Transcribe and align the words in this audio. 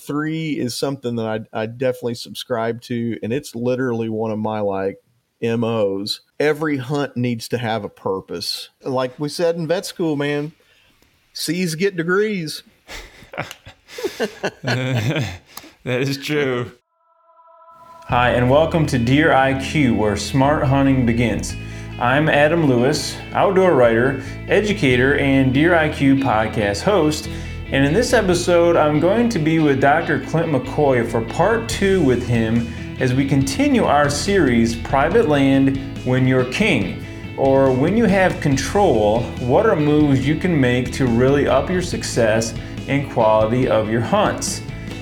Three 0.00 0.58
is 0.58 0.76
something 0.76 1.14
that 1.16 1.48
I, 1.52 1.62
I 1.62 1.66
definitely 1.66 2.16
subscribe 2.16 2.80
to, 2.82 3.16
and 3.22 3.32
it's 3.32 3.54
literally 3.54 4.08
one 4.08 4.32
of 4.32 4.40
my 4.40 4.58
like 4.58 4.98
MOs. 5.40 6.20
Every 6.40 6.78
hunt 6.78 7.16
needs 7.16 7.46
to 7.48 7.58
have 7.58 7.84
a 7.84 7.88
purpose. 7.88 8.70
Like 8.82 9.16
we 9.20 9.28
said 9.28 9.54
in 9.54 9.68
vet 9.68 9.86
school, 9.86 10.16
man, 10.16 10.52
C's 11.32 11.76
get 11.76 11.96
degrees. 11.96 12.64
that 14.62 15.40
is 15.84 16.18
true. 16.18 16.72
Hi, 18.08 18.30
and 18.30 18.50
welcome 18.50 18.86
to 18.86 18.98
Deer 18.98 19.30
IQ, 19.30 19.96
where 19.96 20.16
smart 20.16 20.64
hunting 20.64 21.06
begins. 21.06 21.54
I'm 22.00 22.28
Adam 22.28 22.66
Lewis, 22.66 23.16
outdoor 23.32 23.76
writer, 23.76 24.20
educator, 24.48 25.16
and 25.18 25.54
Deer 25.54 25.70
IQ 25.70 26.20
podcast 26.20 26.82
host. 26.82 27.28
And 27.68 27.86
in 27.86 27.94
this 27.94 28.12
episode, 28.12 28.76
I'm 28.76 29.00
going 29.00 29.30
to 29.30 29.38
be 29.38 29.58
with 29.58 29.80
Dr. 29.80 30.20
Clint 30.20 30.52
McCoy 30.52 31.10
for 31.10 31.22
part 31.22 31.66
two 31.66 32.02
with 32.02 32.26
him 32.26 32.68
as 33.00 33.14
we 33.14 33.26
continue 33.26 33.84
our 33.84 34.10
series, 34.10 34.76
Private 34.76 35.28
Land 35.28 35.78
When 36.04 36.28
You're 36.28 36.44
King, 36.52 37.02
or 37.38 37.72
When 37.72 37.96
You 37.96 38.04
Have 38.04 38.38
Control 38.42 39.22
What 39.40 39.64
Are 39.64 39.76
Moves 39.76 40.28
You 40.28 40.36
Can 40.36 40.60
Make 40.60 40.92
to 40.92 41.06
Really 41.06 41.48
Up 41.48 41.70
Your 41.70 41.80
Success 41.80 42.54
and 42.86 43.10
Quality 43.10 43.66
of 43.66 43.88
Your 43.88 44.02
Hunts. 44.02 44.60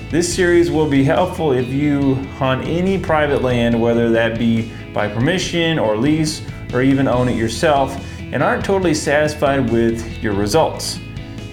This 0.09 0.33
series 0.33 0.71
will 0.71 0.89
be 0.89 1.03
helpful 1.03 1.51
if 1.51 1.67
you 1.67 2.15
hunt 2.37 2.65
any 2.65 2.97
private 2.97 3.41
land, 3.41 3.79
whether 3.79 4.09
that 4.11 4.39
be 4.39 4.71
by 4.93 5.09
permission 5.09 5.77
or 5.77 5.97
lease, 5.97 6.41
or 6.73 6.81
even 6.81 7.09
own 7.09 7.27
it 7.27 7.35
yourself, 7.35 8.01
and 8.19 8.41
aren't 8.41 8.63
totally 8.63 8.93
satisfied 8.93 9.69
with 9.69 10.23
your 10.23 10.33
results. 10.33 10.99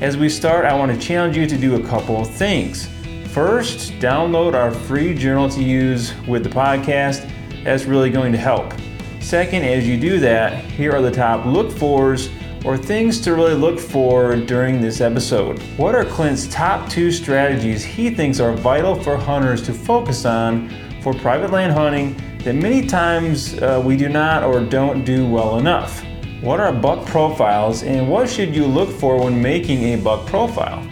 As 0.01 0.17
we 0.17 0.31
start, 0.31 0.65
I 0.65 0.73
want 0.73 0.91
to 0.91 0.99
challenge 0.99 1.37
you 1.37 1.47
to 1.47 1.59
do 1.59 1.75
a 1.75 1.87
couple 1.87 2.23
of 2.23 2.31
things. 2.31 2.89
First, 3.35 3.93
download 3.99 4.55
our 4.55 4.71
free 4.71 5.13
journal 5.13 5.47
to 5.51 5.63
use 5.63 6.15
with 6.27 6.43
the 6.43 6.49
podcast. 6.49 7.31
That's 7.65 7.85
really 7.85 8.09
going 8.09 8.33
to 8.33 8.39
help. 8.39 8.73
Second, 9.21 9.63
as 9.63 9.87
you 9.87 10.01
do 10.01 10.19
that, 10.21 10.65
here 10.65 10.93
are 10.93 11.03
the 11.03 11.11
top 11.11 11.45
look 11.45 11.71
fors 11.71 12.31
or 12.65 12.79
things 12.79 13.21
to 13.21 13.35
really 13.35 13.53
look 13.53 13.79
for 13.79 14.37
during 14.37 14.81
this 14.81 15.03
episode. 15.03 15.59
What 15.77 15.95
are 15.95 16.07
Clint's 16.07 16.47
top 16.47 16.89
two 16.89 17.13
strategies 17.13 17.85
he 17.85 18.09
thinks 18.09 18.41
are 18.41 18.55
vital 18.55 18.95
for 18.95 19.19
hunters 19.19 19.63
to 19.67 19.75
focus 19.75 20.25
on 20.25 20.71
for 21.03 21.13
private 21.13 21.51
land 21.51 21.75
hunting 21.75 22.17
that 22.39 22.55
many 22.55 22.87
times 22.87 23.61
uh, 23.61 23.83
we 23.85 23.99
do 23.99 24.09
not 24.09 24.45
or 24.45 24.61
don't 24.61 25.05
do 25.05 25.29
well 25.29 25.59
enough? 25.59 26.03
What 26.43 26.59
are 26.59 26.73
buck 26.73 27.05
profiles 27.05 27.83
and 27.83 28.09
what 28.09 28.27
should 28.27 28.57
you 28.57 28.65
look 28.65 28.89
for 28.89 29.23
when 29.23 29.43
making 29.43 29.83
a 29.93 29.97
buck 29.97 30.27
profile? 30.27 30.89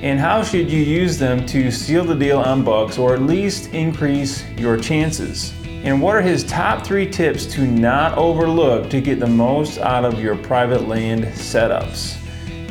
And 0.00 0.18
how 0.18 0.42
should 0.42 0.70
you 0.72 0.80
use 0.80 1.18
them 1.18 1.44
to 1.48 1.70
seal 1.70 2.02
the 2.02 2.14
deal 2.14 2.38
on 2.38 2.64
bucks 2.64 2.96
or 2.96 3.12
at 3.12 3.20
least 3.20 3.74
increase 3.74 4.42
your 4.52 4.78
chances? 4.78 5.52
And 5.84 6.00
what 6.00 6.16
are 6.16 6.22
his 6.22 6.44
top 6.44 6.86
three 6.86 7.06
tips 7.06 7.44
to 7.46 7.66
not 7.66 8.16
overlook 8.16 8.88
to 8.88 9.02
get 9.02 9.20
the 9.20 9.26
most 9.26 9.76
out 9.80 10.06
of 10.06 10.18
your 10.18 10.34
private 10.34 10.88
land 10.88 11.24
setups? 11.24 12.16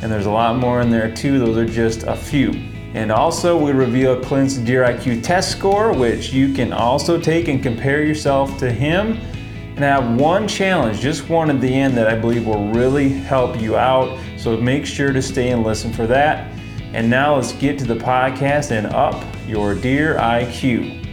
And 0.01 0.11
there's 0.11 0.25
a 0.25 0.31
lot 0.31 0.57
more 0.57 0.81
in 0.81 0.89
there 0.89 1.13
too, 1.13 1.37
those 1.37 1.57
are 1.57 1.71
just 1.71 2.03
a 2.07 2.15
few. 2.15 2.49
And 2.95 3.11
also, 3.11 3.55
we 3.55 3.71
reveal 3.71 4.19
Clint's 4.19 4.55
Deer 4.55 4.83
IQ 4.83 5.21
test 5.21 5.51
score, 5.51 5.93
which 5.93 6.33
you 6.33 6.53
can 6.53 6.73
also 6.73 7.19
take 7.19 7.49
and 7.49 7.61
compare 7.61 8.03
yourself 8.03 8.57
to 8.57 8.71
him 8.71 9.19
have 9.83 10.19
one 10.19 10.47
challenge, 10.47 11.01
just 11.01 11.27
one 11.29 11.49
at 11.49 11.59
the 11.59 11.73
end, 11.73 11.97
that 11.97 12.07
I 12.07 12.15
believe 12.15 12.47
will 12.47 12.69
really 12.69 13.09
help 13.09 13.59
you 13.59 13.75
out. 13.75 14.17
So 14.37 14.55
make 14.57 14.85
sure 14.85 15.11
to 15.11 15.21
stay 15.21 15.49
and 15.49 15.63
listen 15.63 15.91
for 15.91 16.07
that. 16.07 16.51
And 16.93 17.09
now 17.09 17.35
let's 17.35 17.51
get 17.53 17.77
to 17.79 17.85
the 17.85 17.95
podcast 17.95 18.71
and 18.71 18.87
up 18.87 19.21
your 19.47 19.75
Deer 19.75 20.15
IQ. 20.15 21.03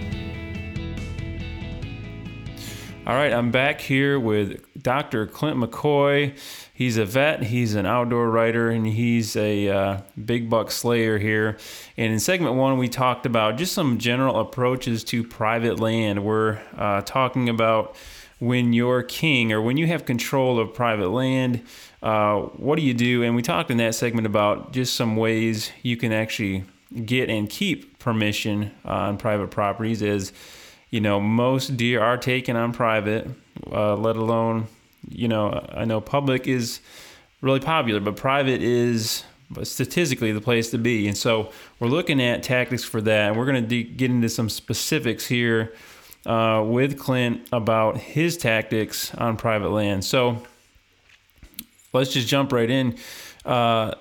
All 3.05 3.15
right, 3.15 3.33
I'm 3.33 3.51
back 3.51 3.81
here 3.81 4.21
with 4.21 4.65
Dr. 4.81 5.27
Clint 5.27 5.59
McCoy. 5.59 6.39
He's 6.73 6.97
a 6.97 7.05
vet, 7.05 7.42
he's 7.42 7.75
an 7.75 7.85
outdoor 7.85 8.31
writer, 8.31 8.70
and 8.70 8.86
he's 8.86 9.35
a 9.35 9.69
uh, 9.69 10.01
big 10.25 10.48
buck 10.48 10.70
slayer 10.70 11.19
here. 11.19 11.59
And 11.97 12.13
in 12.13 12.20
segment 12.20 12.55
one, 12.55 12.79
we 12.79 12.89
talked 12.89 13.27
about 13.27 13.57
just 13.57 13.73
some 13.73 13.98
general 13.98 14.39
approaches 14.39 15.03
to 15.05 15.25
private 15.25 15.81
land. 15.81 16.25
We're 16.25 16.61
uh, 16.77 17.03
talking 17.03 17.48
about 17.48 17.97
when 18.42 18.73
you're 18.73 19.05
king 19.05 19.53
or 19.53 19.63
when 19.63 19.77
you 19.77 19.86
have 19.86 20.05
control 20.05 20.58
of 20.58 20.75
private 20.75 21.11
land, 21.11 21.63
uh, 22.03 22.41
what 22.41 22.75
do 22.75 22.83
you 22.83 22.92
do? 22.92 23.23
And 23.23 23.36
we 23.36 23.42
talked 23.42 23.70
in 23.70 23.77
that 23.77 23.95
segment 23.95 24.27
about 24.27 24.73
just 24.73 24.95
some 24.95 25.14
ways 25.14 25.70
you 25.83 25.97
can 25.97 26.13
actually 26.13 26.64
get 27.07 27.30
and 27.30 27.48
keep 27.48 28.01
permission 28.01 28.73
on 28.85 29.17
private 29.17 29.53
properties. 29.53 30.03
As 30.03 30.33
you 30.91 31.01
know, 31.01 31.20
most 31.20 31.77
deer 31.77 32.03
are 32.03 32.17
taken 32.17 32.57
on 32.57 32.73
private, 32.73 33.29
uh, 33.70 33.95
let 33.95 34.17
alone, 34.17 34.67
you 35.09 35.29
know, 35.29 35.64
I 35.73 35.85
know 35.85 36.01
public 36.01 36.48
is 36.48 36.80
really 37.42 37.61
popular, 37.61 38.01
but 38.01 38.17
private 38.17 38.61
is 38.61 39.23
statistically 39.63 40.33
the 40.33 40.41
place 40.41 40.73
to 40.73 40.79
be. 40.79 41.07
And 41.07 41.17
so 41.17 41.53
we're 41.79 41.86
looking 41.86 42.20
at 42.20 42.42
tactics 42.42 42.83
for 42.83 43.01
that. 43.03 43.29
And 43.29 43.39
we're 43.39 43.47
going 43.47 43.63
to 43.63 43.69
de- 43.69 43.85
get 43.85 44.11
into 44.11 44.29
some 44.29 44.48
specifics 44.48 45.27
here 45.27 45.74
uh, 46.27 46.63
with 46.67 46.99
Clint 46.99 47.49
about 47.53 47.97
his 47.97 48.37
tactics 48.37 49.15
on 49.15 49.37
private 49.37 49.71
land. 49.71 50.05
So 50.05 50.43
let's 51.93 52.13
just 52.13 52.29
jump 52.29 52.53
right 52.53 52.71
in. 52.71 52.97
Uh, 53.45 53.95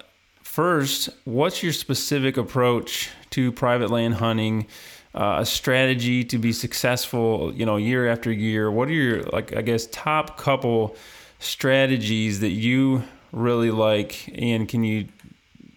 first, 0.43 1.09
what's 1.25 1.63
your 1.63 1.73
specific 1.73 2.37
approach 2.37 3.09
to 3.31 3.51
private 3.51 3.89
land 3.89 4.15
hunting? 4.15 4.67
Uh, 5.13 5.39
a 5.39 5.45
strategy 5.45 6.23
to 6.23 6.37
be 6.37 6.53
successful, 6.53 7.53
you 7.53 7.65
know, 7.65 7.75
year 7.75 8.07
after 8.07 8.31
year. 8.31 8.71
What 8.71 8.87
are 8.87 8.93
your 8.93 9.23
like, 9.23 9.53
I 9.53 9.61
guess, 9.61 9.87
top 9.87 10.37
couple 10.37 10.95
strategies 11.39 12.39
that 12.39 12.51
you 12.51 13.03
really 13.33 13.71
like, 13.71 14.29
and 14.33 14.69
can 14.69 14.85
you 14.85 15.07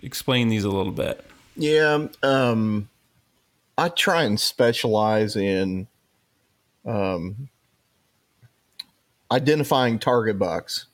explain 0.03 0.51
these 0.51 0.63
a 0.63 0.69
little 0.69 0.93
bit? 0.93 1.25
Yeah, 1.57 2.07
um, 2.23 2.89
I 3.77 3.89
try 3.89 4.23
and 4.23 4.39
specialize 4.39 5.35
in 5.35 5.89
um, 6.85 7.49
identifying 9.31 9.99
target 9.99 10.39
bucks. 10.39 10.87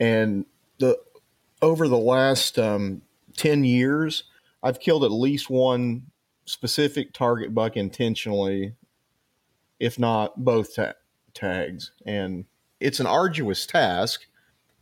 And 0.00 0.46
the 0.78 0.98
over 1.60 1.88
the 1.88 1.98
last 1.98 2.58
um, 2.58 3.02
10 3.36 3.64
years, 3.64 4.24
I've 4.62 4.80
killed 4.80 5.04
at 5.04 5.10
least 5.10 5.50
one 5.50 6.06
specific 6.44 7.12
target 7.12 7.54
buck 7.54 7.76
intentionally, 7.76 8.74
if 9.80 9.98
not 9.98 10.44
both 10.44 10.76
ta- 10.76 10.94
tags. 11.34 11.92
And 12.06 12.44
it's 12.80 13.00
an 13.00 13.06
arduous 13.06 13.66
task 13.66 14.26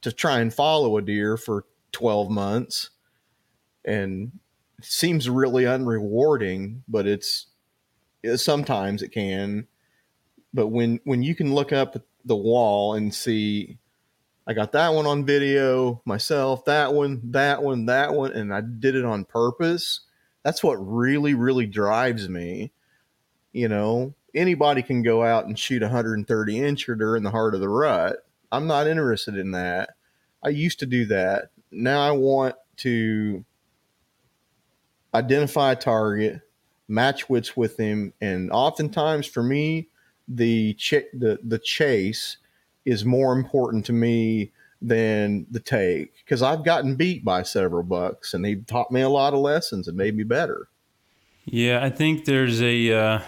to 0.02 0.12
try 0.12 0.40
and 0.40 0.52
follow 0.52 0.98
a 0.98 1.02
deer 1.02 1.36
for 1.36 1.64
12 1.92 2.30
months. 2.30 2.90
And 3.84 4.32
seems 4.82 5.28
really 5.30 5.64
unrewarding, 5.64 6.82
but 6.88 7.06
it's 7.06 7.46
sometimes 8.36 9.02
it 9.02 9.08
can 9.08 9.66
but 10.56 10.68
when 10.68 10.98
when 11.04 11.22
you 11.22 11.34
can 11.34 11.54
look 11.54 11.72
up 11.72 11.96
the 12.24 12.36
wall 12.36 12.94
and 12.94 13.14
see 13.14 13.78
I 14.46 14.54
got 14.54 14.72
that 14.72 14.94
one 14.94 15.06
on 15.06 15.24
video 15.26 16.00
myself, 16.04 16.64
that 16.66 16.94
one, 16.94 17.20
that 17.32 17.62
one, 17.62 17.86
that 17.86 18.14
one, 18.14 18.32
and 18.32 18.54
I 18.54 18.60
did 18.60 18.94
it 18.94 19.04
on 19.04 19.24
purpose. 19.24 20.00
That's 20.44 20.62
what 20.62 20.76
really, 20.76 21.34
really 21.34 21.66
drives 21.66 22.28
me. 22.28 22.70
You 23.52 23.68
know, 23.68 24.14
anybody 24.36 24.82
can 24.82 25.02
go 25.02 25.24
out 25.24 25.46
and 25.46 25.58
shoot 25.58 25.82
a 25.82 25.86
130 25.86 26.54
incher 26.60 26.96
during 26.96 27.24
the 27.24 27.30
heart 27.30 27.56
of 27.56 27.60
the 27.60 27.68
rut. 27.68 28.18
I'm 28.52 28.68
not 28.68 28.86
interested 28.86 29.36
in 29.36 29.50
that. 29.52 29.90
I 30.44 30.50
used 30.50 30.78
to 30.78 30.86
do 30.86 31.06
that. 31.06 31.50
Now 31.72 32.00
I 32.00 32.12
want 32.12 32.54
to 32.78 33.44
identify 35.12 35.72
a 35.72 35.76
target, 35.76 36.40
match 36.86 37.28
wits 37.28 37.56
with 37.56 37.76
him, 37.76 38.12
and 38.20 38.52
oftentimes 38.52 39.26
for 39.26 39.42
me, 39.42 39.88
the 40.28 40.74
ch- 40.74 41.10
the 41.12 41.38
the 41.42 41.58
chase 41.58 42.38
is 42.84 43.04
more 43.04 43.32
important 43.32 43.84
to 43.86 43.92
me 43.92 44.52
than 44.82 45.46
the 45.50 45.60
take 45.60 46.12
because 46.24 46.42
I've 46.42 46.64
gotten 46.64 46.96
beat 46.96 47.24
by 47.24 47.42
several 47.42 47.82
bucks 47.82 48.34
and 48.34 48.44
he 48.44 48.56
taught 48.56 48.90
me 48.90 49.00
a 49.00 49.08
lot 49.08 49.34
of 49.34 49.40
lessons 49.40 49.88
and 49.88 49.96
made 49.96 50.16
me 50.16 50.22
better. 50.22 50.68
Yeah, 51.46 51.82
I 51.82 51.90
think 51.90 52.24
there's 52.24 52.60
a. 52.60 52.92
Uh, 52.92 53.20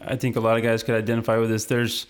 I 0.00 0.16
think 0.16 0.36
a 0.36 0.40
lot 0.40 0.56
of 0.56 0.62
guys 0.62 0.82
could 0.82 0.94
identify 0.94 1.36
with 1.36 1.50
this. 1.50 1.66
There's 1.66 2.06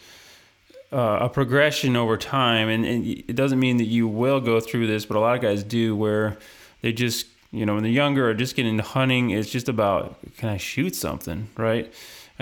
uh, 0.92 1.18
a 1.22 1.28
progression 1.28 1.96
over 1.96 2.16
time, 2.16 2.68
and, 2.68 2.84
and, 2.84 3.06
it 3.06 3.34
doesn't 3.34 3.58
mean 3.58 3.76
that 3.78 3.86
you 3.86 4.06
will 4.06 4.40
go 4.40 4.60
through 4.60 4.86
this, 4.86 5.04
but 5.04 5.16
a 5.16 5.20
lot 5.20 5.34
of 5.34 5.42
guys 5.42 5.62
do 5.62 5.96
where 5.96 6.38
they 6.80 6.92
just, 6.92 7.26
you 7.50 7.66
know, 7.66 7.74
when 7.74 7.82
they're 7.82 7.92
younger 7.92 8.28
or 8.28 8.34
just 8.34 8.56
getting 8.56 8.72
into 8.72 8.82
hunting, 8.82 9.30
it's 9.30 9.50
just 9.50 9.68
about 9.68 10.16
can 10.36 10.48
I 10.48 10.56
shoot 10.56 10.94
something, 10.94 11.48
right? 11.56 11.92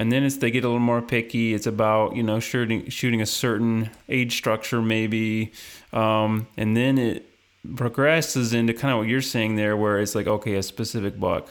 And 0.01 0.11
then 0.11 0.25
it's 0.25 0.39
they 0.39 0.51
get 0.51 0.65
a 0.65 0.67
little 0.67 0.81
more 0.81 1.03
picky. 1.03 1.53
It's 1.53 1.67
about 1.67 2.17
you 2.17 2.23
know 2.23 2.41
shooting 2.41 2.89
shooting 2.89 3.21
a 3.21 3.27
certain 3.27 3.91
age 4.09 4.35
structure 4.35 4.81
maybe, 4.81 5.53
um, 5.93 6.47
and 6.57 6.75
then 6.75 6.97
it 6.97 7.29
progresses 7.77 8.55
into 8.55 8.73
kind 8.73 8.93
of 8.93 8.99
what 9.01 9.09
you're 9.09 9.21
saying 9.21 9.57
there, 9.57 9.77
where 9.77 10.01
it's 10.01 10.15
like 10.15 10.27
okay, 10.27 10.55
a 10.55 10.63
specific 10.63 11.21
buck. 11.21 11.51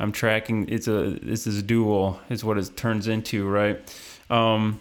I'm 0.00 0.10
tracking. 0.10 0.68
It's 0.68 0.88
a 0.88 1.10
this 1.22 1.46
is 1.46 1.60
a 1.60 1.62
dual 1.62 2.18
is 2.28 2.42
what 2.42 2.58
it 2.58 2.76
turns 2.76 3.06
into, 3.06 3.46
right? 3.46 3.78
Um, 4.28 4.80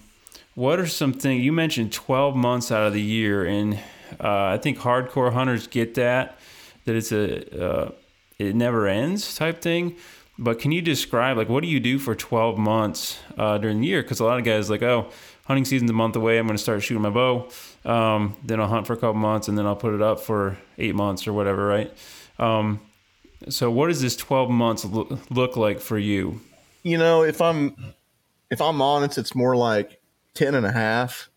what 0.56 0.80
are 0.80 0.88
some 0.88 1.13
things 1.13 1.44
you 1.44 1.51
mentioned? 1.51 1.94
Twelve 1.94 2.36
months 2.36 2.71
out 2.71 2.88
of 2.88 2.94
the 2.94 3.01
year, 3.01 3.45
and 3.45 3.75
uh, 4.19 4.45
I 4.45 4.57
think 4.57 4.80
hardcore 4.80 5.33
hunters 5.33 5.68
get 5.68 5.94
that 5.95 6.39
that 6.86 6.95
it's 6.95 7.12
a 7.12 7.63
uh, 7.63 7.92
it 8.39 8.56
never 8.56 8.88
ends 8.88 9.36
type 9.36 9.62
thing. 9.62 9.98
But 10.43 10.59
can 10.59 10.73
you 10.73 10.81
describe 10.81 11.37
like 11.37 11.47
what 11.47 11.63
do 11.63 11.69
you 11.69 11.79
do 11.79 11.97
for 11.97 12.15
twelve 12.15 12.57
months 12.57 13.19
uh, 13.37 13.57
during 13.57 13.79
the 13.79 13.87
year? 13.87 14.01
Because 14.01 14.19
a 14.19 14.25
lot 14.25 14.37
of 14.37 14.43
guys 14.43 14.69
like, 14.69 14.83
oh, 14.83 15.09
hunting 15.45 15.63
season's 15.63 15.89
a 15.89 15.93
month 15.93 16.17
away. 16.17 16.37
I'm 16.37 16.45
going 16.45 16.57
to 16.57 16.61
start 16.61 16.83
shooting 16.83 17.01
my 17.01 17.09
bow. 17.09 17.47
Um, 17.85 18.35
then 18.43 18.59
I'll 18.59 18.67
hunt 18.67 18.85
for 18.85 18.93
a 18.93 18.97
couple 18.97 19.13
months, 19.13 19.47
and 19.47 19.57
then 19.57 19.65
I'll 19.65 19.77
put 19.77 19.93
it 19.93 20.01
up 20.01 20.19
for 20.19 20.57
eight 20.77 20.95
months 20.95 21.27
or 21.27 21.33
whatever, 21.33 21.65
right? 21.65 21.95
Um, 22.39 22.81
so, 23.47 23.71
what 23.71 23.87
does 23.87 24.01
this 24.01 24.17
12 24.17 24.49
months 24.49 24.83
lo- 24.83 25.17
look 25.29 25.55
like 25.55 25.79
for 25.79 25.97
you? 25.97 26.41
You 26.83 26.97
know, 26.97 27.23
if 27.23 27.41
I'm 27.41 27.93
if 28.51 28.61
I'm 28.61 28.81
honest, 28.81 29.17
it's 29.17 29.33
more 29.33 29.55
like 29.55 30.01
10 30.33 30.55
and 30.55 30.65
a 30.65 30.71
half, 30.73 31.29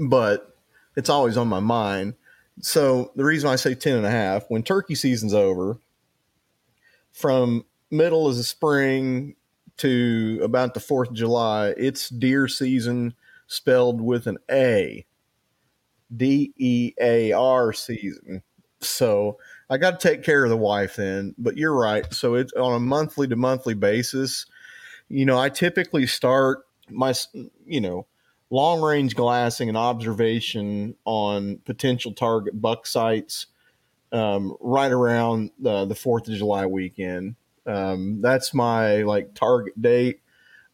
but 0.00 0.56
it's 0.96 1.10
always 1.10 1.36
on 1.36 1.48
my 1.48 1.60
mind. 1.60 2.14
So, 2.62 3.12
the 3.14 3.24
reason 3.24 3.50
I 3.50 3.56
say 3.56 3.74
10 3.74 3.96
and 3.96 4.06
a 4.06 4.10
half, 4.10 4.44
when 4.48 4.62
turkey 4.62 4.94
season's 4.94 5.34
over, 5.34 5.78
from 7.12 7.64
middle 7.94 8.28
of 8.28 8.36
the 8.36 8.44
spring 8.44 9.36
to 9.78 10.40
about 10.42 10.74
the 10.74 10.80
4th 10.80 11.08
of 11.08 11.14
July, 11.14 11.74
it's 11.76 12.08
deer 12.08 12.48
season 12.48 13.14
spelled 13.46 14.00
with 14.00 14.26
an 14.26 14.38
A. 14.50 15.06
D 16.16 16.52
E 16.56 16.92
A 17.00 17.32
R 17.32 17.72
season. 17.72 18.42
So 18.80 19.38
I 19.70 19.78
got 19.78 19.98
to 19.98 20.08
take 20.08 20.22
care 20.22 20.44
of 20.44 20.50
the 20.50 20.56
wife 20.56 20.96
then. 20.96 21.34
But 21.38 21.56
you're 21.56 21.74
right. 21.74 22.12
So 22.12 22.34
it's 22.34 22.52
on 22.52 22.74
a 22.74 22.80
monthly 22.80 23.26
to 23.28 23.36
monthly 23.36 23.74
basis. 23.74 24.46
You 25.08 25.24
know, 25.24 25.38
I 25.38 25.48
typically 25.48 26.06
start 26.06 26.66
my, 26.90 27.14
you 27.66 27.80
know, 27.80 28.06
long 28.50 28.82
range 28.82 29.14
glassing 29.14 29.68
and 29.68 29.78
observation 29.78 30.94
on 31.04 31.58
potential 31.64 32.12
target 32.12 32.60
buck 32.60 32.86
sites 32.86 33.46
um, 34.12 34.54
right 34.60 34.92
around 34.92 35.50
the, 35.58 35.86
the 35.86 35.94
4th 35.94 36.28
of 36.28 36.34
July 36.34 36.66
weekend. 36.66 37.36
Um, 37.66 38.20
that's 38.20 38.52
my 38.54 39.02
like 39.02 39.34
target 39.34 39.80
date. 39.80 40.20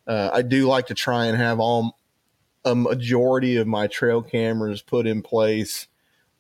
Uh, 0.06 0.30
I 0.32 0.42
do 0.42 0.66
like 0.66 0.86
to 0.86 0.94
try 0.94 1.26
and 1.26 1.36
have 1.36 1.60
all 1.60 1.98
a 2.64 2.74
majority 2.74 3.56
of 3.56 3.66
my 3.66 3.86
trail 3.86 4.22
cameras 4.22 4.82
put 4.82 5.06
in 5.06 5.22
place 5.22 5.86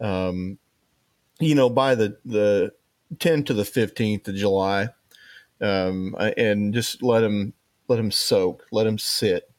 um, 0.00 0.58
you 1.38 1.54
know, 1.54 1.70
by 1.70 1.94
the 1.94 2.16
the 2.24 2.72
10th 3.16 3.46
to 3.46 3.54
the 3.54 3.62
15th 3.62 4.28
of 4.28 4.34
July, 4.34 4.88
um, 5.60 6.14
and 6.36 6.72
just 6.72 7.02
let 7.02 7.20
them 7.20 7.52
let 7.88 7.96
them 7.96 8.10
soak, 8.10 8.66
let 8.72 8.84
them 8.84 8.98
sit. 8.98 9.50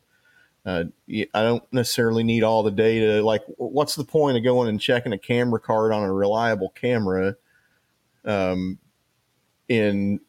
Uh, 0.64 0.86
I 1.10 1.42
don't 1.42 1.64
necessarily 1.74 2.24
need 2.24 2.44
all 2.44 2.62
the 2.62 2.72
data. 2.72 3.24
Like, 3.26 3.42
what's 3.58 3.96
the 3.96 4.04
point 4.04 4.38
of 4.38 4.44
going 4.44 4.70
and 4.70 4.80
checking 4.80 5.12
a 5.12 5.18
camera 5.18 5.60
card 5.60 5.92
on 5.92 6.04
a 6.04 6.14
reliable 6.14 6.70
camera 6.70 7.36
um, 8.26 8.78
in 9.68 10.20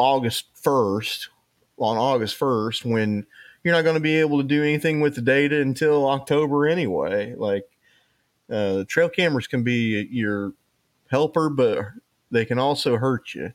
August 0.00 0.46
1st, 0.62 1.28
on 1.76 1.96
August 1.96 2.38
1st, 2.38 2.84
when 2.84 3.26
you're 3.62 3.74
not 3.74 3.82
going 3.82 3.94
to 3.94 4.00
be 4.00 4.16
able 4.16 4.38
to 4.38 4.46
do 4.46 4.62
anything 4.62 5.00
with 5.00 5.14
the 5.14 5.20
data 5.20 5.60
until 5.60 6.08
October 6.08 6.66
anyway? 6.66 7.34
Like, 7.34 7.64
uh, 8.50 8.84
trail 8.88 9.08
cameras 9.08 9.46
can 9.46 9.62
be 9.62 10.08
your 10.10 10.54
helper, 11.10 11.50
but 11.50 11.86
they 12.30 12.44
can 12.44 12.58
also 12.58 12.96
hurt 12.96 13.34
you. 13.34 13.52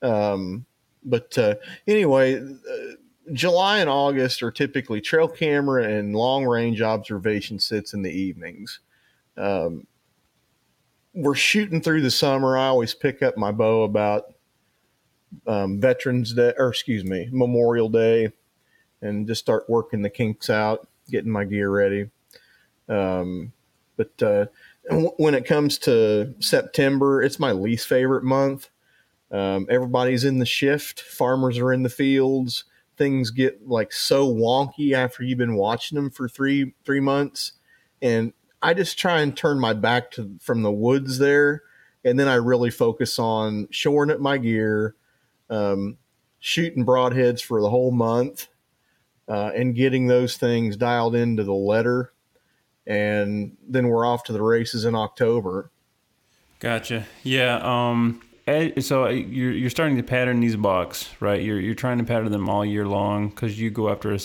Um, 0.00 0.64
but 1.04 1.36
uh, 1.36 1.56
anyway, 1.86 2.40
uh, 2.40 2.94
July 3.32 3.78
and 3.78 3.90
August 3.90 4.42
are 4.42 4.50
typically 4.50 5.00
trail 5.00 5.28
camera 5.28 5.84
and 5.84 6.16
long 6.16 6.44
range 6.44 6.80
observation 6.80 7.58
sits 7.58 7.92
in 7.92 8.02
the 8.02 8.10
evenings. 8.10 8.80
Um, 9.36 9.86
we're 11.14 11.34
shooting 11.34 11.80
through 11.80 12.00
the 12.00 12.10
summer. 12.10 12.56
I 12.56 12.66
always 12.66 12.94
pick 12.94 13.22
up 13.22 13.36
my 13.36 13.52
bow 13.52 13.82
about 13.82 14.31
um, 15.46 15.80
Veterans 15.80 16.34
Day, 16.34 16.52
or 16.58 16.68
excuse 16.68 17.04
me, 17.04 17.28
Memorial 17.32 17.88
Day, 17.88 18.32
and 19.00 19.26
just 19.26 19.40
start 19.40 19.68
working 19.68 20.02
the 20.02 20.10
kinks 20.10 20.50
out, 20.50 20.88
getting 21.10 21.32
my 21.32 21.44
gear 21.44 21.70
ready. 21.70 22.10
Um, 22.88 23.52
but 23.96 24.22
uh, 24.22 24.46
when 25.18 25.34
it 25.34 25.46
comes 25.46 25.78
to 25.78 26.34
September, 26.40 27.22
it's 27.22 27.38
my 27.38 27.52
least 27.52 27.86
favorite 27.86 28.24
month. 28.24 28.68
Um, 29.30 29.66
everybody's 29.70 30.24
in 30.24 30.38
the 30.38 30.46
shift, 30.46 31.00
farmers 31.00 31.58
are 31.58 31.72
in 31.72 31.82
the 31.82 31.88
fields. 31.88 32.64
Things 32.98 33.30
get 33.30 33.66
like 33.66 33.92
so 33.92 34.32
wonky 34.32 34.92
after 34.92 35.24
you've 35.24 35.38
been 35.38 35.56
watching 35.56 35.96
them 35.96 36.10
for 36.10 36.28
three 36.28 36.74
three 36.84 37.00
months, 37.00 37.52
and 38.02 38.34
I 38.60 38.74
just 38.74 38.98
try 38.98 39.20
and 39.20 39.34
turn 39.34 39.58
my 39.58 39.72
back 39.72 40.10
to 40.12 40.36
from 40.40 40.62
the 40.62 40.70
woods 40.70 41.18
there, 41.18 41.62
and 42.04 42.20
then 42.20 42.28
I 42.28 42.34
really 42.34 42.70
focus 42.70 43.18
on 43.18 43.68
shoring 43.70 44.10
up 44.10 44.20
my 44.20 44.36
gear, 44.36 44.94
um, 45.52 45.98
shooting 46.40 46.84
broadheads 46.84 47.42
for 47.42 47.60
the 47.60 47.70
whole 47.70 47.92
month, 47.92 48.48
uh, 49.28 49.50
and 49.54 49.74
getting 49.74 50.06
those 50.06 50.36
things 50.36 50.76
dialed 50.76 51.14
into 51.14 51.44
the 51.44 51.52
letter 51.54 52.12
and 52.86 53.56
then 53.66 53.88
we're 53.88 54.06
off 54.06 54.24
to 54.24 54.32
the 54.32 54.42
races 54.42 54.84
in 54.84 54.94
October. 54.94 55.70
Gotcha. 56.58 57.06
Yeah. 57.22 57.60
Um, 57.62 58.22
so 58.80 59.06
uh, 59.06 59.08
you're 59.08 59.52
you're 59.52 59.70
starting 59.70 59.96
to 59.96 60.02
pattern 60.02 60.40
these 60.40 60.56
bucks, 60.56 61.10
right? 61.20 61.40
You're 61.40 61.60
you're 61.60 61.74
trying 61.74 61.98
to 61.98 62.04
pattern 62.04 62.30
them 62.30 62.48
all 62.48 62.64
year 62.64 62.86
long 62.86 63.28
because 63.28 63.58
you 63.58 63.70
go 63.70 63.88
after 63.88 64.12
a 64.12 64.18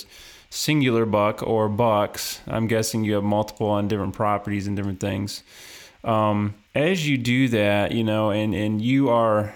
singular 0.49 1.05
buck 1.05 1.43
or 1.43 1.69
bucks. 1.69 2.39
I'm 2.47 2.67
guessing 2.67 3.03
you 3.03 3.13
have 3.13 3.23
multiple 3.23 3.67
on 3.67 3.87
different 3.87 4.13
properties 4.13 4.67
and 4.67 4.75
different 4.75 4.99
things. 4.99 5.43
Um, 6.03 6.55
as 6.73 7.07
you 7.07 7.17
do 7.17 7.47
that, 7.49 7.91
you 7.91 8.03
know, 8.03 8.31
and 8.31 8.55
and 8.55 8.81
you 8.81 9.09
are 9.09 9.53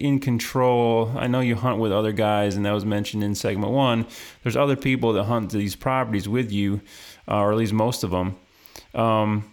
in 0.00 0.20
control. 0.20 1.12
I 1.16 1.26
know 1.26 1.40
you 1.40 1.54
hunt 1.54 1.78
with 1.78 1.92
other 1.92 2.12
guys, 2.12 2.56
and 2.56 2.64
that 2.66 2.72
was 2.72 2.84
mentioned 2.84 3.22
in 3.24 3.34
segment 3.34 3.72
one. 3.72 4.06
There's 4.42 4.56
other 4.56 4.76
people 4.76 5.12
that 5.14 5.24
hunt 5.24 5.50
these 5.50 5.76
properties 5.76 6.28
with 6.28 6.52
you 6.52 6.80
uh, 7.28 7.38
or 7.38 7.52
at 7.52 7.58
least 7.58 7.72
most 7.72 8.04
of 8.04 8.10
them. 8.10 8.36
Um, 8.94 9.50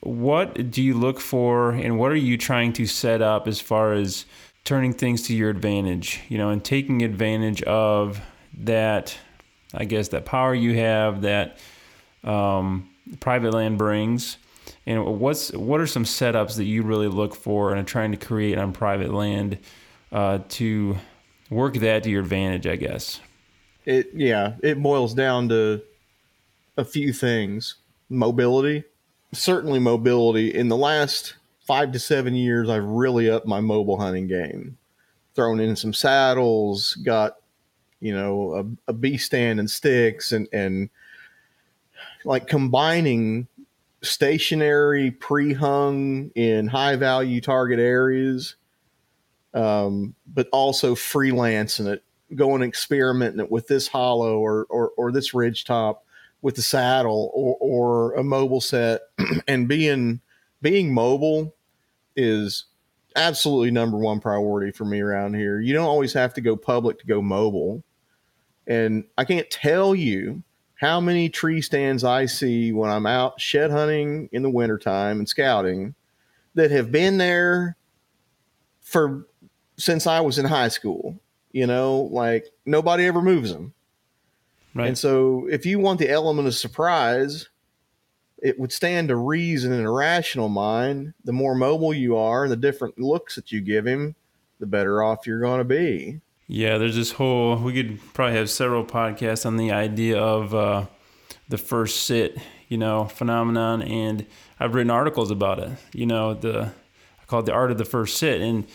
what 0.00 0.70
do 0.70 0.82
you 0.82 0.94
look 0.94 1.20
for, 1.20 1.70
and 1.70 1.98
what 1.98 2.10
are 2.10 2.16
you 2.16 2.38
trying 2.38 2.72
to 2.74 2.86
set 2.86 3.20
up 3.20 3.46
as 3.46 3.60
far 3.60 3.92
as 3.92 4.24
turning 4.64 4.94
things 4.94 5.22
to 5.22 5.34
your 5.34 5.50
advantage? 5.50 6.20
You 6.28 6.38
know, 6.38 6.50
and 6.50 6.64
taking 6.64 7.02
advantage 7.02 7.62
of 7.64 8.20
that, 8.58 9.16
I 9.74 9.84
guess, 9.84 10.08
that 10.08 10.24
power 10.24 10.54
you 10.54 10.74
have 10.78 11.22
that 11.22 11.58
um, 12.22 12.88
private 13.20 13.52
land 13.52 13.76
brings. 13.76 14.38
And 14.86 15.18
what's 15.18 15.52
what 15.52 15.80
are 15.80 15.86
some 15.86 16.04
setups 16.04 16.56
that 16.56 16.64
you 16.64 16.82
really 16.82 17.08
look 17.08 17.34
for 17.34 17.74
and 17.74 17.86
trying 17.86 18.10
to 18.12 18.18
create 18.18 18.58
on 18.58 18.72
private 18.72 19.12
land 19.12 19.58
uh, 20.12 20.40
to 20.50 20.96
work 21.50 21.74
that 21.76 22.02
to 22.02 22.10
your 22.10 22.20
advantage? 22.20 22.66
I 22.66 22.76
guess. 22.76 23.20
It 23.86 24.10
yeah, 24.14 24.54
it 24.62 24.82
boils 24.82 25.14
down 25.14 25.48
to 25.50 25.82
a 26.76 26.84
few 26.84 27.12
things. 27.12 27.76
Mobility, 28.10 28.84
certainly 29.32 29.78
mobility. 29.78 30.54
In 30.54 30.68
the 30.68 30.76
last 30.76 31.36
five 31.66 31.92
to 31.92 31.98
seven 31.98 32.34
years, 32.34 32.68
I've 32.68 32.84
really 32.84 33.30
upped 33.30 33.46
my 33.46 33.60
mobile 33.60 33.98
hunting 33.98 34.26
game. 34.26 34.76
Thrown 35.34 35.60
in 35.60 35.76
some 35.76 35.94
saddles, 35.94 36.94
got 36.96 37.36
you 38.00 38.14
know 38.14 38.54
a, 38.86 38.90
a 38.90 38.92
B 38.92 39.16
stand 39.16 39.58
and 39.60 39.70
sticks, 39.70 40.32
and 40.32 40.46
and 40.52 40.90
like 42.24 42.46
combining 42.46 43.48
stationary 44.04 45.10
pre-hung 45.10 46.30
in 46.34 46.66
high 46.66 46.96
value 46.96 47.40
target 47.40 47.78
areas 47.78 48.56
um, 49.54 50.14
but 50.26 50.48
also 50.52 50.94
freelancing 50.94 51.86
it 51.86 52.02
going 52.34 52.62
experimenting 52.62 53.40
it 53.40 53.50
with 53.50 53.68
this 53.68 53.86
hollow 53.86 54.38
or, 54.38 54.66
or, 54.68 54.90
or 54.96 55.12
this 55.12 55.34
ridge 55.34 55.64
top 55.64 56.04
with 56.42 56.56
the 56.56 56.62
saddle 56.62 57.30
or, 57.34 57.56
or 57.60 58.14
a 58.14 58.24
mobile 58.24 58.60
set 58.60 59.02
and 59.48 59.68
being 59.68 60.20
being 60.60 60.92
mobile 60.92 61.54
is 62.16 62.64
absolutely 63.16 63.70
number 63.70 63.98
one 63.98 64.20
priority 64.20 64.72
for 64.72 64.84
me 64.84 65.00
around 65.00 65.34
here. 65.34 65.60
You 65.60 65.74
don't 65.74 65.86
always 65.86 66.12
have 66.14 66.34
to 66.34 66.40
go 66.40 66.56
public 66.56 66.98
to 67.00 67.06
go 67.06 67.22
mobile. 67.22 67.84
And 68.66 69.04
I 69.18 69.24
can't 69.24 69.48
tell 69.50 69.94
you 69.94 70.42
how 70.76 71.00
many 71.00 71.28
tree 71.28 71.62
stands 71.62 72.04
I 72.04 72.26
see 72.26 72.72
when 72.72 72.90
I'm 72.90 73.06
out 73.06 73.40
shed 73.40 73.70
hunting 73.70 74.28
in 74.32 74.42
the 74.42 74.50
wintertime 74.50 75.18
and 75.18 75.28
scouting 75.28 75.94
that 76.54 76.70
have 76.70 76.90
been 76.90 77.18
there 77.18 77.76
for 78.80 79.26
since 79.76 80.06
I 80.06 80.20
was 80.20 80.38
in 80.38 80.46
high 80.46 80.68
school. 80.68 81.18
You 81.52 81.66
know, 81.66 82.08
like 82.10 82.46
nobody 82.66 83.06
ever 83.06 83.22
moves 83.22 83.52
them. 83.52 83.72
Right. 84.74 84.88
And 84.88 84.98
so, 84.98 85.46
if 85.48 85.64
you 85.64 85.78
want 85.78 86.00
the 86.00 86.10
element 86.10 86.48
of 86.48 86.54
surprise, 86.54 87.48
it 88.42 88.58
would 88.58 88.72
stand 88.72 89.08
to 89.08 89.16
reason 89.16 89.72
in 89.72 89.84
a 89.84 89.90
rational 89.90 90.48
mind. 90.48 91.14
The 91.24 91.32
more 91.32 91.54
mobile 91.54 91.94
you 91.94 92.16
are, 92.16 92.48
the 92.48 92.56
different 92.56 92.98
looks 92.98 93.36
that 93.36 93.52
you 93.52 93.60
give 93.60 93.86
him, 93.86 94.16
the 94.58 94.66
better 94.66 95.02
off 95.02 95.28
you're 95.28 95.40
going 95.40 95.58
to 95.58 95.64
be. 95.64 96.20
Yeah, 96.46 96.76
there's 96.76 96.96
this 96.96 97.12
whole. 97.12 97.56
We 97.56 97.72
could 97.72 98.00
probably 98.12 98.36
have 98.36 98.50
several 98.50 98.84
podcasts 98.84 99.46
on 99.46 99.56
the 99.56 99.72
idea 99.72 100.18
of 100.18 100.54
uh, 100.54 100.86
the 101.48 101.56
first 101.56 102.02
sit, 102.02 102.36
you 102.68 102.76
know, 102.76 103.06
phenomenon, 103.06 103.82
and 103.82 104.26
I've 104.60 104.74
written 104.74 104.90
articles 104.90 105.30
about 105.30 105.58
it. 105.58 105.70
You 105.94 106.06
know, 106.06 106.34
the 106.34 106.72
I 107.20 107.24
call 107.26 107.40
it 107.40 107.46
the 107.46 107.52
art 107.52 107.70
of 107.70 107.78
the 107.78 107.84
first 107.86 108.18
sit, 108.18 108.42
and 108.42 108.66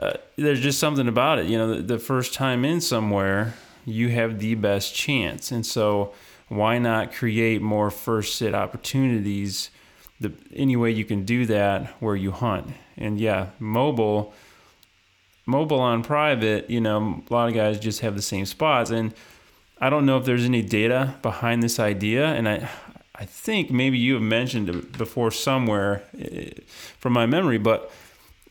uh, 0.00 0.14
there's 0.34 0.60
just 0.60 0.80
something 0.80 1.06
about 1.06 1.38
it. 1.38 1.46
You 1.46 1.58
know, 1.58 1.76
the, 1.76 1.82
the 1.82 1.98
first 2.00 2.34
time 2.34 2.64
in 2.64 2.80
somewhere, 2.80 3.54
you 3.84 4.08
have 4.08 4.40
the 4.40 4.56
best 4.56 4.92
chance, 4.92 5.52
and 5.52 5.64
so 5.64 6.12
why 6.48 6.78
not 6.78 7.12
create 7.12 7.62
more 7.62 7.90
first 7.90 8.34
sit 8.34 8.52
opportunities? 8.52 9.70
The 10.18 10.32
any 10.54 10.74
way 10.74 10.90
you 10.90 11.04
can 11.04 11.24
do 11.24 11.46
that 11.46 11.88
where 12.00 12.16
you 12.16 12.32
hunt, 12.32 12.68
and 12.96 13.20
yeah, 13.20 13.50
mobile 13.60 14.34
mobile 15.46 15.80
on 15.80 16.02
private, 16.02 16.68
you 16.68 16.80
know, 16.80 17.22
a 17.28 17.32
lot 17.32 17.48
of 17.48 17.54
guys 17.54 17.78
just 17.78 18.00
have 18.00 18.16
the 18.16 18.22
same 18.22 18.44
spots. 18.44 18.90
And 18.90 19.14
I 19.80 19.88
don't 19.88 20.04
know 20.04 20.18
if 20.18 20.24
there's 20.24 20.44
any 20.44 20.62
data 20.62 21.14
behind 21.22 21.62
this 21.62 21.78
idea. 21.78 22.26
And 22.26 22.48
I, 22.48 22.68
I 23.14 23.24
think 23.24 23.70
maybe 23.70 23.96
you 23.96 24.14
have 24.14 24.22
mentioned 24.22 24.68
it 24.68 24.98
before 24.98 25.30
somewhere 25.30 26.02
eh, 26.18 26.50
from 26.98 27.12
my 27.12 27.26
memory, 27.26 27.58
but 27.58 27.90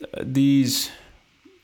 uh, 0.01 0.21
these 0.23 0.89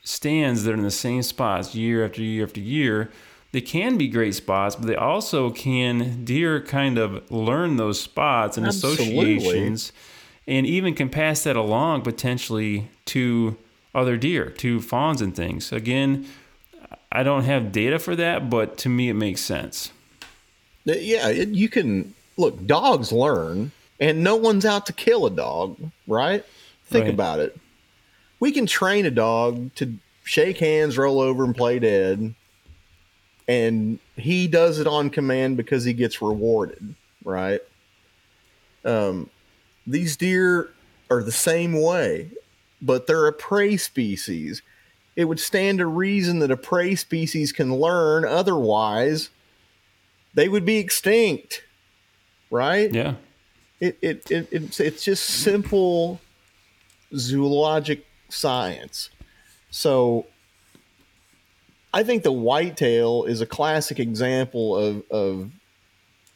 stands 0.04 0.64
that 0.64 0.72
are 0.72 0.74
in 0.74 0.82
the 0.82 0.90
same 0.90 1.22
spots 1.22 1.74
year 1.74 2.04
after 2.04 2.22
year 2.22 2.44
after 2.44 2.60
year, 2.60 3.10
they 3.52 3.60
can 3.60 3.98
be 3.98 4.08
great 4.08 4.34
spots, 4.34 4.76
but 4.76 4.86
they 4.86 4.96
also 4.96 5.50
can 5.50 6.24
deer 6.24 6.60
kind 6.60 6.98
of 6.98 7.30
learn 7.30 7.76
those 7.76 8.00
spots 8.00 8.56
and 8.56 8.66
Absolutely. 8.66 9.36
associations 9.36 9.92
and 10.46 10.66
even 10.66 10.94
can 10.94 11.08
pass 11.08 11.44
that 11.44 11.54
along 11.54 12.02
potentially 12.02 12.88
to 13.04 13.56
other 13.94 14.16
deer, 14.16 14.50
to 14.50 14.80
fawns 14.80 15.20
and 15.20 15.34
things. 15.34 15.72
Again, 15.72 16.26
I 17.10 17.22
don't 17.22 17.44
have 17.44 17.72
data 17.72 17.98
for 17.98 18.16
that, 18.16 18.48
but 18.48 18.78
to 18.78 18.88
me 18.88 19.08
it 19.08 19.14
makes 19.14 19.40
sense. 19.40 19.92
Yeah, 20.84 21.28
you 21.28 21.68
can 21.68 22.14
look. 22.36 22.66
Dogs 22.66 23.12
learn, 23.12 23.70
and 24.00 24.24
no 24.24 24.36
one's 24.36 24.64
out 24.64 24.86
to 24.86 24.92
kill 24.92 25.26
a 25.26 25.30
dog, 25.30 25.78
right? 26.08 26.44
Think 26.86 27.04
right. 27.04 27.14
about 27.14 27.38
it. 27.38 27.56
We 28.40 28.50
can 28.50 28.66
train 28.66 29.06
a 29.06 29.10
dog 29.10 29.74
to 29.76 29.94
shake 30.24 30.58
hands, 30.58 30.98
roll 30.98 31.20
over, 31.20 31.44
and 31.44 31.54
play 31.54 31.78
dead, 31.78 32.34
and 33.46 33.98
he 34.16 34.48
does 34.48 34.78
it 34.78 34.86
on 34.86 35.10
command 35.10 35.56
because 35.56 35.84
he 35.84 35.92
gets 35.92 36.20
rewarded, 36.20 36.94
right? 37.24 37.60
Um, 38.84 39.30
these 39.86 40.16
deer 40.16 40.70
are 41.10 41.22
the 41.22 41.30
same 41.30 41.80
way 41.80 42.30
but 42.82 43.06
they're 43.06 43.26
a 43.26 43.32
prey 43.32 43.76
species. 43.76 44.60
It 45.14 45.26
would 45.26 45.40
stand 45.40 45.78
to 45.78 45.86
reason 45.86 46.40
that 46.40 46.50
a 46.50 46.56
prey 46.56 46.94
species 46.96 47.52
can 47.52 47.76
learn, 47.76 48.24
otherwise, 48.24 49.30
they 50.34 50.48
would 50.48 50.64
be 50.64 50.78
extinct, 50.78 51.62
right? 52.50 52.92
Yeah. 52.92 53.14
It, 53.80 53.98
it, 54.02 54.30
it, 54.30 54.48
it's, 54.50 54.80
it's 54.80 55.04
just 55.04 55.24
simple 55.24 56.20
zoologic 57.12 58.02
science. 58.28 59.10
So 59.70 60.26
I 61.92 62.02
think 62.02 62.22
the 62.22 62.32
whitetail 62.32 63.24
is 63.24 63.40
a 63.40 63.46
classic 63.46 63.98
example 63.98 64.76
of, 64.76 65.02
of 65.10 65.50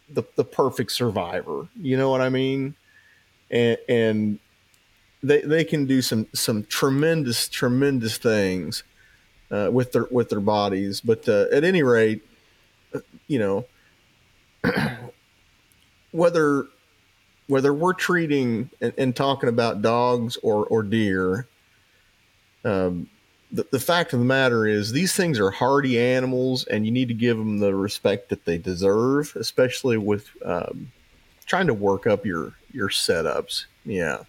the, 0.09 0.23
the 0.37 0.45
perfect 0.45 0.93
survivor. 0.93 1.69
You 1.76 1.97
know 1.97 2.11
what 2.11 2.21
I 2.21 2.29
mean? 2.29 2.75
And, 3.50 3.79
and 3.88 4.38
they 5.26 5.40
they 5.40 5.64
can 5.64 5.87
do 5.87 6.02
some 6.02 6.26
some 6.33 6.64
tremendous 6.64 7.49
tremendous 7.49 8.16
things 8.18 8.85
uh, 9.50 9.68
with 9.73 9.92
their 9.92 10.06
with 10.11 10.28
their 10.28 10.40
bodies. 10.40 11.00
But 11.00 11.28
uh, 11.28 11.47
at 11.52 11.64
any 11.64 11.83
rate, 11.83 12.23
uh, 12.95 13.00
you 13.26 13.38
know, 13.38 13.66
whether 16.12 16.66
whether 17.49 17.73
we're 17.73 17.92
treating 17.92 18.71
and, 18.80 18.92
and, 18.99 19.14
talking 19.14 19.49
about 19.49 19.83
dogs 19.83 20.37
or 20.42 20.66
or 20.66 20.83
deer, 20.83 21.47
um, 22.64 23.09
the, 23.52 23.66
the 23.71 23.80
fact 23.80 24.12
of 24.12 24.18
the 24.18 24.25
matter 24.25 24.66
is 24.66 24.92
these 24.92 25.14
things 25.14 25.38
are 25.38 25.50
hardy 25.50 26.00
animals, 26.00 26.64
and 26.64 26.85
you 26.85 26.92
need 26.92 27.09
to 27.09 27.14
give 27.14 27.37
them 27.37 27.59
the 27.59 27.75
respect 27.75 28.28
that 28.30 28.45
they 28.45 28.59
deserve, 28.59 29.35
especially 29.37 29.97
with 29.97 30.28
um, 30.45 30.92
trying 31.47 31.66
to 31.66 31.75
work 31.75 32.06
up 32.06 32.25
your 32.25 32.54
your 32.73 32.88
setups. 32.88 33.66
Yeah 33.85 34.25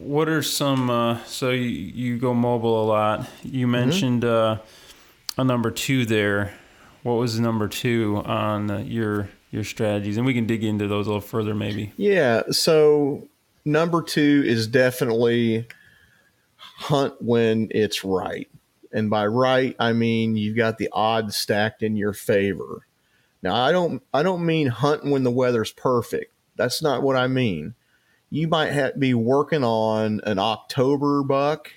what 0.00 0.28
are 0.28 0.42
some? 0.42 0.90
Uh, 0.90 1.22
so 1.24 1.50
you, 1.50 1.68
you 1.68 2.18
go 2.18 2.32
mobile 2.32 2.82
a 2.82 2.86
lot. 2.86 3.28
You 3.42 3.66
mm-hmm. 3.66 3.70
mentioned 3.70 4.22
mm-hmm. 4.22 4.60
uh, 4.60 5.42
a 5.42 5.44
number 5.44 5.70
two 5.70 6.06
there. 6.06 6.54
What 7.02 7.14
was 7.14 7.38
number 7.38 7.68
two 7.68 8.22
on 8.24 8.70
uh, 8.70 8.78
your 8.78 9.28
your 9.50 9.64
strategies? 9.64 10.16
And 10.16 10.26
we 10.26 10.34
can 10.34 10.46
dig 10.46 10.64
into 10.64 10.88
those 10.88 11.06
a 11.06 11.10
little 11.10 11.20
further, 11.20 11.54
maybe. 11.54 11.92
Yeah. 11.96 12.42
So 12.50 13.28
number 13.64 14.02
two 14.02 14.42
is 14.46 14.66
definitely 14.66 15.68
hunt 16.56 17.14
when 17.20 17.68
it's 17.70 18.04
right. 18.04 18.48
And 18.92 19.10
by 19.10 19.26
right, 19.26 19.76
I 19.78 19.92
mean 19.92 20.36
you've 20.36 20.56
got 20.56 20.78
the 20.78 20.88
odds 20.92 21.36
stacked 21.36 21.82
in 21.82 21.96
your 21.96 22.12
favor. 22.12 22.86
Now, 23.42 23.54
I 23.54 23.70
don't 23.70 24.02
I 24.12 24.22
don't 24.22 24.44
mean 24.44 24.68
hunt 24.68 25.04
when 25.04 25.24
the 25.24 25.30
weather's 25.30 25.72
perfect. 25.72 26.34
That's 26.56 26.82
not 26.82 27.02
what 27.02 27.16
I 27.16 27.26
mean 27.26 27.74
you 28.30 28.48
might 28.48 28.72
have, 28.72 28.98
be 28.98 29.14
working 29.14 29.64
on 29.64 30.20
an 30.24 30.38
October 30.38 31.22
buck 31.22 31.72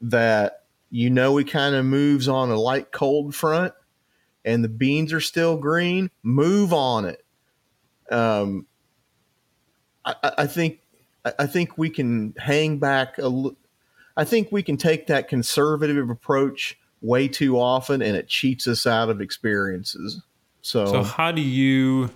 that 0.00 0.64
you 0.90 1.10
know 1.10 1.36
he 1.36 1.44
kind 1.44 1.74
of 1.74 1.84
moves 1.84 2.28
on 2.28 2.50
a 2.50 2.56
light 2.56 2.90
cold 2.92 3.34
front 3.34 3.74
and 4.44 4.64
the 4.64 4.68
beans 4.68 5.12
are 5.12 5.20
still 5.20 5.56
green, 5.56 6.10
move 6.22 6.72
on 6.72 7.04
it. 7.04 7.24
Um, 8.10 8.66
I, 10.04 10.14
I 10.38 10.46
think 10.46 10.80
I 11.38 11.46
think 11.46 11.76
we 11.76 11.90
can 11.90 12.34
hang 12.38 12.78
back 12.78 13.18
a. 13.18 13.50
I 14.16 14.24
think 14.24 14.50
we 14.50 14.62
can 14.62 14.76
take 14.76 15.06
that 15.06 15.28
conservative 15.28 16.10
approach 16.10 16.78
way 17.00 17.28
too 17.28 17.58
often, 17.58 18.02
and 18.02 18.16
it 18.16 18.28
cheats 18.28 18.66
us 18.66 18.86
out 18.86 19.10
of 19.10 19.20
experiences. 19.20 20.22
So, 20.62 20.86
so 20.86 21.02
how 21.02 21.32
do 21.32 21.42
you? 21.42 22.10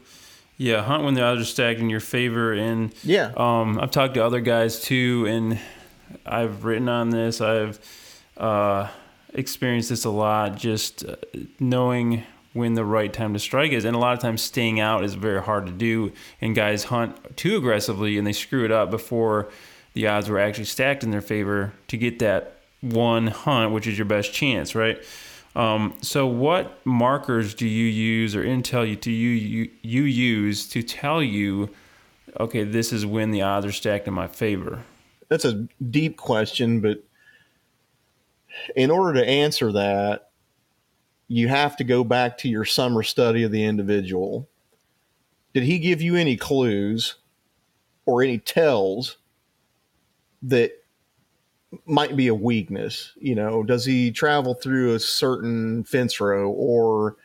Yeah, 0.56 0.82
hunt 0.82 1.02
when 1.02 1.14
the 1.14 1.22
odds 1.22 1.40
are 1.40 1.44
stacked 1.44 1.80
in 1.80 1.90
your 1.90 2.00
favor. 2.00 2.52
And 2.52 2.94
yeah, 3.02 3.32
um, 3.36 3.78
I've 3.80 3.90
talked 3.90 4.14
to 4.14 4.24
other 4.24 4.40
guys 4.40 4.80
too, 4.80 5.26
and 5.26 5.58
I've 6.24 6.64
written 6.64 6.88
on 6.88 7.10
this. 7.10 7.40
I've 7.40 7.80
uh, 8.36 8.88
experienced 9.32 9.88
this 9.88 10.04
a 10.04 10.10
lot. 10.10 10.56
Just 10.56 11.04
uh, 11.04 11.16
knowing 11.58 12.24
when 12.52 12.74
the 12.74 12.84
right 12.84 13.12
time 13.12 13.32
to 13.32 13.40
strike 13.40 13.72
is, 13.72 13.84
and 13.84 13.96
a 13.96 13.98
lot 13.98 14.14
of 14.14 14.20
times 14.20 14.42
staying 14.42 14.78
out 14.78 15.04
is 15.04 15.14
very 15.14 15.42
hard 15.42 15.66
to 15.66 15.72
do. 15.72 16.12
And 16.40 16.54
guys 16.54 16.84
hunt 16.84 17.36
too 17.36 17.56
aggressively, 17.56 18.16
and 18.16 18.26
they 18.26 18.32
screw 18.32 18.64
it 18.64 18.70
up 18.70 18.90
before 18.90 19.50
the 19.94 20.06
odds 20.06 20.28
were 20.28 20.38
actually 20.38 20.64
stacked 20.64 21.02
in 21.02 21.10
their 21.10 21.20
favor 21.20 21.72
to 21.88 21.96
get 21.96 22.20
that 22.20 22.58
one 22.80 23.28
hunt, 23.28 23.72
which 23.72 23.86
is 23.86 23.98
your 23.98 24.04
best 24.04 24.32
chance, 24.32 24.74
right? 24.74 25.02
Um, 25.56 25.94
so, 26.00 26.26
what 26.26 26.84
markers 26.84 27.54
do 27.54 27.68
you 27.68 27.86
use 27.86 28.34
or 28.34 28.42
intel 28.42 29.00
do 29.00 29.10
you, 29.10 29.30
you 29.30 29.70
you 29.82 30.02
use 30.02 30.68
to 30.70 30.82
tell 30.82 31.22
you, 31.22 31.70
okay, 32.40 32.64
this 32.64 32.92
is 32.92 33.06
when 33.06 33.30
the 33.30 33.42
odds 33.42 33.64
are 33.64 33.72
stacked 33.72 34.08
in 34.08 34.14
my 34.14 34.26
favor? 34.26 34.82
That's 35.28 35.44
a 35.44 35.66
deep 35.90 36.16
question, 36.16 36.80
but 36.80 37.04
in 38.74 38.90
order 38.90 39.20
to 39.20 39.28
answer 39.28 39.72
that, 39.72 40.30
you 41.28 41.48
have 41.48 41.76
to 41.76 41.84
go 41.84 42.04
back 42.04 42.38
to 42.38 42.48
your 42.48 42.64
summer 42.64 43.02
study 43.02 43.44
of 43.44 43.52
the 43.52 43.64
individual. 43.64 44.48
Did 45.52 45.62
he 45.62 45.78
give 45.78 46.02
you 46.02 46.16
any 46.16 46.36
clues 46.36 47.14
or 48.06 48.22
any 48.22 48.38
tells 48.38 49.18
that 50.42 50.83
might 51.86 52.16
be 52.16 52.28
a 52.28 52.34
weakness. 52.34 53.12
You 53.16 53.34
know, 53.34 53.62
does 53.62 53.84
he 53.84 54.10
travel 54.10 54.54
through 54.54 54.94
a 54.94 55.00
certain 55.00 55.84
fence 55.84 56.20
row 56.20 56.50
or 56.50 57.16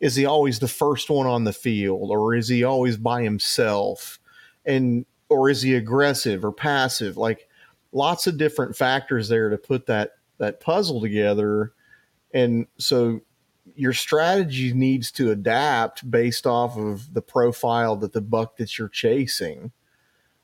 is 0.00 0.16
he 0.16 0.26
always 0.26 0.58
the 0.58 0.68
first 0.68 1.10
one 1.10 1.26
on 1.26 1.44
the 1.44 1.52
field 1.52 2.10
or 2.10 2.34
is 2.34 2.48
he 2.48 2.64
always 2.64 2.96
by 2.96 3.22
himself? 3.22 4.18
And 4.64 5.06
or 5.28 5.48
is 5.48 5.62
he 5.62 5.74
aggressive 5.74 6.44
or 6.44 6.52
passive? 6.52 7.16
Like 7.16 7.48
lots 7.92 8.26
of 8.26 8.36
different 8.38 8.76
factors 8.76 9.28
there 9.28 9.50
to 9.50 9.58
put 9.58 9.86
that 9.86 10.12
that 10.38 10.60
puzzle 10.60 11.00
together. 11.00 11.72
And 12.34 12.66
so 12.78 13.20
your 13.76 13.92
strategy 13.92 14.72
needs 14.72 15.10
to 15.12 15.30
adapt 15.30 16.10
based 16.10 16.46
off 16.46 16.76
of 16.76 17.14
the 17.14 17.22
profile 17.22 17.96
that 17.96 18.12
the 18.12 18.20
buck 18.20 18.56
that 18.56 18.78
you're 18.78 18.88
chasing. 18.88 19.72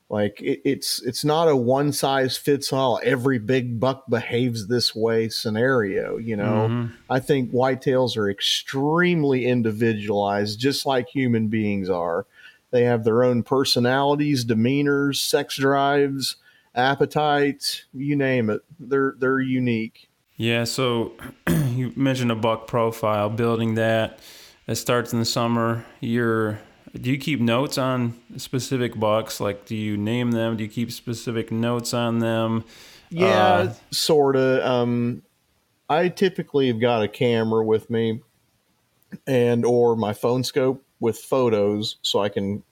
Like 0.09 0.41
it, 0.41 0.61
it's 0.65 1.01
it's 1.03 1.23
not 1.23 1.47
a 1.47 1.55
one 1.55 1.91
size 1.91 2.35
fits 2.35 2.73
all. 2.73 2.99
Every 3.03 3.37
big 3.37 3.79
buck 3.79 4.09
behaves 4.09 4.67
this 4.67 4.95
way 4.95 5.29
scenario. 5.29 6.17
You 6.17 6.35
know, 6.35 6.67
mm-hmm. 6.67 6.95
I 7.09 7.19
think 7.19 7.51
whitetails 7.51 8.17
are 8.17 8.29
extremely 8.29 9.45
individualized, 9.45 10.59
just 10.59 10.85
like 10.85 11.09
human 11.09 11.47
beings 11.47 11.89
are. 11.89 12.25
They 12.71 12.83
have 12.83 13.03
their 13.03 13.23
own 13.23 13.43
personalities, 13.43 14.45
demeanors, 14.45 15.21
sex 15.21 15.57
drives, 15.57 16.37
appetites, 16.73 17.85
you 17.93 18.15
name 18.15 18.49
it. 18.49 18.61
They're 18.79 19.13
they're 19.19 19.39
unique. 19.39 20.09
Yeah, 20.37 20.63
so 20.63 21.13
you 21.49 21.93
mentioned 21.95 22.31
a 22.31 22.35
buck 22.35 22.65
profile, 22.65 23.29
building 23.29 23.75
that. 23.75 24.19
It 24.65 24.75
starts 24.75 25.13
in 25.13 25.19
the 25.19 25.25
summer. 25.25 25.85
You're 25.99 26.59
do 26.93 27.11
you 27.11 27.17
keep 27.17 27.39
notes 27.39 27.77
on 27.77 28.19
specific 28.37 28.99
bucks? 28.99 29.39
Like, 29.39 29.65
do 29.65 29.75
you 29.75 29.97
name 29.97 30.31
them? 30.31 30.57
Do 30.57 30.63
you 30.63 30.69
keep 30.69 30.91
specific 30.91 31.51
notes 31.51 31.93
on 31.93 32.19
them? 32.19 32.63
Yeah, 33.09 33.27
uh, 33.27 33.73
sort 33.91 34.35
of. 34.35 34.63
Um, 34.63 35.23
I 35.89 36.09
typically 36.09 36.67
have 36.67 36.79
got 36.79 37.03
a 37.03 37.07
camera 37.07 37.63
with 37.63 37.89
me, 37.89 38.21
and 39.25 39.65
or 39.65 39.95
my 39.95 40.13
phone 40.13 40.43
scope 40.43 40.83
with 40.99 41.17
photos, 41.17 41.97
so 42.01 42.21
I 42.21 42.29
can 42.29 42.63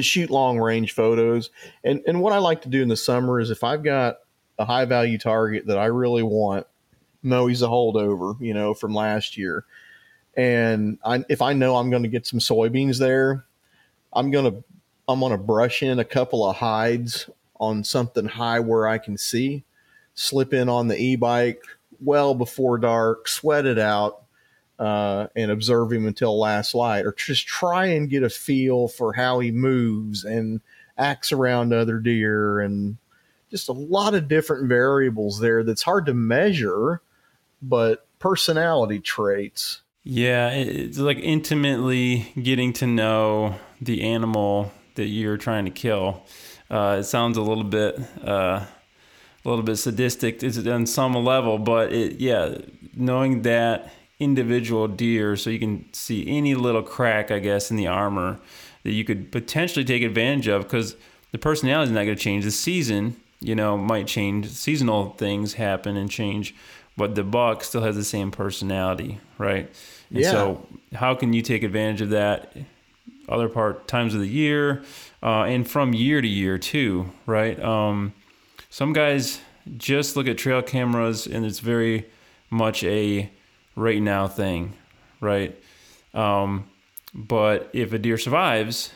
shoot 0.00 0.30
long 0.30 0.58
range 0.58 0.92
photos. 0.92 1.50
And 1.84 2.00
and 2.06 2.20
what 2.20 2.32
I 2.32 2.38
like 2.38 2.62
to 2.62 2.68
do 2.68 2.82
in 2.82 2.88
the 2.88 2.96
summer 2.96 3.40
is 3.40 3.50
if 3.50 3.64
I've 3.64 3.82
got 3.82 4.16
a 4.58 4.64
high 4.64 4.84
value 4.84 5.18
target 5.18 5.66
that 5.66 5.78
I 5.78 5.86
really 5.86 6.22
want, 6.22 6.66
no, 7.22 7.46
he's 7.46 7.62
a 7.62 7.66
holdover, 7.66 8.40
you 8.40 8.54
know, 8.54 8.74
from 8.74 8.94
last 8.94 9.36
year. 9.36 9.64
And 10.38 10.98
I, 11.04 11.24
if 11.28 11.42
I 11.42 11.52
know 11.52 11.76
I'm 11.76 11.90
going 11.90 12.04
to 12.04 12.08
get 12.08 12.26
some 12.26 12.38
soybeans 12.38 12.98
there, 12.98 13.44
I'm 14.12 14.30
going 14.30 14.50
to 14.50 14.64
I'm 15.08 15.20
going 15.20 15.32
to 15.32 15.38
brush 15.38 15.82
in 15.82 15.98
a 15.98 16.04
couple 16.04 16.48
of 16.48 16.56
hides 16.56 17.28
on 17.58 17.82
something 17.82 18.26
high 18.26 18.60
where 18.60 18.86
I 18.86 18.98
can 18.98 19.18
see, 19.18 19.64
slip 20.14 20.54
in 20.54 20.68
on 20.68 20.86
the 20.86 20.96
e-bike 20.96 21.62
well 22.00 22.34
before 22.34 22.78
dark, 22.78 23.26
sweat 23.26 23.66
it 23.66 23.78
out, 23.78 24.22
uh, 24.78 25.26
and 25.34 25.50
observe 25.50 25.90
him 25.90 26.06
until 26.06 26.38
last 26.38 26.74
light, 26.74 27.04
or 27.04 27.12
just 27.12 27.46
try 27.46 27.86
and 27.86 28.10
get 28.10 28.22
a 28.22 28.30
feel 28.30 28.86
for 28.86 29.12
how 29.14 29.40
he 29.40 29.50
moves 29.50 30.24
and 30.24 30.60
acts 30.98 31.32
around 31.32 31.72
other 31.72 31.98
deer, 31.98 32.60
and 32.60 32.96
just 33.50 33.68
a 33.68 33.72
lot 33.72 34.14
of 34.14 34.28
different 34.28 34.68
variables 34.68 35.40
there 35.40 35.64
that's 35.64 35.82
hard 35.82 36.06
to 36.06 36.14
measure, 36.14 37.00
but 37.62 38.06
personality 38.20 39.00
traits. 39.00 39.80
Yeah, 40.10 40.48
it's 40.52 40.96
like 40.96 41.18
intimately 41.18 42.32
getting 42.42 42.72
to 42.74 42.86
know 42.86 43.56
the 43.82 44.04
animal 44.04 44.72
that 44.94 45.04
you're 45.04 45.36
trying 45.36 45.66
to 45.66 45.70
kill. 45.70 46.24
Uh, 46.70 46.96
it 47.00 47.04
sounds 47.04 47.36
a 47.36 47.42
little 47.42 47.62
bit 47.62 48.00
uh, 48.24 48.64
a 48.64 48.68
little 49.44 49.62
bit 49.62 49.76
sadistic 49.76 50.42
on 50.66 50.86
some 50.86 51.12
level, 51.12 51.58
but 51.58 51.92
it 51.92 52.20
yeah, 52.20 52.56
knowing 52.96 53.42
that 53.42 53.92
individual 54.18 54.88
deer, 54.88 55.36
so 55.36 55.50
you 55.50 55.58
can 55.58 55.84
see 55.92 56.26
any 56.26 56.54
little 56.54 56.82
crack, 56.82 57.30
I 57.30 57.38
guess, 57.38 57.70
in 57.70 57.76
the 57.76 57.86
armor 57.86 58.40
that 58.84 58.92
you 58.92 59.04
could 59.04 59.30
potentially 59.30 59.84
take 59.84 60.02
advantage 60.02 60.48
of 60.48 60.62
because 60.62 60.96
the 61.32 61.38
personality 61.38 61.90
is 61.90 61.94
not 61.94 62.04
going 62.04 62.16
to 62.16 62.22
change. 62.22 62.44
The 62.44 62.50
season, 62.50 63.14
you 63.40 63.54
know, 63.54 63.76
might 63.76 64.06
change. 64.06 64.48
Seasonal 64.48 65.10
things 65.18 65.52
happen 65.52 65.98
and 65.98 66.10
change, 66.10 66.54
but 66.96 67.14
the 67.14 67.24
buck 67.24 67.62
still 67.62 67.82
has 67.82 67.94
the 67.94 68.04
same 68.04 68.30
personality, 68.30 69.20
right? 69.36 69.70
And 70.10 70.20
yeah. 70.20 70.30
so, 70.30 70.66
how 70.94 71.14
can 71.14 71.32
you 71.32 71.42
take 71.42 71.62
advantage 71.62 72.00
of 72.00 72.10
that? 72.10 72.56
Other 73.28 73.48
part 73.48 73.86
times 73.86 74.14
of 74.14 74.20
the 74.20 74.28
year, 74.28 74.82
uh, 75.22 75.42
and 75.42 75.68
from 75.68 75.92
year 75.92 76.22
to 76.22 76.28
year 76.28 76.56
too, 76.56 77.12
right? 77.26 77.60
Um, 77.62 78.14
some 78.70 78.94
guys 78.94 79.40
just 79.76 80.16
look 80.16 80.26
at 80.26 80.38
trail 80.38 80.62
cameras, 80.62 81.26
and 81.26 81.44
it's 81.44 81.58
very 81.58 82.06
much 82.48 82.82
a 82.84 83.30
right 83.76 84.00
now 84.00 84.28
thing, 84.28 84.74
right? 85.20 85.54
Um, 86.14 86.70
but 87.14 87.70
if 87.72 87.92
a 87.92 87.98
deer 87.98 88.18
survives, 88.18 88.92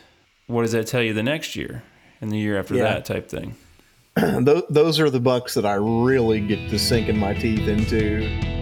what 0.47 0.63
does 0.63 0.71
that 0.71 0.87
tell 0.87 1.01
you 1.01 1.13
the 1.13 1.23
next 1.23 1.55
year 1.55 1.83
and 2.21 2.31
the 2.31 2.37
year 2.37 2.59
after 2.59 2.75
yeah. 2.75 2.83
that 2.83 3.05
type 3.05 3.29
thing? 3.29 3.55
Those 4.15 4.99
are 4.99 5.09
the 5.09 5.19
bucks 5.19 5.53
that 5.55 5.65
I 5.65 5.73
really 5.75 6.39
get 6.39 6.69
to 6.69 6.77
sinking 6.77 7.17
my 7.17 7.33
teeth 7.33 7.67
into. 7.67 8.52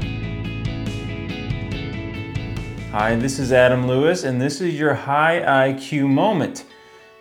Hi, 2.91 3.15
this 3.15 3.39
is 3.39 3.53
Adam 3.53 3.87
Lewis, 3.87 4.25
and 4.25 4.41
this 4.41 4.59
is 4.59 4.77
your 4.77 4.93
high 4.93 5.71
IQ 5.71 6.09
moment. 6.09 6.65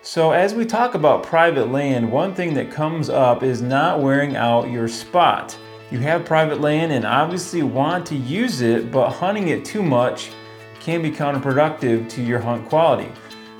So, 0.01 0.31
as 0.31 0.53
we 0.53 0.65
talk 0.65 0.95
about 0.95 1.23
private 1.23 1.71
land, 1.71 2.11
one 2.11 2.35
thing 2.35 2.53
that 2.55 2.69
comes 2.69 3.07
up 3.07 3.41
is 3.41 3.61
not 3.61 4.01
wearing 4.01 4.35
out 4.35 4.69
your 4.69 4.89
spot. 4.89 5.57
You 5.89 5.99
have 5.99 6.25
private 6.25 6.59
land 6.59 6.91
and 6.91 7.05
obviously 7.05 7.63
want 7.63 8.05
to 8.07 8.17
use 8.17 8.59
it, 8.59 8.91
but 8.91 9.11
hunting 9.11 9.47
it 9.47 9.63
too 9.63 9.81
much 9.81 10.31
can 10.81 11.01
be 11.01 11.09
counterproductive 11.09 12.09
to 12.09 12.21
your 12.21 12.39
hunt 12.39 12.67
quality. 12.67 13.09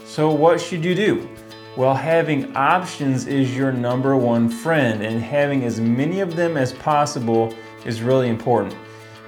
So, 0.03 0.33
what 0.33 0.59
should 0.59 0.83
you 0.83 0.93
do? 0.93 1.29
Well, 1.77 1.95
having 1.95 2.53
options 2.57 3.25
is 3.25 3.55
your 3.55 3.71
number 3.71 4.17
one 4.17 4.49
friend, 4.49 5.01
and 5.01 5.21
having 5.21 5.63
as 5.63 5.79
many 5.79 6.19
of 6.19 6.35
them 6.35 6.57
as 6.57 6.73
possible 6.73 7.55
is 7.85 8.01
really 8.01 8.27
important. 8.27 8.75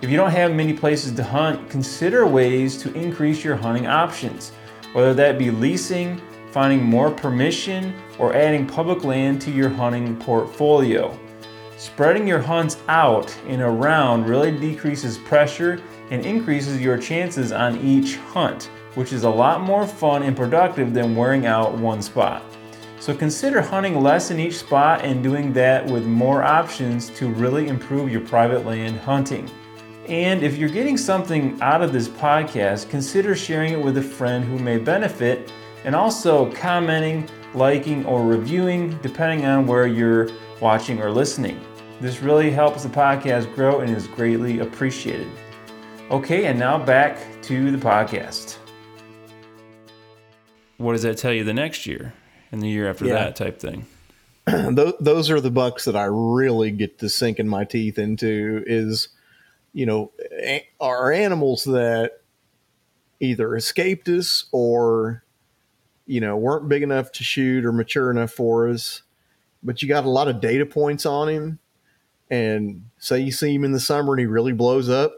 If 0.03 0.09
you 0.09 0.17
don't 0.17 0.31
have 0.31 0.53
many 0.53 0.73
places 0.73 1.13
to 1.13 1.23
hunt, 1.23 1.69
consider 1.69 2.27
ways 2.27 2.75
to 2.81 2.91
increase 2.93 3.41
your 3.41 3.55
hunting 3.55 3.87
options, 3.87 4.51
whether 4.91 5.13
that 5.13 5.39
be 5.39 5.49
leasing, 5.49 6.21
finding 6.51 6.83
more 6.83 7.09
permission, 7.09 7.95
or 8.19 8.35
adding 8.35 8.67
public 8.67 9.05
land 9.05 9.41
to 9.43 9.49
your 9.49 9.69
hunting 9.69 10.17
portfolio. 10.17 11.17
Spreading 11.77 12.27
your 12.27 12.41
hunts 12.41 12.79
out 12.89 13.33
and 13.47 13.61
around 13.61 14.25
really 14.25 14.51
decreases 14.51 15.17
pressure 15.19 15.81
and 16.11 16.25
increases 16.25 16.81
your 16.81 16.97
chances 16.97 17.53
on 17.53 17.77
each 17.77 18.17
hunt, 18.17 18.69
which 18.95 19.13
is 19.13 19.23
a 19.23 19.29
lot 19.29 19.61
more 19.61 19.87
fun 19.87 20.23
and 20.23 20.35
productive 20.35 20.93
than 20.93 21.15
wearing 21.15 21.45
out 21.45 21.77
one 21.77 22.01
spot. 22.01 22.43
So 22.99 23.15
consider 23.15 23.61
hunting 23.61 24.01
less 24.01 24.31
in 24.31 24.39
each 24.41 24.57
spot 24.57 25.05
and 25.05 25.23
doing 25.23 25.53
that 25.53 25.85
with 25.85 26.05
more 26.05 26.43
options 26.43 27.09
to 27.11 27.29
really 27.29 27.69
improve 27.69 28.11
your 28.11 28.19
private 28.27 28.65
land 28.65 28.99
hunting. 28.99 29.49
And 30.07 30.43
if 30.43 30.57
you're 30.57 30.69
getting 30.69 30.97
something 30.97 31.57
out 31.61 31.81
of 31.81 31.93
this 31.93 32.09
podcast, 32.09 32.89
consider 32.89 33.35
sharing 33.35 33.71
it 33.71 33.81
with 33.81 33.97
a 33.97 34.01
friend 34.01 34.43
who 34.43 34.59
may 34.59 34.77
benefit 34.77 35.49
and 35.85 35.95
also 35.95 36.51
commenting, 36.51 37.29
liking, 37.53 38.05
or 38.05 38.21
reviewing 38.25 38.97
depending 39.01 39.45
on 39.45 39.65
where 39.65 39.87
you're 39.87 40.29
watching 40.59 41.01
or 41.01 41.09
listening. 41.09 41.57
This 42.01 42.19
really 42.21 42.51
helps 42.51 42.83
the 42.83 42.89
podcast 42.89 43.53
grow 43.55 43.79
and 43.79 43.95
is 43.95 44.07
greatly 44.07 44.59
appreciated. 44.59 45.29
Okay, 46.11 46.47
and 46.47 46.59
now 46.59 46.77
back 46.77 47.17
to 47.43 47.71
the 47.71 47.77
podcast. 47.77 48.57
What 50.75 50.93
does 50.93 51.03
that 51.03 51.17
tell 51.17 51.31
you 51.31 51.45
the 51.45 51.53
next 51.53 51.85
year 51.85 52.13
and 52.51 52.61
the 52.61 52.67
year 52.67 52.89
after 52.89 53.05
yeah. 53.05 53.13
that 53.13 53.37
type 53.37 53.57
thing? 53.57 53.85
Those 54.45 55.31
are 55.31 55.39
the 55.39 55.49
bucks 55.49 55.85
that 55.85 55.95
I 55.95 56.03
really 56.03 56.71
get 56.71 56.99
to 56.99 57.07
sinking 57.07 57.47
my 57.47 57.63
teeth 57.63 57.97
into 57.97 58.65
is– 58.67 59.07
you 59.73 59.85
know, 59.85 60.11
are 60.79 61.11
animals 61.11 61.63
that 61.65 62.21
either 63.19 63.55
escaped 63.55 64.07
us 64.07 64.45
or, 64.51 65.23
you 66.05 66.21
know, 66.21 66.37
weren't 66.37 66.69
big 66.69 66.83
enough 66.83 67.11
to 67.13 67.23
shoot 67.23 67.65
or 67.65 67.71
mature 67.71 68.11
enough 68.11 68.31
for 68.31 68.69
us. 68.69 69.01
But 69.63 69.81
you 69.81 69.87
got 69.87 70.05
a 70.05 70.09
lot 70.09 70.27
of 70.27 70.41
data 70.41 70.65
points 70.65 71.05
on 71.05 71.29
him. 71.29 71.59
And 72.29 72.89
say 72.97 73.19
you 73.19 73.31
see 73.31 73.53
him 73.53 73.63
in 73.63 73.73
the 73.73 73.79
summer 73.79 74.13
and 74.13 74.19
he 74.19 74.25
really 74.25 74.53
blows 74.53 74.89
up. 74.89 75.13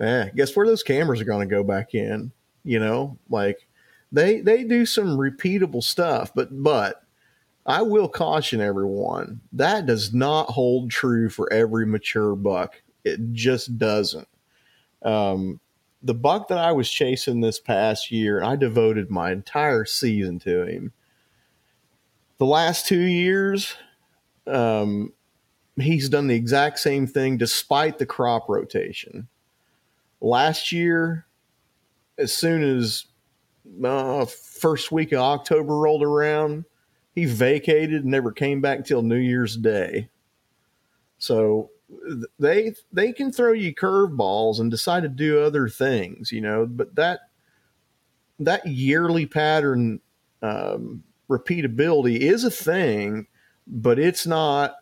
Eh, 0.00 0.30
guess 0.34 0.54
where 0.54 0.66
those 0.66 0.82
cameras 0.82 1.20
are 1.20 1.24
going 1.24 1.46
to 1.48 1.54
go 1.54 1.62
back 1.62 1.94
in? 1.94 2.32
You 2.64 2.80
know, 2.80 3.18
like 3.30 3.66
they 4.12 4.40
they 4.40 4.64
do 4.64 4.84
some 4.84 5.16
repeatable 5.16 5.82
stuff, 5.82 6.32
but 6.34 6.48
but 6.62 7.02
I 7.64 7.82
will 7.82 8.08
caution 8.08 8.60
everyone 8.60 9.40
that 9.52 9.86
does 9.86 10.12
not 10.12 10.50
hold 10.50 10.90
true 10.90 11.28
for 11.28 11.52
every 11.52 11.86
mature 11.86 12.34
buck. 12.34 12.82
It 13.06 13.32
just 13.32 13.78
doesn't. 13.78 14.26
Um, 15.02 15.60
the 16.02 16.12
buck 16.12 16.48
that 16.48 16.58
I 16.58 16.72
was 16.72 16.90
chasing 16.90 17.40
this 17.40 17.60
past 17.60 18.10
year, 18.10 18.42
I 18.42 18.56
devoted 18.56 19.10
my 19.10 19.30
entire 19.30 19.84
season 19.84 20.40
to 20.40 20.66
him. 20.66 20.92
The 22.38 22.46
last 22.46 22.86
two 22.86 23.00
years, 23.00 23.76
um, 24.48 25.12
he's 25.76 26.08
done 26.08 26.26
the 26.26 26.34
exact 26.34 26.80
same 26.80 27.06
thing 27.06 27.36
despite 27.36 27.98
the 27.98 28.06
crop 28.06 28.48
rotation. 28.48 29.28
Last 30.20 30.72
year, 30.72 31.26
as 32.18 32.32
soon 32.32 32.64
as 32.64 33.04
uh, 33.84 34.24
first 34.24 34.90
week 34.90 35.12
of 35.12 35.20
October 35.20 35.78
rolled 35.78 36.02
around, 36.02 36.64
he 37.14 37.24
vacated 37.24 38.02
and 38.02 38.10
never 38.10 38.32
came 38.32 38.60
back 38.60 38.84
till 38.84 39.02
New 39.02 39.16
Year's 39.16 39.56
Day. 39.56 40.08
So 41.18 41.70
they 42.38 42.74
they 42.92 43.12
can 43.12 43.32
throw 43.32 43.52
you 43.52 43.74
curveballs 43.74 44.58
and 44.58 44.70
decide 44.70 45.02
to 45.02 45.08
do 45.08 45.40
other 45.40 45.68
things, 45.68 46.32
you 46.32 46.40
know. 46.40 46.66
But 46.66 46.94
that 46.96 47.20
that 48.40 48.66
yearly 48.66 49.26
pattern 49.26 50.00
um, 50.42 51.04
repeatability 51.28 52.18
is 52.18 52.44
a 52.44 52.50
thing, 52.50 53.26
but 53.66 53.98
it's 53.98 54.26
not 54.26 54.76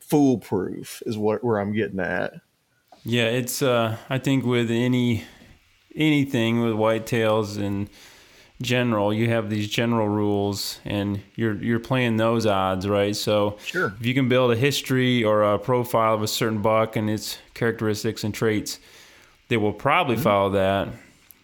foolproof. 0.00 1.02
Is 1.06 1.16
what 1.16 1.42
where 1.42 1.58
I'm 1.58 1.72
getting 1.72 2.00
at. 2.00 2.34
Yeah, 3.04 3.26
it's. 3.26 3.62
Uh, 3.62 3.96
I 4.10 4.18
think 4.18 4.44
with 4.44 4.70
any 4.70 5.24
anything 5.94 6.60
with 6.60 6.74
whitetails 6.74 7.58
and 7.58 7.88
general, 8.60 9.12
you 9.14 9.28
have 9.30 9.50
these 9.50 9.68
general 9.68 10.08
rules, 10.08 10.80
and 10.84 11.20
you're 11.36 11.54
you're 11.62 11.78
playing 11.78 12.16
those 12.16 12.44
odds, 12.46 12.88
right? 12.88 13.14
So 13.14 13.56
Sure. 13.64 13.94
if 14.00 14.04
you 14.06 14.14
can 14.14 14.28
build 14.28 14.50
a 14.52 14.56
history 14.56 15.22
or 15.22 15.42
a 15.42 15.58
profile 15.58 16.14
of 16.14 16.22
a 16.22 16.28
certain 16.28 16.60
buck 16.60 16.96
and 16.96 17.08
its 17.08 17.38
characteristics 17.54 18.24
and 18.24 18.34
traits, 18.34 18.80
they 19.48 19.56
will 19.56 19.72
probably 19.72 20.16
follow 20.16 20.50
that. 20.50 20.88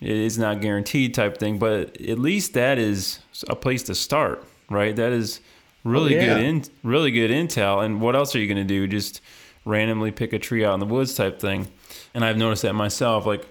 It 0.00 0.10
is 0.16 0.36
not 0.38 0.60
guaranteed 0.60 1.14
type 1.14 1.38
thing, 1.38 1.58
but 1.58 2.00
at 2.00 2.18
least 2.18 2.52
that 2.54 2.78
is 2.78 3.20
a 3.48 3.54
place 3.56 3.82
to 3.84 3.94
start, 3.94 4.44
right? 4.68 4.94
That 4.94 5.12
is 5.12 5.40
really 5.84 6.16
Oh, 6.16 6.20
yeah. 6.20 6.26
good 6.34 6.42
in 6.42 6.64
really 6.82 7.10
good 7.10 7.30
intel. 7.30 7.82
And 7.84 8.00
what 8.00 8.16
else 8.16 8.34
are 8.34 8.38
you 8.40 8.46
going 8.46 8.58
to 8.58 8.64
do? 8.64 8.86
Just 8.86 9.20
randomly 9.64 10.10
pick 10.10 10.32
a 10.32 10.38
tree 10.38 10.64
out 10.64 10.74
in 10.74 10.80
the 10.80 10.86
woods 10.86 11.14
type 11.14 11.40
thing. 11.40 11.68
And 12.12 12.24
I've 12.24 12.36
noticed 12.36 12.62
that 12.62 12.74
myself. 12.74 13.24
Like 13.24 13.46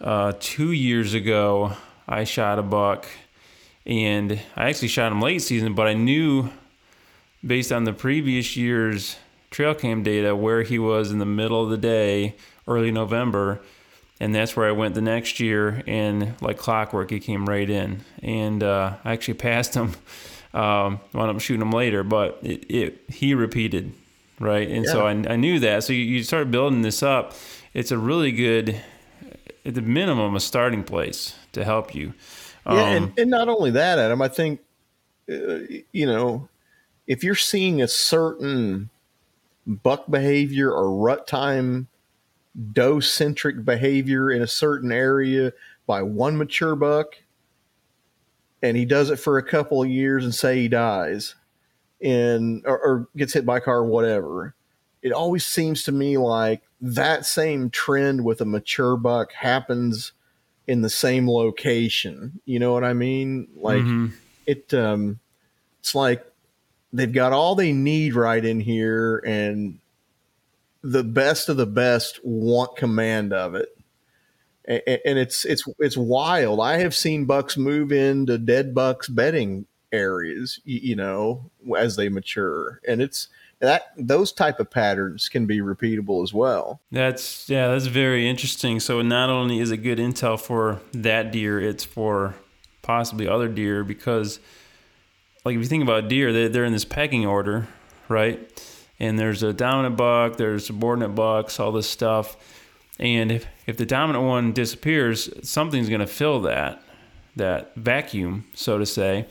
uh, 0.00 0.32
two 0.40 0.72
years 0.72 1.14
ago, 1.14 1.72
I 2.08 2.24
shot 2.24 2.58
a 2.58 2.62
buck, 2.62 3.06
and 3.84 4.40
I 4.56 4.70
actually 4.70 4.88
shot 4.88 5.12
him 5.12 5.20
late 5.20 5.42
season, 5.42 5.74
but 5.74 5.86
I 5.86 5.92
knew 5.92 6.48
based 7.46 7.70
on 7.70 7.84
the 7.84 7.92
previous 7.92 8.56
year's 8.56 9.16
trail 9.50 9.74
cam 9.74 10.02
data 10.02 10.34
where 10.34 10.62
he 10.62 10.78
was 10.78 11.12
in 11.12 11.18
the 11.18 11.26
middle 11.26 11.62
of 11.62 11.70
the 11.70 11.76
day, 11.76 12.34
early 12.66 12.90
November, 12.90 13.60
and 14.20 14.34
that's 14.34 14.56
where 14.56 14.66
I 14.66 14.72
went 14.72 14.94
the 14.94 15.02
next 15.02 15.38
year. 15.38 15.82
And 15.86 16.34
like 16.40 16.56
clockwork, 16.56 17.10
he 17.10 17.20
came 17.20 17.46
right 17.46 17.68
in, 17.68 18.04
and 18.22 18.62
uh, 18.62 18.94
I 19.04 19.12
actually 19.12 19.34
passed 19.48 19.74
him. 19.74 19.94
Um, 20.54 21.00
wound 21.12 21.30
up 21.30 21.40
shooting 21.42 21.60
him 21.60 21.72
later, 21.72 22.02
but 22.02 22.38
it, 22.42 22.64
it 22.70 23.04
he 23.08 23.34
repeated, 23.34 23.92
right? 24.40 24.66
And 24.66 24.86
so 24.86 25.06
I, 25.06 25.10
I 25.10 25.36
knew 25.36 25.60
that. 25.60 25.84
So 25.84 25.92
you, 25.92 26.00
you 26.00 26.24
start 26.24 26.50
building 26.50 26.80
this 26.80 27.02
up. 27.02 27.34
It's 27.74 27.90
a 27.90 27.98
really 27.98 28.32
good, 28.32 28.80
at 29.66 29.74
the 29.74 29.82
minimum, 29.82 30.34
a 30.34 30.40
starting 30.40 30.84
place 30.84 31.34
to 31.58 31.64
help 31.64 31.94
you. 31.94 32.14
Yeah, 32.66 32.72
Um, 32.72 32.78
and, 32.78 33.18
and 33.18 33.30
not 33.30 33.48
only 33.48 33.70
that, 33.72 33.98
Adam, 33.98 34.22
I 34.22 34.28
think, 34.28 34.60
uh, 35.30 35.58
you 35.92 36.06
know, 36.06 36.48
if 37.06 37.24
you're 37.24 37.34
seeing 37.34 37.80
a 37.82 37.88
certain 37.88 38.90
buck 39.66 40.10
behavior 40.10 40.72
or 40.72 40.96
rut 40.96 41.26
time 41.26 41.88
doe 42.72 43.00
centric 43.00 43.64
behavior 43.64 44.30
in 44.30 44.42
a 44.42 44.46
certain 44.46 44.92
area 44.92 45.52
by 45.86 46.02
one 46.02 46.36
mature 46.36 46.76
buck, 46.76 47.16
and 48.62 48.76
he 48.76 48.84
does 48.84 49.10
it 49.10 49.16
for 49.16 49.38
a 49.38 49.42
couple 49.42 49.82
of 49.82 49.88
years 49.88 50.24
and 50.24 50.34
say 50.34 50.56
he 50.56 50.68
dies 50.68 51.34
and 52.02 52.64
or, 52.66 52.78
or 52.78 53.08
gets 53.16 53.32
hit 53.32 53.46
by 53.46 53.58
a 53.58 53.60
car 53.60 53.78
or 53.78 53.86
whatever, 53.86 54.54
it 55.02 55.12
always 55.12 55.46
seems 55.46 55.82
to 55.84 55.92
me 55.92 56.18
like 56.18 56.62
that 56.80 57.26
same 57.26 57.70
trend 57.70 58.24
with 58.24 58.40
a 58.40 58.44
mature 58.44 58.96
buck 58.96 59.32
happens 59.32 60.12
in 60.68 60.82
the 60.82 60.90
same 60.90 61.28
location. 61.28 62.40
You 62.44 62.60
know 62.60 62.72
what 62.72 62.84
I 62.84 62.92
mean? 62.92 63.48
Like 63.56 63.82
mhm. 63.82 64.12
it 64.46 64.72
um 64.74 65.18
it's 65.80 65.94
like 65.94 66.24
they've 66.92 67.12
got 67.12 67.32
all 67.32 67.54
they 67.56 67.72
need 67.72 68.14
right 68.14 68.44
in 68.44 68.60
here 68.60 69.18
and 69.26 69.78
the 70.82 71.02
best 71.02 71.48
of 71.48 71.56
the 71.56 71.66
best 71.66 72.20
want 72.24 72.76
command 72.76 73.32
of 73.32 73.54
it. 73.56 73.68
A- 74.68 74.88
a- 74.90 75.08
And 75.08 75.18
it's 75.18 75.44
it's 75.44 75.64
it's 75.78 75.96
wild. 75.96 76.60
I 76.60 76.78
have 76.78 76.94
seen 76.94 77.24
bucks 77.24 77.56
move 77.56 77.90
into 77.90 78.38
dead 78.38 78.74
bucks 78.74 79.08
bedding 79.08 79.66
areas, 79.90 80.60
you 80.64 80.94
know, 80.94 81.50
as 81.76 81.96
they 81.96 82.10
mature, 82.10 82.80
and 82.86 83.00
it's 83.00 83.28
that 83.60 83.92
those 83.96 84.32
type 84.32 84.60
of 84.60 84.70
patterns 84.70 85.28
can 85.28 85.46
be 85.46 85.60
repeatable 85.60 86.22
as 86.22 86.32
well. 86.32 86.80
That's 86.90 87.48
yeah, 87.48 87.68
that's 87.68 87.86
very 87.86 88.28
interesting. 88.28 88.80
So 88.80 89.02
not 89.02 89.30
only 89.30 89.58
is 89.58 89.70
it 89.70 89.78
good 89.78 89.98
intel 89.98 90.40
for 90.40 90.80
that 90.92 91.32
deer, 91.32 91.60
it's 91.60 91.84
for 91.84 92.34
possibly 92.82 93.28
other 93.28 93.48
deer 93.48 93.84
because, 93.84 94.40
like 95.44 95.54
if 95.54 95.60
you 95.60 95.66
think 95.66 95.82
about 95.82 96.08
deer, 96.08 96.32
they 96.32 96.48
they're 96.48 96.64
in 96.64 96.72
this 96.72 96.84
pecking 96.84 97.26
order, 97.26 97.68
right? 98.08 98.38
And 99.00 99.18
there's 99.18 99.42
a 99.42 99.52
dominant 99.52 99.96
buck, 99.96 100.36
there's 100.36 100.66
subordinate 100.66 101.14
bucks, 101.14 101.60
all 101.60 101.72
this 101.72 101.88
stuff. 101.88 102.36
And 102.98 103.30
if 103.30 103.46
if 103.66 103.76
the 103.76 103.86
dominant 103.86 104.24
one 104.24 104.52
disappears, 104.52 105.30
something's 105.48 105.88
going 105.88 106.00
to 106.00 106.06
fill 106.06 106.40
that 106.42 106.82
that 107.36 107.74
vacuum, 107.76 108.44
so 108.54 108.78
to 108.78 108.86
say. 108.86 109.26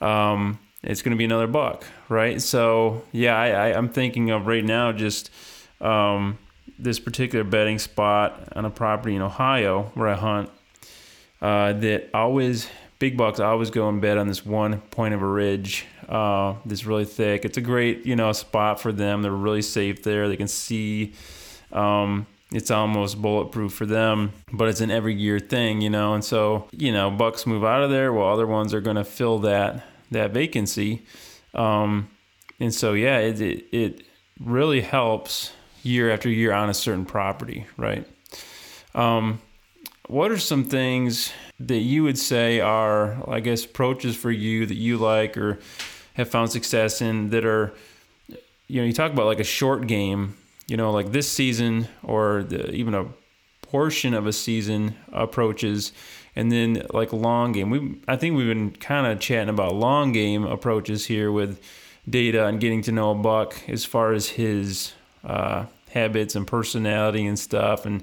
Um, 0.00 0.58
it's 0.82 1.02
going 1.02 1.12
to 1.12 1.18
be 1.18 1.24
another 1.24 1.46
buck, 1.46 1.84
right? 2.08 2.40
So 2.40 3.02
yeah, 3.12 3.36
I, 3.36 3.48
I, 3.48 3.76
I'm 3.76 3.88
thinking 3.88 4.30
of 4.30 4.46
right 4.46 4.64
now 4.64 4.92
just 4.92 5.30
um, 5.80 6.38
this 6.78 6.98
particular 6.98 7.44
bedding 7.44 7.78
spot 7.78 8.52
on 8.54 8.64
a 8.64 8.70
property 8.70 9.14
in 9.14 9.22
Ohio 9.22 9.90
where 9.94 10.08
I 10.08 10.14
hunt. 10.14 10.50
Uh, 11.42 11.74
that 11.74 12.08
always 12.14 12.66
big 12.98 13.16
bucks 13.16 13.40
always 13.40 13.70
go 13.70 13.90
in 13.90 14.00
bed 14.00 14.16
on 14.16 14.26
this 14.26 14.44
one 14.44 14.80
point 14.80 15.12
of 15.12 15.20
a 15.20 15.26
ridge 15.26 15.84
uh, 16.08 16.54
that's 16.64 16.86
really 16.86 17.04
thick. 17.04 17.44
It's 17.44 17.58
a 17.58 17.60
great 17.60 18.06
you 18.06 18.16
know 18.16 18.32
spot 18.32 18.80
for 18.80 18.92
them. 18.92 19.22
They're 19.22 19.30
really 19.32 19.62
safe 19.62 20.02
there. 20.02 20.28
They 20.28 20.36
can 20.36 20.48
see. 20.48 21.12
Um, 21.72 22.26
it's 22.52 22.70
almost 22.70 23.20
bulletproof 23.20 23.72
for 23.72 23.86
them, 23.86 24.32
but 24.52 24.68
it's 24.68 24.80
an 24.80 24.90
every 24.90 25.14
year 25.14 25.40
thing, 25.40 25.80
you 25.80 25.90
know. 25.90 26.14
And 26.14 26.24
so, 26.24 26.68
you 26.70 26.92
know, 26.92 27.10
bucks 27.10 27.44
move 27.44 27.64
out 27.64 27.82
of 27.82 27.90
there, 27.90 28.12
while 28.12 28.32
other 28.32 28.46
ones 28.46 28.72
are 28.72 28.80
going 28.80 28.96
to 28.96 29.04
fill 29.04 29.40
that 29.40 29.84
that 30.12 30.30
vacancy. 30.30 31.02
Um, 31.56 32.08
and 32.60 32.72
so, 32.72 32.92
yeah, 32.92 33.18
it, 33.18 33.40
it 33.40 33.66
it 33.72 34.02
really 34.38 34.80
helps 34.82 35.52
year 35.82 36.10
after 36.10 36.28
year 36.28 36.52
on 36.52 36.68
a 36.68 36.74
certain 36.74 37.04
property, 37.04 37.66
right? 37.76 38.06
Um, 38.94 39.40
what 40.08 40.30
are 40.30 40.38
some 40.38 40.64
things 40.64 41.32
that 41.58 41.78
you 41.78 42.02
would 42.04 42.18
say 42.18 42.60
are, 42.60 43.16
I 43.28 43.40
guess, 43.40 43.64
approaches 43.64 44.16
for 44.16 44.30
you 44.30 44.66
that 44.66 44.76
you 44.76 44.98
like 44.98 45.36
or 45.36 45.58
have 46.14 46.28
found 46.28 46.50
success 46.50 47.00
in 47.02 47.30
that 47.30 47.44
are, 47.44 47.74
you 48.68 48.80
know, 48.80 48.86
you 48.86 48.92
talk 48.92 49.12
about 49.12 49.26
like 49.26 49.40
a 49.40 49.44
short 49.44 49.86
game, 49.86 50.36
you 50.66 50.76
know, 50.76 50.90
like 50.92 51.12
this 51.12 51.30
season 51.30 51.88
or 52.02 52.44
the, 52.44 52.70
even 52.72 52.94
a 52.94 53.06
portion 53.70 54.14
of 54.14 54.26
a 54.26 54.32
season 54.32 54.94
approaches, 55.12 55.92
and 56.34 56.52
then 56.52 56.86
like 56.92 57.12
long 57.12 57.52
game. 57.52 57.70
We, 57.70 58.00
I 58.06 58.16
think 58.16 58.36
we've 58.36 58.46
been 58.46 58.72
kind 58.72 59.06
of 59.06 59.20
chatting 59.20 59.48
about 59.48 59.74
long 59.74 60.12
game 60.12 60.44
approaches 60.44 61.06
here 61.06 61.32
with 61.32 61.60
data 62.08 62.46
and 62.46 62.60
getting 62.60 62.82
to 62.82 62.92
know 62.92 63.10
a 63.10 63.14
buck 63.14 63.56
as 63.68 63.84
far 63.84 64.12
as 64.12 64.28
his 64.28 64.92
uh, 65.24 65.66
habits 65.90 66.36
and 66.36 66.46
personality 66.46 67.26
and 67.26 67.38
stuff, 67.38 67.86
and 67.86 68.02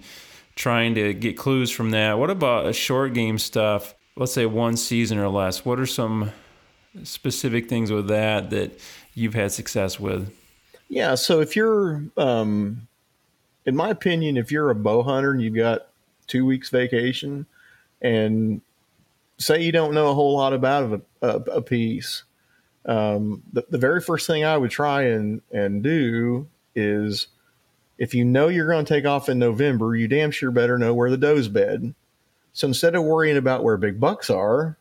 trying 0.55 0.95
to 0.95 1.13
get 1.13 1.37
clues 1.37 1.71
from 1.71 1.91
that. 1.91 2.19
What 2.19 2.29
about 2.29 2.65
a 2.65 2.73
short 2.73 3.13
game 3.13 3.37
stuff? 3.37 3.95
Let's 4.15 4.33
say 4.33 4.45
one 4.45 4.77
season 4.77 5.17
or 5.17 5.29
less. 5.29 5.65
What 5.65 5.79
are 5.79 5.87
some 5.87 6.31
specific 7.03 7.69
things 7.69 7.91
with 7.91 8.07
that 8.09 8.51
that 8.51 8.79
you've 9.15 9.33
had 9.33 9.51
success 9.51 9.99
with? 9.99 10.31
Yeah, 10.89 11.15
so 11.15 11.39
if 11.39 11.55
you're, 11.55 12.03
um, 12.17 12.87
in 13.65 13.75
my 13.75 13.89
opinion, 13.89 14.37
if 14.37 14.51
you're 14.51 14.69
a 14.69 14.75
bow 14.75 15.03
hunter 15.03 15.31
and 15.31 15.41
you've 15.41 15.55
got 15.55 15.87
two 16.27 16.45
weeks 16.45 16.69
vacation, 16.69 17.45
and 18.01 18.61
say 19.37 19.61
you 19.61 19.71
don't 19.71 19.93
know 19.93 20.09
a 20.09 20.13
whole 20.13 20.35
lot 20.35 20.53
about 20.53 21.01
a, 21.21 21.27
a, 21.27 21.35
a 21.57 21.61
piece, 21.61 22.23
um, 22.85 23.43
the, 23.53 23.65
the 23.69 23.77
very 23.77 24.01
first 24.01 24.27
thing 24.27 24.43
I 24.43 24.57
would 24.57 24.71
try 24.71 25.03
and 25.03 25.41
and 25.51 25.81
do 25.81 26.47
is, 26.75 27.27
if 27.97 28.13
you 28.13 28.25
know 28.25 28.47
you're 28.49 28.67
going 28.67 28.83
to 28.83 28.93
take 28.93 29.05
off 29.05 29.29
in 29.29 29.39
November, 29.39 29.95
you 29.95 30.07
damn 30.07 30.31
sure 30.31 30.51
better 30.51 30.77
know 30.77 30.93
where 30.93 31.09
the 31.09 31.17
doe's 31.17 31.47
bed. 31.47 31.93
So 32.51 32.67
instead 32.67 32.95
of 32.95 33.03
worrying 33.03 33.37
about 33.37 33.63
where 33.63 33.77
big 33.77 33.99
bucks 33.99 34.29
are, 34.29 34.77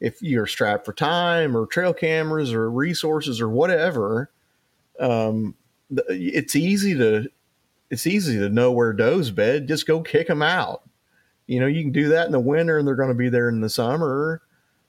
if 0.00 0.22
you're 0.22 0.46
strapped 0.46 0.84
for 0.84 0.92
time 0.92 1.56
or 1.56 1.66
trail 1.66 1.92
cameras 1.92 2.52
or 2.52 2.70
resources 2.70 3.40
or 3.40 3.48
whatever, 3.48 4.30
um, 5.00 5.54
it's 5.90 6.56
easy 6.56 6.94
to 6.96 7.28
it's 7.90 8.06
easy 8.06 8.38
to 8.38 8.48
know 8.48 8.72
where 8.72 8.92
doe's 8.92 9.30
bed. 9.30 9.68
Just 9.68 9.86
go 9.86 10.00
kick 10.00 10.28
them 10.28 10.42
out. 10.42 10.82
You 11.46 11.60
know, 11.60 11.66
you 11.66 11.82
can 11.82 11.92
do 11.92 12.08
that 12.08 12.26
in 12.26 12.32
the 12.32 12.40
winter, 12.40 12.78
and 12.78 12.86
they're 12.86 12.96
going 12.96 13.08
to 13.08 13.14
be 13.14 13.28
there 13.28 13.48
in 13.48 13.60
the 13.60 13.68
summer. 13.68 14.42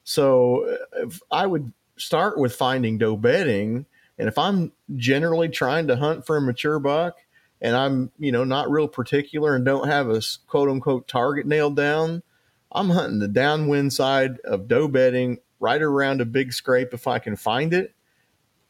So 0.04 0.80
uh, 1.00 1.10
I 1.32 1.46
would 1.46 1.72
start 1.98 2.40
with 2.40 2.56
finding 2.56 2.98
doe 2.98 3.18
bedding, 3.18 3.86
and 4.18 4.28
if 4.28 4.38
I'm 4.38 4.72
generally 4.96 5.50
trying 5.50 5.88
to 5.88 5.96
hunt 5.96 6.26
for 6.26 6.38
a 6.38 6.42
mature 6.42 6.80
buck, 6.80 7.18
and 7.62 7.76
I'm 7.76 8.12
you 8.18 8.32
know 8.32 8.44
not 8.44 8.72
real 8.72 8.88
particular 8.88 9.56
and 9.56 9.66
don't 9.66 9.88
have 9.88 10.10
a 10.10 10.22
quote 10.48 10.70
unquote 10.70 11.08
target 11.08 11.46
nailed 11.46 11.76
down, 11.76 12.24
I'm 12.72 12.90
hunting 12.90 13.20
the 13.20 13.28
downwind 13.28 13.94
side 13.94 14.40
of 14.40 14.68
doe 14.68 14.88
bedding 14.88 15.40
right 15.60 15.82
around 15.82 16.22
a 16.22 16.26
big 16.26 16.54
scrape 16.54 16.94
if 16.94 17.08
I 17.08 17.20
can 17.20 17.36
find 17.36 17.74
it 17.74 17.94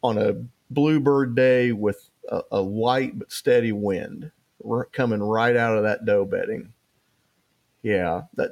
on 0.03 0.17
a 0.17 0.35
bluebird 0.69 1.35
day 1.35 1.71
with 1.71 2.09
a, 2.29 2.41
a 2.51 2.61
light 2.61 3.17
but 3.17 3.31
steady 3.31 3.71
wind 3.71 4.31
r- 4.67 4.85
coming 4.85 5.21
right 5.21 5.55
out 5.55 5.77
of 5.77 5.83
that 5.83 6.05
doe 6.05 6.25
bedding. 6.25 6.73
Yeah, 7.83 8.23
that 8.35 8.51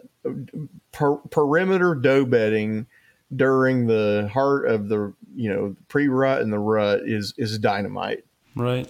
per, 0.92 1.16
perimeter 1.18 1.96
doe 1.96 2.26
bedding 2.26 2.88
during 3.36 3.88
the 3.88 4.30
heart 4.32 4.68
of 4.68 4.88
the 4.88 5.14
you 5.36 5.50
know 5.50 5.76
pre 5.88 6.08
rut 6.08 6.42
and 6.42 6.54
the 6.54 6.60
rut 6.60 7.02
is 7.06 7.34
is 7.38 7.58
dynamite. 7.60 8.24
Right. 8.56 8.90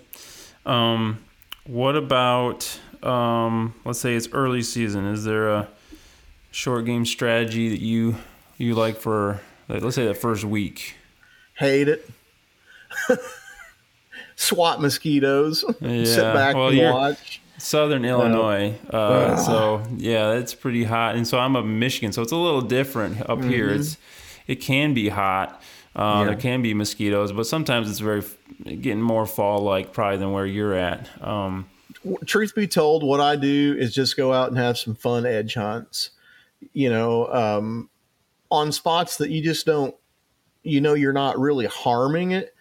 Um, 0.66 1.24
what 1.66 1.96
about 1.96 2.80
um, 3.02 3.74
let's 3.86 4.00
say 4.00 4.16
it's 4.16 4.28
early 4.32 4.62
season? 4.62 5.06
Is 5.06 5.24
there 5.24 5.50
a 5.50 5.68
short 6.52 6.86
game 6.86 7.06
strategy 7.06 7.70
that 7.70 7.82
you 7.82 8.16
you 8.58 8.76
like 8.76 8.98
for 8.98 9.42
let's 9.68 9.96
say 9.96 10.06
the 10.06 10.14
first 10.14 10.44
week? 10.44 10.96
Hate 11.56 11.88
it. 11.88 12.10
SWAT 14.36 14.82
mosquitoes. 14.82 15.64
Yeah. 15.82 16.06
Sit 16.06 16.34
back 16.34 16.56
well, 16.56 16.70
and 16.70 16.94
watch. 16.94 17.42
Southern 17.58 18.06
Illinois. 18.06 18.76
Uh, 18.92 18.98
uh, 18.98 19.38
so 19.38 19.84
yeah, 19.98 20.34
it's 20.34 20.54
pretty 20.54 20.84
hot. 20.84 21.16
And 21.16 21.28
so 21.28 21.38
I'm 21.40 21.56
up 21.56 21.64
in 21.64 21.80
Michigan, 21.80 22.12
so 22.12 22.22
it's 22.22 22.32
a 22.32 22.38
little 22.38 22.62
different 22.62 23.22
up 23.22 23.40
mm-hmm. 23.40 23.50
here. 23.50 23.70
It's 23.70 23.98
it 24.48 24.56
can 24.56 24.94
be 24.94 25.10
hot. 25.10 25.62
Uh, 25.96 26.20
yeah. 26.20 26.26
There 26.26 26.36
can 26.36 26.62
be 26.62 26.74
mosquitoes, 26.74 27.32
but 27.32 27.46
sometimes 27.46 27.90
it's 27.90 28.00
very 28.00 28.24
getting 28.66 29.02
more 29.02 29.26
fall 29.26 29.62
like 29.62 29.94
probably 29.94 30.18
than 30.18 30.32
where 30.32 30.46
you're 30.46 30.74
at. 30.74 31.08
Um, 31.22 31.68
Truth 32.26 32.54
be 32.56 32.68
told, 32.68 33.04
what 33.04 33.20
I 33.20 33.36
do 33.36 33.76
is 33.78 33.94
just 33.94 34.18
go 34.18 34.34
out 34.34 34.50
and 34.50 34.58
have 34.58 34.78
some 34.78 34.96
fun 34.96 35.26
edge 35.26 35.54
hunts. 35.54 36.12
You 36.74 36.90
know, 36.90 37.28
um, 37.28 37.90
on 38.52 38.72
spots 38.72 39.18
that 39.18 39.30
you 39.30 39.42
just 39.42 39.66
don't, 39.66 39.96
you 40.64 40.82
know, 40.82 40.94
you're 40.94 41.14
not 41.14 41.40
really 41.40 41.66
harming 41.66 42.32
it 42.32 42.55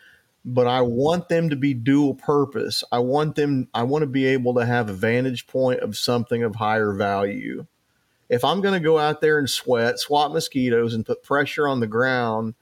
but 0.44 0.66
I 0.66 0.82
want 0.82 1.28
them 1.28 1.50
to 1.50 1.56
be 1.56 1.72
dual 1.72 2.14
purpose. 2.14 2.84
I 2.92 2.98
want 2.98 3.34
them 3.34 3.68
I 3.72 3.82
want 3.84 4.02
to 4.02 4.06
be 4.06 4.26
able 4.26 4.54
to 4.54 4.66
have 4.66 4.90
a 4.90 4.94
vantage 4.94 5.46
point 5.46 5.80
of 5.80 5.96
something 5.96 6.42
of 6.42 6.56
higher 6.56 6.92
value. 6.92 7.66
If 8.28 8.44
I'm 8.44 8.60
going 8.60 8.74
to 8.74 8.84
go 8.84 8.98
out 8.98 9.20
there 9.20 9.38
and 9.38 9.48
sweat, 9.48 9.98
swat 9.98 10.32
mosquitoes 10.32 10.94
and 10.94 11.06
put 11.06 11.22
pressure 11.22 11.68
on 11.68 11.80
the 11.80 11.86
ground 11.86 12.54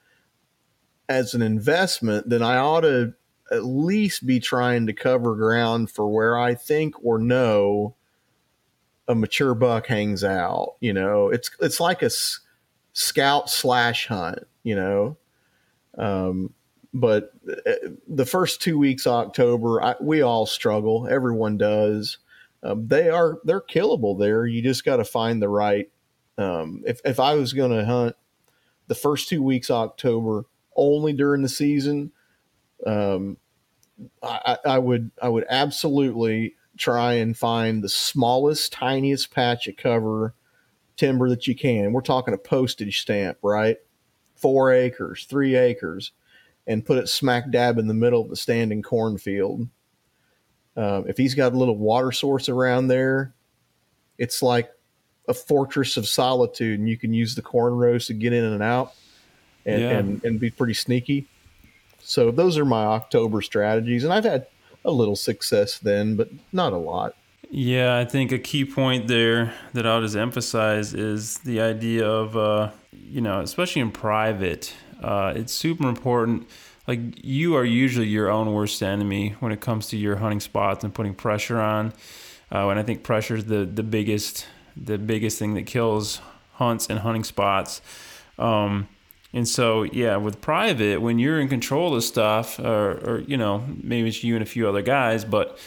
as 1.09 1.35
an 1.35 1.43
investment, 1.43 2.29
then 2.29 2.43
I 2.43 2.57
ought 2.57 2.81
to 2.81 3.15
at 3.51 3.65
least 3.65 4.27
be 4.27 4.41
trying 4.41 4.87
to 4.87 4.93
cover 4.93 5.35
ground 5.35 5.91
for 5.91 6.09
where 6.09 6.39
I 6.39 6.55
think 6.55 6.95
or 7.05 7.19
know 7.19 7.97
a 9.09 9.15
mature 9.15 9.55
buck 9.55 9.87
hangs 9.87 10.25
out. 10.25 10.77
You 10.81 10.93
know, 10.93 11.29
it's 11.29 11.51
it's 11.61 11.81
like 11.81 12.03
a 12.03 12.07
s- 12.07 12.41
scout 12.93 13.51
slash 13.51 14.07
hunt. 14.07 14.41
You 14.63 14.77
know, 14.77 15.17
um, 15.99 16.55
but 16.95 17.33
uh, 17.67 17.73
the 18.07 18.27
first 18.27 18.61
two 18.61 18.79
weeks 18.79 19.07
of 19.07 19.15
October, 19.15 19.83
I, 19.83 19.95
we 20.01 20.23
all 20.23 20.47
struggle. 20.47 21.09
Everyone 21.09 21.57
does. 21.57 22.19
Um, 22.63 22.87
they 22.87 23.09
are 23.09 23.39
they're 23.45 23.63
killable 23.63 24.19
there. 24.19 24.47
You 24.47 24.63
just 24.63 24.85
got 24.85 24.97
to 24.97 25.05
find 25.05 25.41
the 25.41 25.49
right. 25.49 25.91
Um, 26.39 26.83
if 26.87 27.01
if 27.05 27.19
I 27.19 27.35
was 27.35 27.53
going 27.53 27.73
to 27.73 27.85
hunt 27.85 28.17
the 28.89 28.95
first 28.95 29.29
two 29.29 29.43
weeks 29.43 29.71
of 29.71 29.89
October 29.89 30.45
only 30.77 31.13
during 31.13 31.43
the 31.43 31.49
season, 31.49 32.13
um, 32.87 33.39
I, 34.23 34.59
I 34.65 34.79
would 34.79 35.11
I 35.21 35.29
would 35.29 35.47
absolutely 35.49 36.57
try 36.77 37.15
and 37.15 37.37
find 37.37 37.83
the 37.83 37.89
smallest, 37.89 38.73
tiniest 38.73 39.31
patch 39.31 39.67
of 39.67 39.77
cover 39.77 40.35
timber 40.97 41.29
that 41.31 41.47
you 41.47 41.55
can. 41.55 41.93
We're 41.93 42.01
talking 42.01 42.35
a 42.35 42.39
postage 42.39 43.01
stamp, 43.01 43.39
right? 43.43 43.79
Four 44.37 44.73
acres, 44.73 45.25
three 45.25 45.55
acres 45.57 46.13
and 46.67 46.85
put 46.85 46.99
it 46.99 47.09
smack 47.09 47.51
dab 47.51 47.79
in 47.79 47.87
the 47.87 47.95
middle 47.95 48.23
of 48.23 48.29
the 48.29 48.37
standing 48.37 48.83
cornfield. 48.83 49.69
Um, 50.77 51.05
if 51.09 51.17
he's 51.17 51.35
got 51.35 51.53
a 51.53 51.59
little 51.59 51.77
water 51.77 52.13
source 52.13 52.49
around 52.49 52.89
there, 52.89 53.35
it's 54.19 54.43
like 54.43 54.71
a 55.29 55.35
fortress 55.35 55.97
of 55.97 56.07
solitude, 56.07 56.79
and 56.79 56.89
you 56.89 56.97
can 56.97 57.13
use 57.13 57.35
the 57.35 57.43
corn 57.43 57.75
rows 57.75 58.07
to 58.07 58.15
get 58.15 58.33
in 58.33 58.45
and 58.45 58.63
out, 58.63 58.95
and, 59.67 59.81
yeah. 59.81 59.91
and 59.91 60.25
and 60.25 60.41
be 60.41 60.51
pretty 60.51 60.75
sneaky. 60.75 61.29
So 61.99 62.31
those 62.31 62.59
are 62.59 62.65
my 62.65 62.85
October 62.85 63.43
strategies, 63.43 64.05
and 64.05 64.13
I've 64.13 64.25
had 64.25 64.47
a 64.85 64.91
little 64.91 65.17
success 65.17 65.79
then, 65.79 66.17
but 66.17 66.29
not 66.53 66.73
a 66.73 66.77
lot. 66.79 67.15
Yeah, 67.51 67.99
I 67.99 68.05
think 68.05 68.33
a 68.33 68.39
key 68.39 68.65
point 68.65 69.09
there 69.09 69.53
that 69.75 69.87
I'll 69.87 70.01
just 70.01 70.17
emphasize 70.17 70.95
is 70.95 71.39
the 71.39 71.61
idea 71.61 72.09
of, 72.09 72.37
uh, 72.37 72.71
you 72.93 73.21
know, 73.21 73.41
especially 73.41 73.83
in 73.83 73.93
private, 73.93 74.75
uh, 75.03 75.33
it's 75.37 75.53
super 75.53 75.89
important. 75.89 76.49
Like 76.87 77.25
you 77.25 77.57
are 77.57 77.65
usually 77.65 78.09
your 78.09 78.31
own 78.31 78.53
worst 78.53 78.83
enemy 78.83 79.37
when 79.41 79.53
it 79.53 79.61
comes 79.61 79.89
to 79.89 79.97
your 79.97 80.17
hunting 80.17 80.41
spots 80.41 80.85
and 80.85 80.93
putting 80.93 81.15
pressure 81.15 81.61
on. 81.61 81.93
Uh, 82.51 82.69
and 82.69 82.79
I 82.79 82.83
think 82.83 83.03
pressure 83.03 83.37
is 83.37 83.47
the 83.47 83.65
the 83.65 83.83
biggest 83.83 84.47
the 84.77 84.99
biggest 84.99 85.39
thing 85.39 85.55
that 85.55 85.67
kills 85.67 86.21
hunts 86.55 86.87
and 86.89 86.99
hunting 87.01 87.25
spots. 87.25 87.81
Um, 88.39 88.89
and 89.35 89.49
so, 89.49 89.83
yeah, 89.85 90.17
with 90.17 90.41
private, 90.41 91.01
when 91.01 91.19
you're 91.19 91.41
in 91.41 91.49
control 91.49 91.95
of 91.95 92.05
stuff, 92.05 92.59
or, 92.59 92.93
or 93.05 93.21
you 93.21 93.37
know, 93.37 93.65
maybe 93.83 94.09
it's 94.09 94.23
you 94.23 94.35
and 94.35 94.43
a 94.43 94.47
few 94.47 94.69
other 94.69 94.83
guys, 94.83 95.25
but 95.25 95.59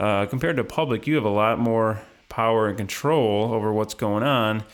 uh, 0.00 0.26
compared 0.26 0.56
to 0.56 0.64
public, 0.64 1.06
you 1.06 1.14
have 1.16 1.24
a 1.24 1.30
lot 1.30 1.58
more 1.58 2.00
power 2.28 2.68
and 2.68 2.78
control 2.78 3.52
over 3.52 3.72
what's 3.72 3.94
going 3.94 4.22
on. 4.22 4.64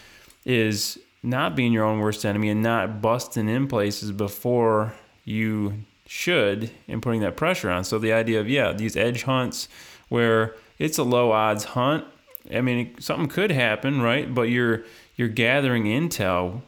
Is 0.45 0.99
not 1.23 1.57
being 1.57 1.73
your 1.73 1.85
own 1.85 1.99
worst 1.99 2.25
enemy 2.25 2.49
and 2.49 2.63
not 2.63 3.03
busting 3.03 3.49
in 3.49 3.67
places 3.67 4.13
before 4.13 4.95
you 5.25 5.75
should 6.07 6.71
and 6.87 7.03
putting 7.03 7.21
that 7.21 7.37
pressure 7.37 7.71
on. 7.71 7.85
So 7.85 7.99
the 7.99 8.13
idea 8.13 8.41
of 8.41 8.49
yeah, 8.49 8.73
these 8.73 8.97
edge 8.97 9.25
hunts 9.25 9.69
where 10.09 10.55
it's 10.79 10.99
a 10.99 11.03
low 11.03 11.33
odds 11.33 11.65
hunt. 11.65 12.05
I 12.53 12.61
mean, 12.61 12.95
something 12.99 13.29
could 13.29 13.51
happen, 13.51 14.01
right? 14.01 14.33
But 14.33 14.43
you're 14.43 14.85
you're 15.17 15.29
gathering 15.29 15.85
intel 15.85 16.63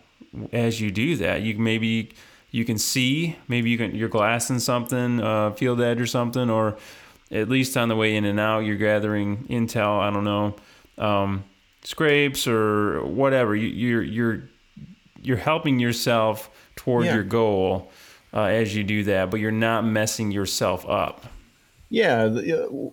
as 0.52 0.80
you 0.80 0.90
do 0.90 1.16
that. 1.16 1.42
You 1.42 1.58
maybe 1.58 2.12
you 2.50 2.64
can 2.64 2.78
see, 2.78 3.36
maybe 3.48 3.70
you 3.70 3.78
can 3.78 3.94
you're 3.94 4.08
glassing 4.08 4.58
something, 4.58 5.20
uh, 5.20 5.52
field 5.52 5.80
edge 5.80 6.00
or 6.00 6.06
something, 6.06 6.50
or 6.50 6.76
at 7.30 7.48
least 7.48 7.76
on 7.76 7.88
the 7.88 7.96
way 7.96 8.16
in 8.16 8.24
and 8.24 8.40
out, 8.40 8.60
you're 8.60 8.76
gathering 8.76 9.44
intel. 9.48 10.00
I 10.00 10.10
don't 10.10 10.24
know. 10.24 10.56
Um, 10.98 11.44
scrapes 11.82 12.46
or 12.46 13.04
whatever. 13.04 13.54
You, 13.54 13.68
you're 13.68 14.02
you're 14.02 14.42
you're 15.22 15.36
helping 15.36 15.78
yourself 15.78 16.50
toward 16.76 17.06
yeah. 17.06 17.14
your 17.14 17.24
goal 17.24 17.90
uh, 18.32 18.44
as 18.44 18.74
you 18.74 18.84
do 18.84 19.04
that, 19.04 19.30
but 19.30 19.40
you're 19.40 19.50
not 19.50 19.84
messing 19.84 20.30
yourself 20.30 20.88
up. 20.88 21.26
Yeah, 21.88 22.28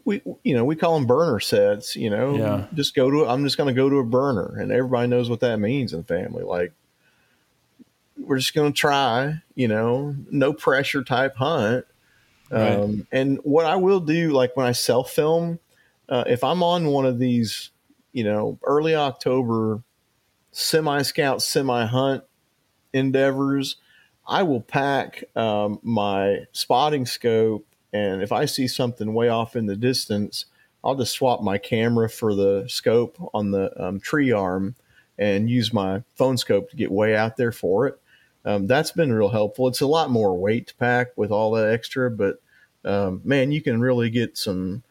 we 0.05 0.21
you 0.43 0.55
know 0.55 0.65
we 0.65 0.75
call 0.75 0.95
them 0.95 1.05
burner 1.05 1.39
sets. 1.39 1.95
You 1.95 2.09
know, 2.09 2.37
yeah. 2.37 2.67
just 2.73 2.95
go 2.95 3.11
to. 3.11 3.27
I'm 3.27 3.43
just 3.43 3.57
going 3.57 3.73
to 3.73 3.79
go 3.79 3.89
to 3.89 3.97
a 3.97 4.03
burner, 4.03 4.57
and 4.59 4.71
everybody 4.71 5.07
knows 5.07 5.29
what 5.29 5.41
that 5.41 5.57
means 5.57 5.93
in 5.93 5.99
the 5.99 6.05
family. 6.05 6.43
Like 6.43 6.73
we're 8.17 8.39
just 8.39 8.55
going 8.55 8.73
to 8.73 8.77
try. 8.77 9.35
You 9.53 9.67
know, 9.67 10.15
no 10.31 10.51
pressure 10.51 11.03
type 11.03 11.35
hunt. 11.35 11.85
Right. 12.49 12.71
Um, 12.71 13.05
and 13.11 13.39
what 13.43 13.65
I 13.65 13.75
will 13.75 13.99
do, 13.99 14.31
like 14.31 14.55
when 14.57 14.65
I 14.65 14.71
self 14.71 15.11
film, 15.11 15.59
uh, 16.09 16.23
if 16.25 16.43
I'm 16.43 16.63
on 16.63 16.87
one 16.87 17.05
of 17.05 17.19
these 17.19 17.69
you 18.17 18.23
know, 18.23 18.57
early 18.63 18.95
October 18.95 19.83
semi 20.51 21.03
scout, 21.03 21.39
semi 21.39 21.85
hunt 21.85 22.23
endeavors, 22.91 23.75
I 24.27 24.41
will 24.41 24.61
pack 24.61 25.23
um, 25.35 25.79
my 25.83 26.47
spotting 26.51 27.05
scope. 27.05 27.67
And 27.93 28.23
if 28.23 28.31
I 28.31 28.45
see 28.45 28.67
something 28.67 29.13
way 29.13 29.29
off 29.29 29.55
in 29.55 29.67
the 29.67 29.75
distance, 29.75 30.45
I'll 30.83 30.95
just 30.95 31.13
swap 31.13 31.43
my 31.43 31.59
camera 31.59 32.09
for 32.09 32.33
the 32.33 32.65
scope 32.67 33.17
on 33.35 33.51
the 33.51 33.71
um, 33.79 33.99
tree 33.99 34.31
arm 34.31 34.73
and 35.19 35.47
use 35.47 35.71
my 35.71 36.01
phone 36.15 36.37
scope 36.37 36.71
to 36.71 36.75
get 36.75 36.91
way 36.91 37.15
out 37.15 37.37
there 37.37 37.51
for 37.51 37.85
it. 37.85 38.01
Um, 38.45 38.65
that's 38.65 38.91
been 38.91 39.13
real 39.13 39.29
helpful. 39.29 39.67
It's 39.67 39.81
a 39.81 39.85
lot 39.85 40.09
more 40.09 40.35
weight 40.35 40.65
to 40.69 40.75
pack 40.77 41.09
with 41.15 41.29
all 41.29 41.51
that 41.51 41.69
extra, 41.69 42.09
but 42.09 42.41
um, 42.83 43.21
man, 43.23 43.51
you 43.51 43.61
can 43.61 43.79
really 43.79 44.09
get 44.09 44.39
some 44.39 44.81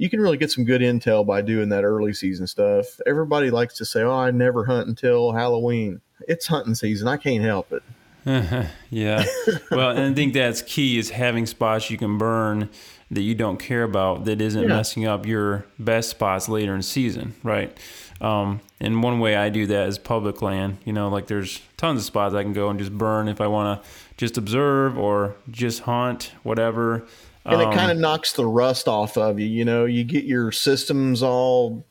you 0.00 0.08
can 0.08 0.18
really 0.18 0.38
get 0.38 0.50
some 0.50 0.64
good 0.64 0.80
intel 0.80 1.26
by 1.26 1.42
doing 1.42 1.68
that 1.68 1.84
early 1.84 2.14
season 2.14 2.46
stuff. 2.46 2.98
Everybody 3.06 3.50
likes 3.50 3.74
to 3.76 3.84
say, 3.84 4.00
"Oh, 4.00 4.16
I 4.16 4.30
never 4.30 4.64
hunt 4.64 4.88
until 4.88 5.32
Halloween." 5.32 6.00
It's 6.26 6.46
hunting 6.46 6.74
season. 6.74 7.06
I 7.06 7.18
can't 7.18 7.44
help 7.44 7.70
it. 7.70 7.82
yeah. 8.90 9.24
well, 9.70 9.90
and 9.90 10.00
I 10.00 10.14
think 10.14 10.32
that's 10.32 10.62
key 10.62 10.98
is 10.98 11.10
having 11.10 11.44
spots 11.44 11.90
you 11.90 11.98
can 11.98 12.16
burn 12.16 12.70
that 13.10 13.20
you 13.20 13.34
don't 13.34 13.58
care 13.58 13.82
about 13.82 14.24
that 14.24 14.40
isn't 14.40 14.62
yeah. 14.62 14.68
messing 14.68 15.04
up 15.04 15.26
your 15.26 15.66
best 15.78 16.08
spots 16.08 16.48
later 16.48 16.74
in 16.74 16.80
season, 16.80 17.34
right? 17.42 17.76
Um, 18.22 18.62
and 18.80 19.02
one 19.02 19.20
way 19.20 19.36
I 19.36 19.50
do 19.50 19.66
that 19.66 19.86
is 19.88 19.98
public 19.98 20.40
land. 20.40 20.78
You 20.86 20.94
know, 20.94 21.10
like 21.10 21.26
there's 21.26 21.60
tons 21.76 22.00
of 22.00 22.06
spots 22.06 22.34
I 22.34 22.42
can 22.42 22.54
go 22.54 22.70
and 22.70 22.78
just 22.78 22.96
burn 22.96 23.28
if 23.28 23.38
I 23.38 23.48
want 23.48 23.82
to 23.82 23.88
just 24.16 24.38
observe 24.38 24.96
or 24.96 25.34
just 25.50 25.80
hunt, 25.80 26.32
whatever 26.42 27.06
and 27.44 27.60
um, 27.60 27.72
it 27.72 27.74
kind 27.74 27.90
of 27.90 27.98
knocks 27.98 28.32
the 28.32 28.46
rust 28.46 28.88
off 28.88 29.16
of 29.16 29.38
you. 29.38 29.46
You 29.46 29.64
know, 29.64 29.84
you 29.84 30.04
get 30.04 30.24
your 30.24 30.52
systems 30.52 31.22
all 31.22 31.86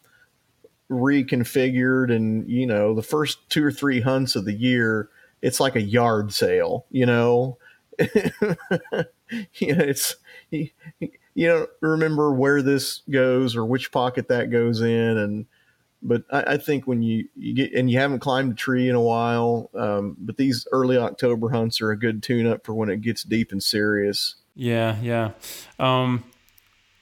reconfigured, 0.90 2.14
and 2.14 2.50
you 2.50 2.66
know, 2.66 2.94
the 2.94 3.04
first 3.04 3.50
two 3.50 3.64
or 3.64 3.72
three 3.72 4.02
hunts 4.02 4.36
of 4.36 4.46
the 4.46 4.54
year, 4.54 5.10
it's 5.42 5.60
like 5.60 5.76
a 5.76 5.82
yard 5.82 6.34
sale. 6.34 6.86
You 6.92 7.06
know, 7.06 7.58
you 8.00 8.06
know, 9.76 9.84
it's 9.84 10.16
you, 10.50 10.70
you 11.00 11.48
don't 11.48 11.70
remember 11.82 12.34
where 12.34 12.62
this 12.62 13.02
goes 13.10 13.56
or 13.56 13.66
which 13.66 13.92
pocket 13.92 14.28
that 14.28 14.52
goes 14.52 14.82
in, 14.82 15.18
and 15.18 15.46
but 16.02 16.24
I, 16.32 16.54
I, 16.54 16.58
think 16.58 16.88
when 16.88 17.02
you, 17.02 17.28
you 17.36 17.54
get 17.54 17.74
and 17.74 17.90
you 17.90 18.00
haven't 18.00 18.20
climbed 18.20 18.54
a 18.54 18.56
tree 18.56 18.88
in 18.88 18.96
a 18.96 19.02
while, 19.02 19.70
um, 19.76 20.16
but 20.20 20.38
these 20.38 20.68
early 20.72 20.98
October 20.98 21.50
hunts 21.50 21.82
are 21.82 21.92
a 21.92 22.00
good 22.00 22.24
tune 22.24 22.48
up 22.48 22.66
for 22.66 22.74
when 22.74 22.90
it 22.90 23.02
gets 23.02 23.24
deep 23.24 23.52
and 23.52 23.62
serious. 23.62 24.36
Yeah, 24.60 24.98
yeah. 25.02 25.32
Um, 25.80 26.26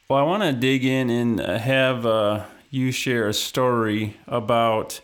well, 0.08 0.20
I 0.20 0.24
want 0.24 0.44
to 0.44 0.54
dig 0.54 0.86
in 0.86 1.10
and 1.10 1.40
have 1.40 2.06
uh, 2.06 2.46
you 2.70 2.92
share 2.92 3.28
a 3.28 3.34
story 3.34 4.16
about 4.28 5.02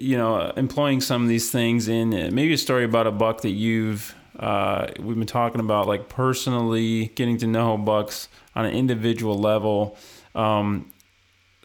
you 0.00 0.16
know, 0.16 0.52
employing 0.56 1.00
some 1.00 1.22
of 1.22 1.28
these 1.28 1.50
things 1.50 1.88
in 1.88 2.10
maybe 2.10 2.52
a 2.52 2.58
story 2.58 2.84
about 2.84 3.06
a 3.06 3.10
buck 3.10 3.42
that 3.42 3.50
you've 3.50 4.14
uh, 4.38 4.88
we've 5.00 5.16
been 5.16 5.26
talking 5.26 5.60
about, 5.60 5.86
like 5.86 6.08
personally 6.08 7.06
getting 7.14 7.38
to 7.38 7.46
know 7.46 7.76
bucks 7.78 8.28
on 8.54 8.66
an 8.66 8.74
individual 8.74 9.38
level. 9.38 9.96
Um, 10.34 10.92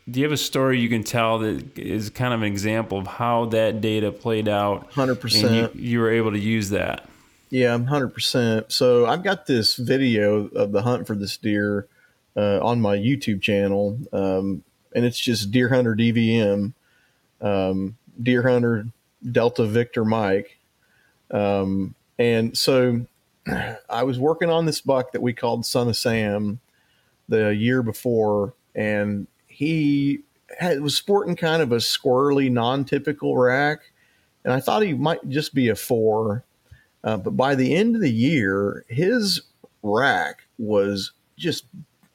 do 0.10 0.20
you 0.20 0.26
have 0.26 0.32
a 0.32 0.38
story 0.38 0.80
you 0.80 0.90
can 0.90 1.04
tell 1.04 1.40
that 1.40 1.78
is 1.78 2.10
kind 2.10 2.34
of 2.34 2.42
an 2.42 2.48
example 2.48 2.98
of 2.98 3.08
how 3.08 3.46
that 3.48 3.82
data 3.82 4.12
played 4.12 4.48
out? 4.48 4.92
Hundred 4.94 5.20
percent. 5.20 5.76
You, 5.76 5.82
you 5.82 6.00
were 6.00 6.12
able 6.12 6.32
to 6.32 6.40
use 6.40 6.70
that. 6.70 7.10
Yeah, 7.52 7.78
hundred 7.78 8.14
percent. 8.14 8.72
So 8.72 9.06
I've 9.06 9.24
got 9.24 9.46
this 9.46 9.76
video 9.76 10.48
of 10.48 10.72
the 10.72 10.82
hunt 10.82 11.06
for 11.06 11.16
this 11.16 11.36
deer 11.36 11.86
uh, 12.36 12.60
on 12.62 12.80
my 12.80 12.96
YouTube 12.96 13.42
channel, 13.42 14.00
um, 14.14 14.64
and 14.96 15.04
it's 15.04 15.20
just 15.20 15.52
Deer 15.52 15.68
Hunter 15.68 15.94
DVM, 15.94 16.72
um, 17.42 17.98
Deer 18.24 18.42
Hunter 18.42 18.88
Delta 19.30 19.66
Victor 19.66 20.06
Mike, 20.06 20.60
um, 21.30 21.94
and 22.18 22.58
so 22.58 23.06
I 23.90 24.04
was 24.04 24.18
working 24.18 24.50
on 24.50 24.66
this 24.66 24.80
buck 24.80 25.12
that 25.12 25.22
we 25.22 25.34
called 25.34 25.66
Son 25.66 25.90
of 25.90 25.98
Sam 25.98 26.62
the 27.28 27.54
year 27.54 27.84
before, 27.84 28.54
and 28.76 29.28
he 29.48 30.20
had, 30.58 30.80
was 30.80 30.96
sporting 30.96 31.36
kind 31.36 31.62
of 31.62 31.74
a 31.74 31.78
squirrely, 31.78 32.50
non-typical 32.50 33.36
rack, 33.36 33.92
and 34.46 34.54
I 34.54 34.62
thought 34.62 34.84
he 34.84 34.94
might 34.94 35.28
just 35.28 35.54
be 35.54 35.68
a 35.68 35.76
four. 35.76 36.46
Uh, 37.04 37.18
but 37.18 37.32
by 37.32 37.56
the 37.56 37.76
end 37.76 37.96
of 37.96 38.02
the 38.02 38.12
year, 38.12 38.86
his 38.88 39.42
rack 39.84 40.44
was 40.58 41.12
just 41.38 41.66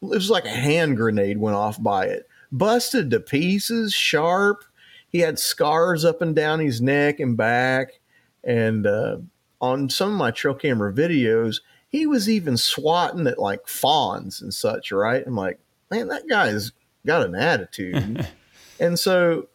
it 0.03 0.09
was 0.09 0.31
like 0.31 0.44
a 0.44 0.51
hand 0.51 0.96
grenade 0.96 1.38
went 1.38 1.57
off 1.57 1.83
by 1.83 2.07
it, 2.07 2.29
busted 2.53 3.11
to 3.11 3.20
pieces, 3.20 3.92
sharp. 3.92 4.64
He 5.09 5.20
had 5.20 5.38
scars 5.38 6.05
up 6.05 6.22
and 6.22 6.35
down 6.35 6.61
his 6.61 6.81
neck 6.81 7.20
and 7.20 7.37
back, 7.37 8.01
and 8.44 8.87
uh, 8.87 9.18
on 9.61 9.88
some 9.88 10.12
of 10.12 10.18
my 10.18 10.31
trail 10.31 10.55
camera 10.55 10.92
videos, 10.92 11.61
he 11.88 12.07
was 12.07 12.29
even 12.29 12.57
swatting 12.57 13.27
at 13.27 13.38
like 13.38 13.66
fawns 13.66 14.40
and 14.40 14.53
such. 14.53 14.92
Right? 14.92 15.25
I'm 15.27 15.35
like, 15.35 15.59
man, 15.90 16.09
that 16.09 16.29
guy's 16.29 16.72
got 17.05 17.27
an 17.27 17.35
attitude. 17.35 18.27
and 18.81 18.99
so 18.99 19.49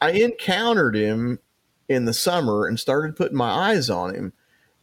I 0.00 0.12
encountered 0.12 0.94
him 0.94 1.40
in 1.88 2.04
the 2.04 2.14
summer 2.14 2.66
and 2.66 2.78
started 2.78 3.16
putting 3.16 3.36
my 3.36 3.50
eyes 3.50 3.90
on 3.90 4.14
him. 4.14 4.32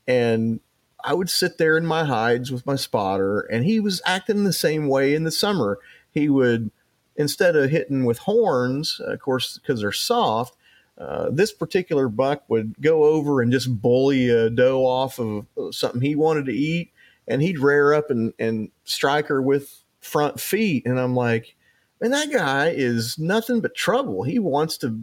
And 0.07 0.61
I 1.03 1.13
would 1.13 1.29
sit 1.29 1.57
there 1.57 1.77
in 1.77 1.85
my 1.85 2.05
hides 2.05 2.51
with 2.51 2.65
my 2.65 2.75
spotter, 2.75 3.41
and 3.41 3.65
he 3.65 3.79
was 3.79 4.01
acting 4.05 4.43
the 4.43 4.53
same 4.53 4.87
way 4.87 5.13
in 5.13 5.23
the 5.23 5.31
summer. 5.31 5.79
He 6.11 6.29
would, 6.29 6.71
instead 7.15 7.55
of 7.55 7.69
hitting 7.69 8.05
with 8.05 8.19
horns, 8.19 8.99
of 8.99 9.19
course, 9.19 9.57
because 9.57 9.81
they're 9.81 9.91
soft, 9.91 10.55
uh, 10.97 11.29
this 11.31 11.53
particular 11.53 12.09
buck 12.09 12.43
would 12.47 12.73
go 12.81 13.03
over 13.03 13.41
and 13.41 13.51
just 13.51 13.81
bully 13.81 14.29
a 14.29 14.49
doe 14.49 14.83
off 14.83 15.19
of 15.19 15.45
something 15.71 16.01
he 16.01 16.15
wanted 16.15 16.45
to 16.47 16.53
eat, 16.53 16.91
and 17.27 17.41
he'd 17.41 17.59
rear 17.59 17.93
up 17.93 18.09
and, 18.09 18.33
and 18.39 18.71
strike 18.83 19.27
her 19.27 19.41
with 19.41 19.83
front 19.99 20.39
feet. 20.39 20.85
And 20.85 20.99
I'm 20.99 21.15
like, 21.15 21.55
man, 22.01 22.11
that 22.11 22.31
guy 22.31 22.69
is 22.69 23.19
nothing 23.19 23.59
but 23.61 23.75
trouble. 23.75 24.23
He 24.23 24.39
wants 24.39 24.77
to 24.79 25.01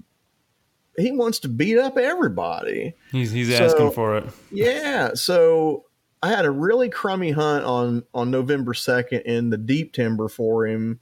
he 0.96 1.12
wants 1.12 1.38
to 1.40 1.48
beat 1.48 1.78
up 1.78 1.96
everybody. 1.96 2.94
He's 3.10 3.30
he's 3.30 3.56
so, 3.56 3.64
asking 3.64 3.90
for 3.92 4.16
it. 4.16 4.24
Yeah. 4.50 5.14
So 5.14 5.84
I 6.22 6.28
had 6.28 6.44
a 6.44 6.50
really 6.50 6.88
crummy 6.88 7.32
hunt 7.32 7.64
on 7.64 8.04
on 8.14 8.30
November 8.30 8.74
second 8.74 9.20
in 9.22 9.50
the 9.50 9.58
deep 9.58 9.92
timber 9.92 10.28
for 10.28 10.66
him. 10.66 11.00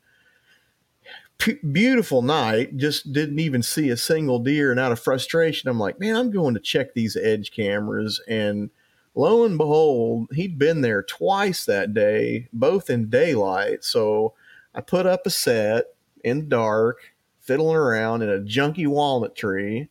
P- 1.38 1.59
beautiful 1.72 2.22
night. 2.22 2.76
Just 2.76 3.12
didn't 3.12 3.38
even 3.38 3.62
see 3.62 3.90
a 3.90 3.96
single 3.96 4.38
deer, 4.38 4.70
and 4.70 4.81
out 4.81 4.92
of 4.92 5.00
frustration, 5.00 5.68
I'm 5.68 5.78
like, 5.78 6.00
man, 6.00 6.16
I'm 6.16 6.31
going 6.31 6.55
to 6.55 6.61
check 6.61 6.94
these 6.94 7.16
edge 7.16 7.50
cameras. 7.52 8.20
And 8.28 8.70
lo 9.14 9.44
and 9.44 9.59
behold, 9.59 10.28
he'd 10.33 10.59
been 10.59 10.81
there 10.81 11.02
twice 11.02 11.64
that 11.66 11.94
day, 11.94 12.48
both 12.52 12.90
in 12.90 13.11
daylight. 13.11 13.85
So 13.85 14.35
I 14.74 14.81
put 14.81 15.07
up 15.07 15.26
a 15.26 15.31
set 15.31 15.87
in 16.24 16.40
the 16.40 16.46
dark 16.46 17.12
fiddling 17.42 17.76
around 17.76 18.22
in 18.22 18.31
a 18.31 18.38
junky 18.38 18.87
walnut 18.87 19.37
tree 19.37 19.88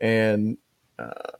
and 0.00 0.56
uh, 0.98 1.32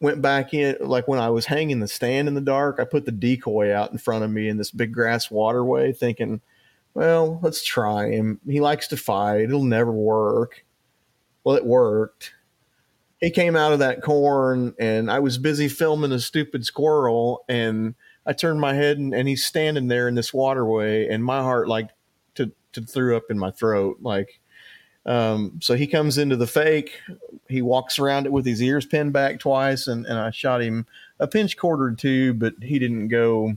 went 0.00 0.20
back 0.20 0.52
in. 0.52 0.76
Like 0.80 1.08
when 1.08 1.20
I 1.20 1.30
was 1.30 1.46
hanging 1.46 1.80
the 1.80 1.88
stand 1.88 2.28
in 2.28 2.34
the 2.34 2.40
dark, 2.40 2.78
I 2.78 2.84
put 2.84 3.04
the 3.06 3.12
decoy 3.12 3.72
out 3.72 3.92
in 3.92 3.98
front 3.98 4.24
of 4.24 4.30
me 4.30 4.48
in 4.48 4.58
this 4.58 4.70
big 4.70 4.92
grass 4.92 5.30
waterway, 5.30 5.92
thinking, 5.92 6.40
well, 6.94 7.38
let's 7.42 7.64
try 7.64 8.10
him. 8.10 8.40
He 8.46 8.60
likes 8.60 8.88
to 8.88 8.96
fight, 8.96 9.42
it'll 9.42 9.64
never 9.64 9.92
work. 9.92 10.64
Well, 11.44 11.56
it 11.56 11.64
worked. 11.64 12.32
He 13.20 13.30
came 13.30 13.56
out 13.56 13.72
of 13.72 13.78
that 13.78 14.02
corn, 14.02 14.74
and 14.78 15.10
I 15.10 15.20
was 15.20 15.38
busy 15.38 15.68
filming 15.68 16.12
a 16.12 16.18
stupid 16.18 16.66
squirrel, 16.66 17.44
and 17.48 17.94
I 18.26 18.32
turned 18.32 18.60
my 18.60 18.74
head, 18.74 18.98
and, 18.98 19.14
and 19.14 19.28
he's 19.28 19.44
standing 19.44 19.88
there 19.88 20.08
in 20.08 20.16
this 20.16 20.34
waterway, 20.34 21.08
and 21.08 21.24
my 21.24 21.40
heart 21.40 21.68
like 21.68 21.90
to 22.34 22.52
to 22.72 22.82
threw 22.82 23.16
up 23.16 23.24
in 23.30 23.38
my 23.38 23.50
throat, 23.50 23.98
like 24.02 24.40
um, 25.06 25.60
so 25.62 25.74
he 25.74 25.86
comes 25.86 26.18
into 26.18 26.36
the 26.36 26.46
fake. 26.46 27.00
He 27.48 27.62
walks 27.62 27.98
around 27.98 28.26
it 28.26 28.32
with 28.32 28.44
his 28.44 28.60
ears 28.60 28.84
pinned 28.84 29.12
back 29.12 29.38
twice, 29.38 29.86
and, 29.86 30.04
and 30.04 30.18
I 30.18 30.30
shot 30.30 30.62
him 30.62 30.86
a 31.20 31.28
pinch 31.28 31.56
quarter 31.56 31.92
two, 31.92 32.34
but 32.34 32.54
he 32.60 32.78
didn't 32.78 33.08
go. 33.08 33.56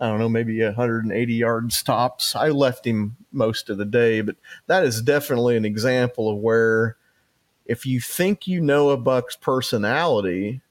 I 0.00 0.08
don't 0.08 0.18
know, 0.18 0.30
maybe 0.30 0.64
180 0.64 1.34
yards 1.34 1.82
tops. 1.82 2.34
I 2.34 2.48
left 2.48 2.86
him 2.86 3.18
most 3.32 3.68
of 3.68 3.76
the 3.76 3.84
day, 3.84 4.22
but 4.22 4.36
that 4.66 4.82
is 4.82 5.02
definitely 5.02 5.58
an 5.58 5.66
example 5.66 6.30
of 6.30 6.38
where 6.38 6.96
if 7.66 7.84
you 7.84 8.00
think 8.00 8.46
you 8.46 8.62
know 8.62 8.88
a 8.88 8.96
buck's 8.96 9.36
personality, 9.36 10.62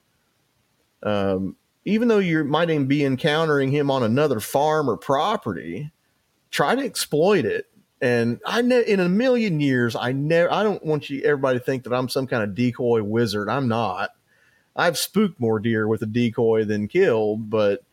um, 1.04 1.56
even 1.86 2.08
though 2.08 2.18
you 2.18 2.44
might 2.44 2.72
even 2.72 2.88
be 2.88 3.06
encountering 3.06 3.70
him 3.70 3.92
on 3.92 4.02
another 4.02 4.40
farm 4.40 4.90
or 4.90 4.98
property, 4.98 5.92
try 6.50 6.74
to 6.74 6.84
exploit 6.84 7.46
it 7.46 7.69
and 8.02 8.40
I 8.46 8.62
ne- 8.62 8.86
in 8.86 9.00
a 9.00 9.10
million 9.10 9.60
years, 9.60 9.96
I 9.96 10.12
never, 10.12 10.52
I 10.52 10.64
don't 10.64 10.84
want 10.86 11.10
you 11.10 11.22
everybody 11.22 11.60
to 11.60 11.66
think 11.66 11.84
that 11.84 11.94
I'm 11.94 12.10
some 12.10 12.28
kind 12.28 12.44
of 12.44 12.56
decoy 12.56 13.04
wizard. 13.04 13.50
I'm 13.50 13.68
not. 13.68 14.12
I've 14.76 14.98
spooked 14.98 15.40
more 15.40 15.60
deer 15.60 15.88
with 15.88 16.02
a 16.02 16.06
decoy 16.06 16.64
than 16.64 16.88
killed, 16.88 17.50
but 17.50 17.84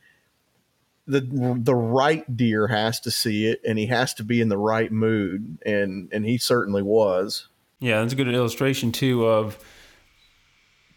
the 1.06 1.20
the 1.60 1.74
right 1.74 2.36
deer 2.36 2.66
has 2.68 3.00
to 3.00 3.10
see 3.10 3.46
it, 3.46 3.60
and 3.66 3.78
he 3.78 3.86
has 3.86 4.14
to 4.14 4.24
be 4.24 4.40
in 4.40 4.48
the 4.48 4.58
right 4.58 4.90
mood, 4.90 5.58
and 5.64 6.08
and 6.12 6.24
he 6.24 6.38
certainly 6.38 6.82
was. 6.82 7.48
Yeah, 7.80 8.00
that's 8.00 8.12
a 8.12 8.16
good 8.16 8.28
illustration 8.28 8.92
too 8.92 9.26
of 9.26 9.58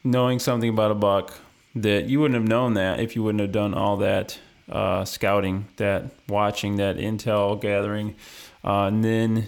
knowing 0.03 0.39
something 0.39 0.69
about 0.69 0.91
a 0.91 0.95
buck 0.95 1.33
that 1.75 2.05
you 2.05 2.19
wouldn't 2.19 2.39
have 2.39 2.47
known 2.47 2.73
that 2.75 2.99
if 2.99 3.15
you 3.15 3.23
wouldn't 3.23 3.41
have 3.41 3.51
done 3.51 3.73
all 3.73 3.97
that 3.97 4.39
uh, 4.69 5.05
scouting, 5.05 5.67
that 5.77 6.05
watching, 6.27 6.77
that 6.77 6.97
intel 6.97 7.59
gathering 7.59 8.15
uh, 8.63 8.85
and 8.85 9.03
then 9.03 9.47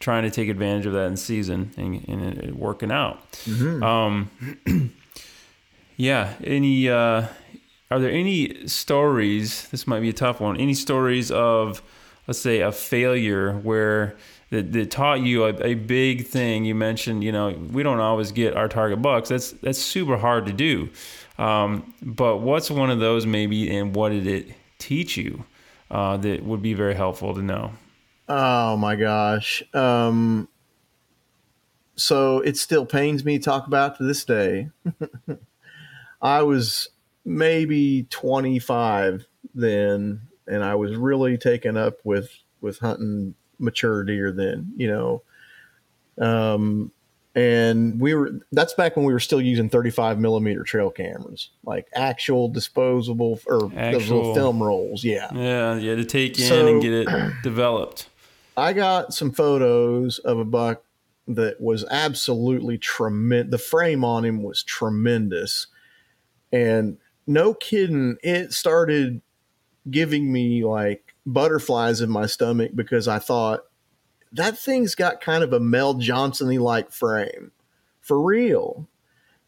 trying 0.00 0.24
to 0.24 0.30
take 0.30 0.48
advantage 0.48 0.84
of 0.86 0.92
that 0.92 1.06
in 1.06 1.16
season 1.16 1.72
and, 1.76 2.04
and 2.08 2.38
it 2.38 2.56
working 2.56 2.90
out. 2.90 3.30
Mm-hmm. 3.44 3.82
Um, 3.82 4.30
yeah. 5.96 6.34
Any, 6.42 6.88
uh, 6.88 7.26
are 7.90 7.98
there 8.00 8.10
any 8.10 8.66
stories? 8.66 9.68
This 9.68 9.86
might 9.86 10.00
be 10.00 10.08
a 10.08 10.14
tough 10.14 10.40
one. 10.40 10.56
Any 10.56 10.74
stories 10.74 11.30
of, 11.30 11.82
let's 12.26 12.40
say, 12.40 12.60
a 12.60 12.72
failure 12.72 13.52
where 13.58 14.16
that, 14.50 14.72
that 14.72 14.90
taught 14.90 15.20
you 15.20 15.44
a, 15.44 15.54
a 15.62 15.74
big 15.74 16.26
thing? 16.26 16.64
You 16.64 16.74
mentioned, 16.74 17.22
you 17.22 17.32
know, 17.32 17.50
we 17.50 17.82
don't 17.82 18.00
always 18.00 18.32
get 18.32 18.56
our 18.56 18.68
target 18.68 19.02
bucks. 19.02 19.28
That's 19.28 19.52
that's 19.52 19.78
super 19.78 20.16
hard 20.16 20.46
to 20.46 20.52
do. 20.52 20.90
Um, 21.38 21.94
but 22.02 22.38
what's 22.38 22.70
one 22.70 22.90
of 22.90 22.98
those 22.98 23.26
maybe, 23.26 23.74
and 23.74 23.94
what 23.94 24.10
did 24.10 24.26
it 24.26 24.54
teach 24.78 25.16
you 25.16 25.44
uh, 25.90 26.16
that 26.18 26.42
would 26.44 26.62
be 26.62 26.74
very 26.74 26.94
helpful 26.94 27.34
to 27.34 27.42
know? 27.42 27.72
Oh 28.28 28.76
my 28.76 28.96
gosh. 28.96 29.62
Um, 29.74 30.48
so 31.96 32.40
it 32.40 32.56
still 32.56 32.86
pains 32.86 33.24
me 33.24 33.38
to 33.38 33.44
talk 33.44 33.66
about 33.66 33.98
to 33.98 34.04
this 34.04 34.24
day. 34.24 34.70
I 36.22 36.42
was 36.42 36.88
maybe 37.24 38.04
25 38.10 39.26
then, 39.54 40.22
and 40.46 40.64
I 40.64 40.74
was 40.74 40.96
really 40.96 41.36
taken 41.36 41.76
up 41.76 41.98
with 42.04 42.30
with 42.60 42.78
hunting 42.78 43.34
mature 43.58 44.04
deer 44.04 44.32
then, 44.32 44.72
you 44.76 44.88
know. 44.88 45.22
Um, 46.18 46.92
and 47.34 48.00
we 48.00 48.14
were 48.14 48.30
that's 48.52 48.74
back 48.74 48.96
when 48.96 49.06
we 49.06 49.12
were 49.12 49.20
still 49.20 49.40
using 49.40 49.70
35 49.70 50.18
millimeter 50.18 50.62
trail 50.64 50.90
cameras 50.90 51.48
like 51.64 51.88
actual 51.94 52.48
disposable 52.48 53.40
or 53.46 53.72
actual, 53.74 54.34
film 54.34 54.62
rolls 54.62 55.02
yeah 55.02 55.28
yeah 55.34 55.76
yeah 55.76 55.94
to 55.94 56.04
take 56.04 56.38
in 56.38 56.44
so, 56.44 56.66
and 56.66 56.82
get 56.82 56.92
it 56.92 57.08
developed 57.42 58.08
I 58.56 58.72
got 58.72 59.14
some 59.14 59.32
photos 59.32 60.18
of 60.20 60.38
a 60.38 60.44
buck 60.44 60.82
that 61.28 61.60
was 61.60 61.84
absolutely 61.90 62.78
tremendous. 62.78 63.50
The 63.50 63.58
frame 63.58 64.04
on 64.04 64.24
him 64.24 64.42
was 64.42 64.62
tremendous. 64.62 65.68
And 66.52 66.98
no 67.26 67.54
kidding, 67.54 68.16
it 68.22 68.52
started 68.52 69.22
giving 69.90 70.32
me 70.32 70.64
like 70.64 71.14
butterflies 71.24 72.00
in 72.00 72.10
my 72.10 72.26
stomach 72.26 72.72
because 72.74 73.08
I 73.08 73.18
thought 73.18 73.64
that 74.32 74.58
thing's 74.58 74.94
got 74.94 75.20
kind 75.20 75.44
of 75.44 75.52
a 75.52 75.60
Mel 75.60 75.94
Johnson 75.94 76.48
like 76.56 76.90
frame. 76.92 77.52
for 78.00 78.20
real. 78.20 78.88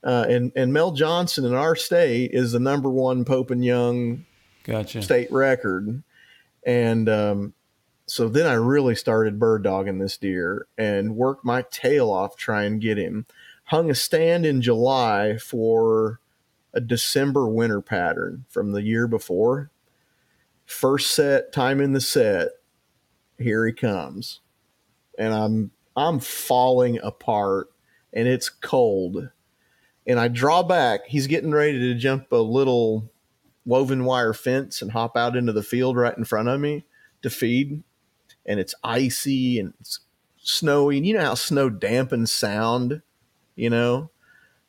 Uh, 0.02 0.26
and 0.28 0.52
and 0.54 0.72
Mel 0.72 0.92
Johnson 0.92 1.46
in 1.46 1.54
our 1.54 1.74
state 1.74 2.32
is 2.32 2.52
the 2.52 2.60
number 2.60 2.90
one 2.90 3.24
Pope 3.24 3.50
and 3.50 3.64
Young 3.64 4.26
gotcha. 4.64 5.00
state 5.00 5.32
record, 5.32 6.02
and 6.66 7.08
um, 7.08 7.54
so 8.06 8.28
then 8.28 8.46
I 8.46 8.54
really 8.54 8.94
started 8.94 9.38
bird 9.38 9.62
dogging 9.62 9.98
this 9.98 10.18
deer 10.18 10.66
and 10.76 11.16
worked 11.16 11.44
my 11.44 11.64
tail 11.70 12.10
off 12.10 12.36
trying 12.36 12.72
to 12.72 12.86
get 12.86 12.98
him. 12.98 13.26
Hung 13.64 13.90
a 13.90 13.94
stand 13.94 14.44
in 14.44 14.60
July 14.60 15.38
for 15.38 16.20
a 16.74 16.80
December 16.80 17.48
winter 17.48 17.80
pattern 17.80 18.44
from 18.50 18.72
the 18.72 18.82
year 18.82 19.06
before. 19.06 19.70
First 20.66 21.12
set, 21.12 21.52
time 21.52 21.80
in 21.80 21.92
the 21.92 22.00
set, 22.00 22.48
here 23.38 23.66
he 23.66 23.72
comes. 23.72 24.40
And 25.18 25.32
I'm 25.32 25.70
I'm 25.96 26.18
falling 26.20 26.98
apart 27.02 27.68
and 28.12 28.28
it's 28.28 28.48
cold. 28.48 29.30
And 30.06 30.20
I 30.20 30.28
draw 30.28 30.62
back. 30.62 31.06
He's 31.06 31.26
getting 31.26 31.52
ready 31.52 31.78
to 31.78 31.94
jump 31.94 32.30
a 32.32 32.36
little 32.36 33.10
woven 33.64 34.04
wire 34.04 34.34
fence 34.34 34.82
and 34.82 34.92
hop 34.92 35.16
out 35.16 35.36
into 35.36 35.52
the 35.52 35.62
field 35.62 35.96
right 35.96 36.16
in 36.16 36.24
front 36.24 36.48
of 36.48 36.60
me 36.60 36.84
to 37.22 37.30
feed. 37.30 37.82
And 38.46 38.60
it's 38.60 38.74
icy 38.82 39.58
and 39.58 39.72
it's 39.80 40.00
snowy. 40.38 40.98
And 40.98 41.06
you 41.06 41.14
know 41.14 41.24
how 41.24 41.34
snow 41.34 41.70
dampens 41.70 42.28
sound, 42.28 43.02
you 43.56 43.70
know? 43.70 44.10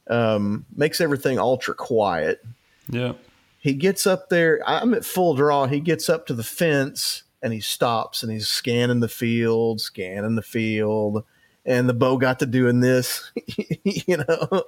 Um, 0.07 0.65
makes 0.76 1.01
everything 1.01 1.39
ultra 1.39 1.73
quiet. 1.73 2.43
Yeah. 2.89 3.13
He 3.59 3.73
gets 3.73 4.05
up 4.05 4.30
there. 4.30 4.61
I'm 4.65 4.93
at 4.93 5.05
full 5.05 5.34
draw. 5.34 5.65
He 5.65 5.80
gets 5.80 6.09
up 6.09 6.28
to 6.28 6.34
the 6.34 6.43
fence 6.43 7.23
and 7.41 7.51
he 7.51 7.59
stops 7.59 8.23
and 8.23 8.32
he's 8.32 8.47
scanning 8.47 8.99
the 8.99 9.07
field, 9.07 9.82
scanning 9.82 10.36
the 10.36 10.41
field. 10.41 11.23
And 11.65 11.89
the 11.89 11.93
bow 11.93 12.17
got 12.17 12.39
to 12.39 12.45
doing 12.45 12.80
this, 12.80 13.32
you 13.84 14.17
know. 14.17 14.63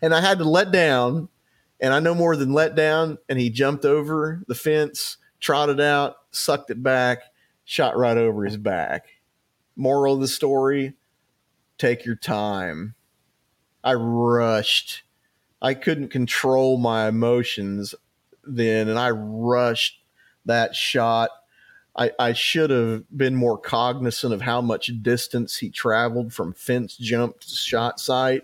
And 0.00 0.14
I 0.14 0.20
had 0.20 0.38
to 0.38 0.44
let 0.44 0.72
down, 0.72 1.28
and 1.80 1.92
I 1.92 2.00
no 2.00 2.14
more 2.14 2.36
than 2.36 2.52
let 2.52 2.74
down. 2.74 3.18
And 3.28 3.38
he 3.38 3.50
jumped 3.50 3.84
over 3.84 4.42
the 4.48 4.54
fence, 4.54 5.18
trotted 5.38 5.80
out, 5.80 6.16
sucked 6.30 6.70
it 6.70 6.82
back, 6.82 7.22
shot 7.70 7.96
right 7.96 8.16
over 8.16 8.44
his 8.44 8.56
back. 8.56 9.06
Moral 9.76 10.14
of 10.14 10.20
the 10.20 10.26
story 10.26 10.94
take 11.78 12.04
your 12.04 12.16
time. 12.16 12.96
I 13.84 13.94
rushed. 13.94 15.04
I 15.62 15.74
couldn't 15.74 16.08
control 16.08 16.78
my 16.78 17.06
emotions 17.06 17.94
then, 18.42 18.88
and 18.88 18.98
I 18.98 19.10
rushed 19.10 20.02
that 20.46 20.74
shot. 20.74 21.30
I, 21.96 22.10
I 22.18 22.32
should 22.32 22.70
have 22.70 23.04
been 23.16 23.36
more 23.36 23.56
cognizant 23.56 24.34
of 24.34 24.42
how 24.42 24.60
much 24.60 24.90
distance 25.00 25.56
he 25.58 25.70
traveled 25.70 26.32
from 26.32 26.54
fence 26.54 26.96
jump 26.96 27.38
to 27.38 27.48
shot 27.48 28.00
site. 28.00 28.42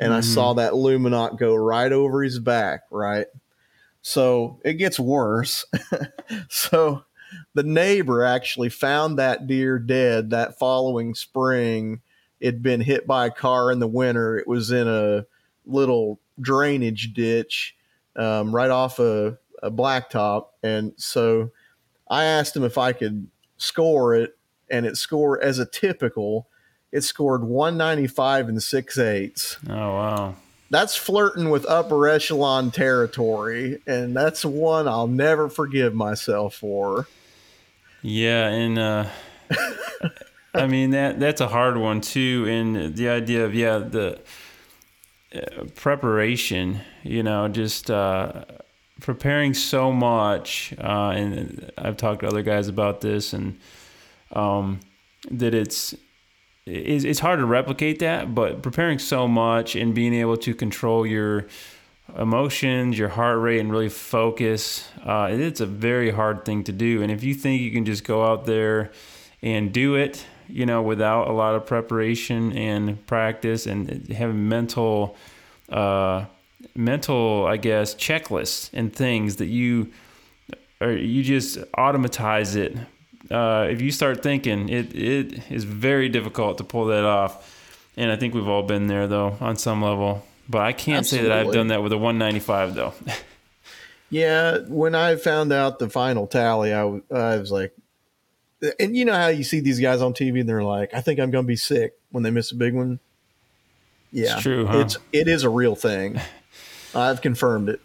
And 0.00 0.10
mm-hmm. 0.10 0.18
I 0.18 0.20
saw 0.22 0.54
that 0.54 0.72
Lumenok 0.72 1.38
go 1.38 1.54
right 1.54 1.92
over 1.92 2.24
his 2.24 2.40
back, 2.40 2.82
right? 2.90 3.26
So 4.02 4.60
it 4.64 4.74
gets 4.74 4.98
worse. 4.98 5.64
so 6.48 7.05
the 7.54 7.62
neighbor 7.62 8.24
actually 8.24 8.68
found 8.68 9.18
that 9.18 9.46
deer 9.46 9.78
dead 9.78 10.30
that 10.30 10.58
following 10.58 11.14
spring 11.14 12.00
it'd 12.40 12.62
been 12.62 12.80
hit 12.80 13.06
by 13.06 13.26
a 13.26 13.30
car 13.30 13.70
in 13.72 13.78
the 13.78 13.86
winter. 13.86 14.38
It 14.38 14.46
was 14.46 14.70
in 14.70 14.88
a 14.88 15.26
little 15.64 16.20
drainage 16.40 17.12
ditch 17.12 17.76
um, 18.14 18.54
right 18.54 18.70
off 18.70 18.98
a, 18.98 19.38
a 19.62 19.70
blacktop. 19.70 20.46
And 20.62 20.92
so 20.96 21.50
I 22.08 22.24
asked 22.24 22.56
him 22.56 22.64
if 22.64 22.78
I 22.78 22.92
could 22.92 23.28
score 23.56 24.14
it, 24.14 24.36
and 24.70 24.84
it 24.84 24.96
scored 24.96 25.42
as 25.42 25.58
a 25.58 25.66
typical. 25.66 26.48
It 26.92 27.02
scored 27.02 27.44
195 27.44 28.48
and 28.48 28.62
six 28.62 28.98
eighths. 28.98 29.56
Oh, 29.68 29.74
wow. 29.74 30.36
That's 30.68 30.96
flirting 30.96 31.50
with 31.50 31.64
upper 31.66 32.08
echelon 32.08 32.72
territory, 32.72 33.80
and 33.86 34.16
that's 34.16 34.44
one 34.44 34.88
I'll 34.88 35.06
never 35.06 35.48
forgive 35.48 35.94
myself 35.94 36.56
for. 36.56 37.06
Yeah, 38.08 38.46
and 38.50 38.78
uh, 38.78 39.08
I 40.54 40.68
mean 40.68 40.90
that 40.90 41.18
that's 41.18 41.40
a 41.40 41.48
hard 41.48 41.76
one 41.76 42.00
too, 42.00 42.46
and 42.48 42.94
the 42.94 43.08
idea 43.08 43.44
of 43.44 43.52
yeah 43.52 43.78
the 43.78 44.20
uh, 45.34 45.64
preparation, 45.74 46.82
you 47.02 47.24
know, 47.24 47.48
just 47.48 47.90
uh, 47.90 48.44
preparing 49.00 49.54
so 49.54 49.90
much, 49.90 50.72
uh, 50.78 51.14
and 51.16 51.72
I've 51.76 51.96
talked 51.96 52.20
to 52.20 52.28
other 52.28 52.42
guys 52.42 52.68
about 52.68 53.00
this, 53.00 53.32
and 53.32 53.58
um, 54.30 54.78
that 55.28 55.52
it's 55.52 55.92
it's 56.64 57.18
hard 57.18 57.40
to 57.40 57.44
replicate 57.44 57.98
that, 57.98 58.36
but 58.36 58.62
preparing 58.62 59.00
so 59.00 59.26
much 59.26 59.74
and 59.74 59.96
being 59.96 60.14
able 60.14 60.36
to 60.36 60.54
control 60.54 61.04
your 61.04 61.48
emotions, 62.16 62.98
your 62.98 63.08
heart 63.08 63.40
rate, 63.40 63.60
and 63.60 63.70
really 63.70 63.88
focus, 63.88 64.88
uh, 65.04 65.28
it's 65.30 65.60
a 65.60 65.66
very 65.66 66.10
hard 66.10 66.44
thing 66.44 66.64
to 66.64 66.72
do. 66.72 67.02
And 67.02 67.10
if 67.10 67.24
you 67.24 67.34
think 67.34 67.60
you 67.60 67.70
can 67.70 67.84
just 67.84 68.04
go 68.04 68.24
out 68.24 68.46
there 68.46 68.92
and 69.42 69.72
do 69.72 69.94
it, 69.96 70.24
you 70.48 70.66
know, 70.66 70.82
without 70.82 71.28
a 71.28 71.32
lot 71.32 71.54
of 71.54 71.66
preparation 71.66 72.56
and 72.56 73.04
practice 73.06 73.66
and 73.66 74.08
having 74.08 74.48
mental, 74.48 75.16
uh, 75.68 76.24
mental, 76.74 77.46
I 77.46 77.56
guess, 77.56 77.94
checklists 77.94 78.70
and 78.72 78.94
things 78.94 79.36
that 79.36 79.46
you, 79.46 79.92
or 80.80 80.92
you 80.92 81.22
just 81.22 81.58
automatize 81.76 82.54
it. 82.54 82.76
Uh, 83.30 83.66
if 83.68 83.80
you 83.80 83.90
start 83.90 84.22
thinking, 84.22 84.68
it 84.68 84.94
it 84.94 85.50
is 85.50 85.64
very 85.64 86.08
difficult 86.08 86.58
to 86.58 86.64
pull 86.64 86.86
that 86.86 87.04
off. 87.04 87.52
And 87.96 88.12
I 88.12 88.16
think 88.16 88.34
we've 88.34 88.46
all 88.46 88.62
been 88.62 88.86
there 88.86 89.08
though 89.08 89.36
on 89.40 89.56
some 89.56 89.82
level. 89.82 90.24
But 90.48 90.62
I 90.62 90.72
can't 90.72 90.98
Absolutely. 90.98 91.28
say 91.28 91.34
that 91.34 91.46
I've 91.46 91.52
done 91.52 91.68
that 91.68 91.82
with 91.82 91.92
a 91.92 91.98
195 91.98 92.74
though. 92.74 92.94
yeah, 94.10 94.58
when 94.68 94.94
I 94.94 95.16
found 95.16 95.52
out 95.52 95.78
the 95.78 95.90
final 95.90 96.26
tally, 96.26 96.72
I, 96.72 96.82
I 97.10 97.36
was 97.36 97.50
like, 97.50 97.72
and 98.80 98.96
you 98.96 99.04
know 99.04 99.14
how 99.14 99.28
you 99.28 99.44
see 99.44 99.60
these 99.60 99.80
guys 99.80 100.00
on 100.00 100.14
TV 100.14 100.40
and 100.40 100.48
they're 100.48 100.62
like, 100.62 100.94
I 100.94 101.00
think 101.00 101.20
I'm 101.20 101.30
going 101.30 101.44
to 101.44 101.48
be 101.48 101.56
sick 101.56 101.94
when 102.10 102.22
they 102.22 102.30
miss 102.30 102.52
a 102.52 102.54
big 102.54 102.74
one. 102.74 103.00
Yeah, 104.12 104.34
it's 104.34 104.42
true. 104.42 104.66
Huh? 104.66 104.78
It's 104.78 104.96
it 105.12 105.28
is 105.28 105.42
a 105.42 105.50
real 105.50 105.74
thing. 105.74 106.20
I've 106.94 107.20
confirmed 107.20 107.68
it. 107.68 107.80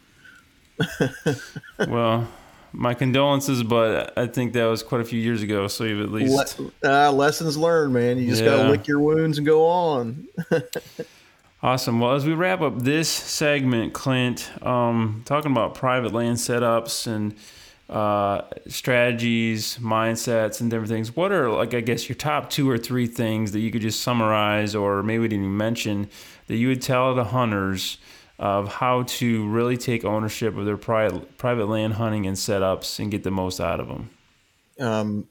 well, 1.88 2.28
my 2.72 2.94
condolences, 2.94 3.64
but 3.64 4.18
I 4.18 4.28
think 4.28 4.54
that 4.54 4.66
was 4.66 4.84
quite 4.84 5.02
a 5.02 5.04
few 5.04 5.20
years 5.20 5.42
ago. 5.42 5.68
So 5.68 5.84
you've 5.84 6.02
at 6.02 6.12
least 6.12 6.60
Le- 6.60 6.72
uh, 6.84 7.12
lessons 7.12 7.58
learned, 7.58 7.94
man. 7.94 8.18
You 8.18 8.30
just 8.30 8.44
yeah. 8.44 8.52
got 8.52 8.64
to 8.64 8.70
lick 8.70 8.88
your 8.88 9.00
wounds 9.00 9.38
and 9.38 9.46
go 9.46 9.66
on. 9.66 10.28
awesome. 11.64 12.00
Well, 12.00 12.14
as 12.14 12.26
we 12.26 12.34
wrap 12.34 12.62
up 12.62 12.80
this 12.80 13.10
segment, 13.10 13.94
Clint, 13.94 14.52
um, 14.66 15.24
talking 15.26 15.52
about 15.52 15.76
private 15.76 16.14
land 16.14 16.38
setups 16.38 17.08
and 17.08 17.36
uh, 17.92 18.44
strategies, 18.68 19.78
mindsets, 19.80 20.62
and 20.62 20.70
different 20.72 20.90
things. 20.90 21.16
What 21.16 21.32
are 21.32 21.50
like 21.50 21.74
I 21.74 21.82
guess 21.82 22.08
your 22.08 22.16
top 22.16 22.50
two 22.50 22.70
or 22.70 22.78
three 22.78 23.06
things 23.06 23.52
that 23.52 23.60
you 23.60 23.70
could 23.70 23.82
just 23.82 24.02
summarize, 24.02 24.74
or 24.74 25.04
maybe 25.04 25.28
didn't 25.28 25.46
even 25.46 25.58
mention 25.58 26.10
that 26.48 26.56
you 26.56 26.70
would 26.70 26.82
tell 26.82 27.14
the 27.14 27.26
hunters 27.26 27.98
of 28.40 28.76
how 28.76 29.04
to 29.04 29.48
really 29.50 29.78
take 29.78 30.04
ownership 30.04 30.58
of 30.58 30.66
their 30.66 30.78
private 30.78 31.38
private 31.38 31.68
land 31.68 31.94
hunting 31.94 32.26
and 32.26 32.38
setups 32.38 32.98
and 33.00 33.12
get 33.12 33.24
the 33.24 33.32
most 33.32 33.60
out 33.60 33.80
of 33.80 33.88
them. 33.90 34.10
Um, 34.80 35.28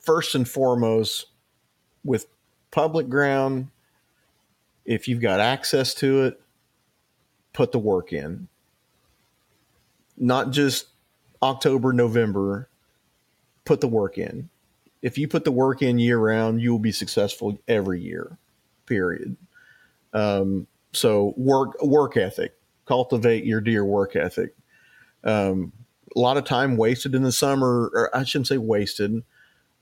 first 0.00 0.36
and 0.36 0.48
foremost, 0.48 1.26
with 2.04 2.26
public 2.70 3.08
ground, 3.08 3.68
if 4.88 5.06
you've 5.06 5.20
got 5.20 5.38
access 5.38 5.92
to 5.92 6.22
it, 6.22 6.40
put 7.52 7.72
the 7.72 7.78
work 7.78 8.10
in. 8.10 8.48
Not 10.16 10.50
just 10.50 10.86
October, 11.42 11.92
November, 11.92 12.70
put 13.66 13.82
the 13.82 13.86
work 13.86 14.16
in. 14.16 14.48
If 15.02 15.18
you 15.18 15.28
put 15.28 15.44
the 15.44 15.52
work 15.52 15.82
in 15.82 15.98
year 15.98 16.18
round, 16.18 16.62
you 16.62 16.72
will 16.72 16.78
be 16.78 16.90
successful 16.90 17.58
every 17.68 18.00
year. 18.00 18.38
Period. 18.86 19.36
Um, 20.14 20.66
so 20.92 21.34
work 21.36 21.80
work 21.82 22.16
ethic, 22.16 22.56
cultivate 22.86 23.44
your 23.44 23.60
deer 23.60 23.84
work 23.84 24.16
ethic. 24.16 24.54
Um, 25.22 25.70
a 26.16 26.18
lot 26.18 26.38
of 26.38 26.44
time 26.44 26.78
wasted 26.78 27.14
in 27.14 27.22
the 27.22 27.30
summer, 27.30 27.90
or 27.92 28.16
I 28.16 28.24
shouldn't 28.24 28.48
say 28.48 28.56
wasted, 28.56 29.22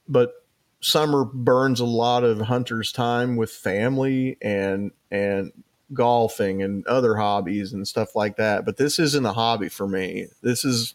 but 0.08 0.44
summer 0.80 1.24
burns 1.24 1.80
a 1.80 1.84
lot 1.86 2.24
of 2.24 2.40
hunters' 2.42 2.92
time 2.92 3.36
with 3.36 3.50
family 3.50 4.36
and 4.40 4.92
and 5.10 5.52
golfing 5.92 6.62
and 6.62 6.86
other 6.86 7.16
hobbies 7.16 7.72
and 7.72 7.86
stuff 7.86 8.16
like 8.16 8.36
that. 8.36 8.64
But 8.64 8.76
this 8.76 8.98
isn't 8.98 9.26
a 9.26 9.32
hobby 9.32 9.68
for 9.68 9.86
me. 9.86 10.26
This 10.42 10.64
is 10.64 10.94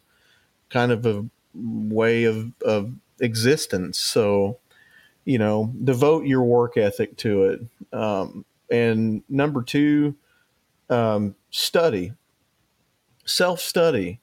kind 0.70 0.92
of 0.92 1.06
a 1.06 1.26
way 1.54 2.26
of, 2.26 2.52
of 2.62 2.94
existence. 3.20 4.00
So, 4.00 4.60
you 5.26 5.38
know, 5.38 5.74
devote 5.84 6.26
your 6.26 6.44
work 6.44 6.78
ethic 6.78 7.18
to 7.18 7.46
it. 7.46 7.62
Um, 7.94 8.46
and 8.70 9.24
number 9.30 9.62
two, 9.62 10.16
um, 10.90 11.36
study, 11.52 12.14
self 13.26 13.60
study. 13.60 14.20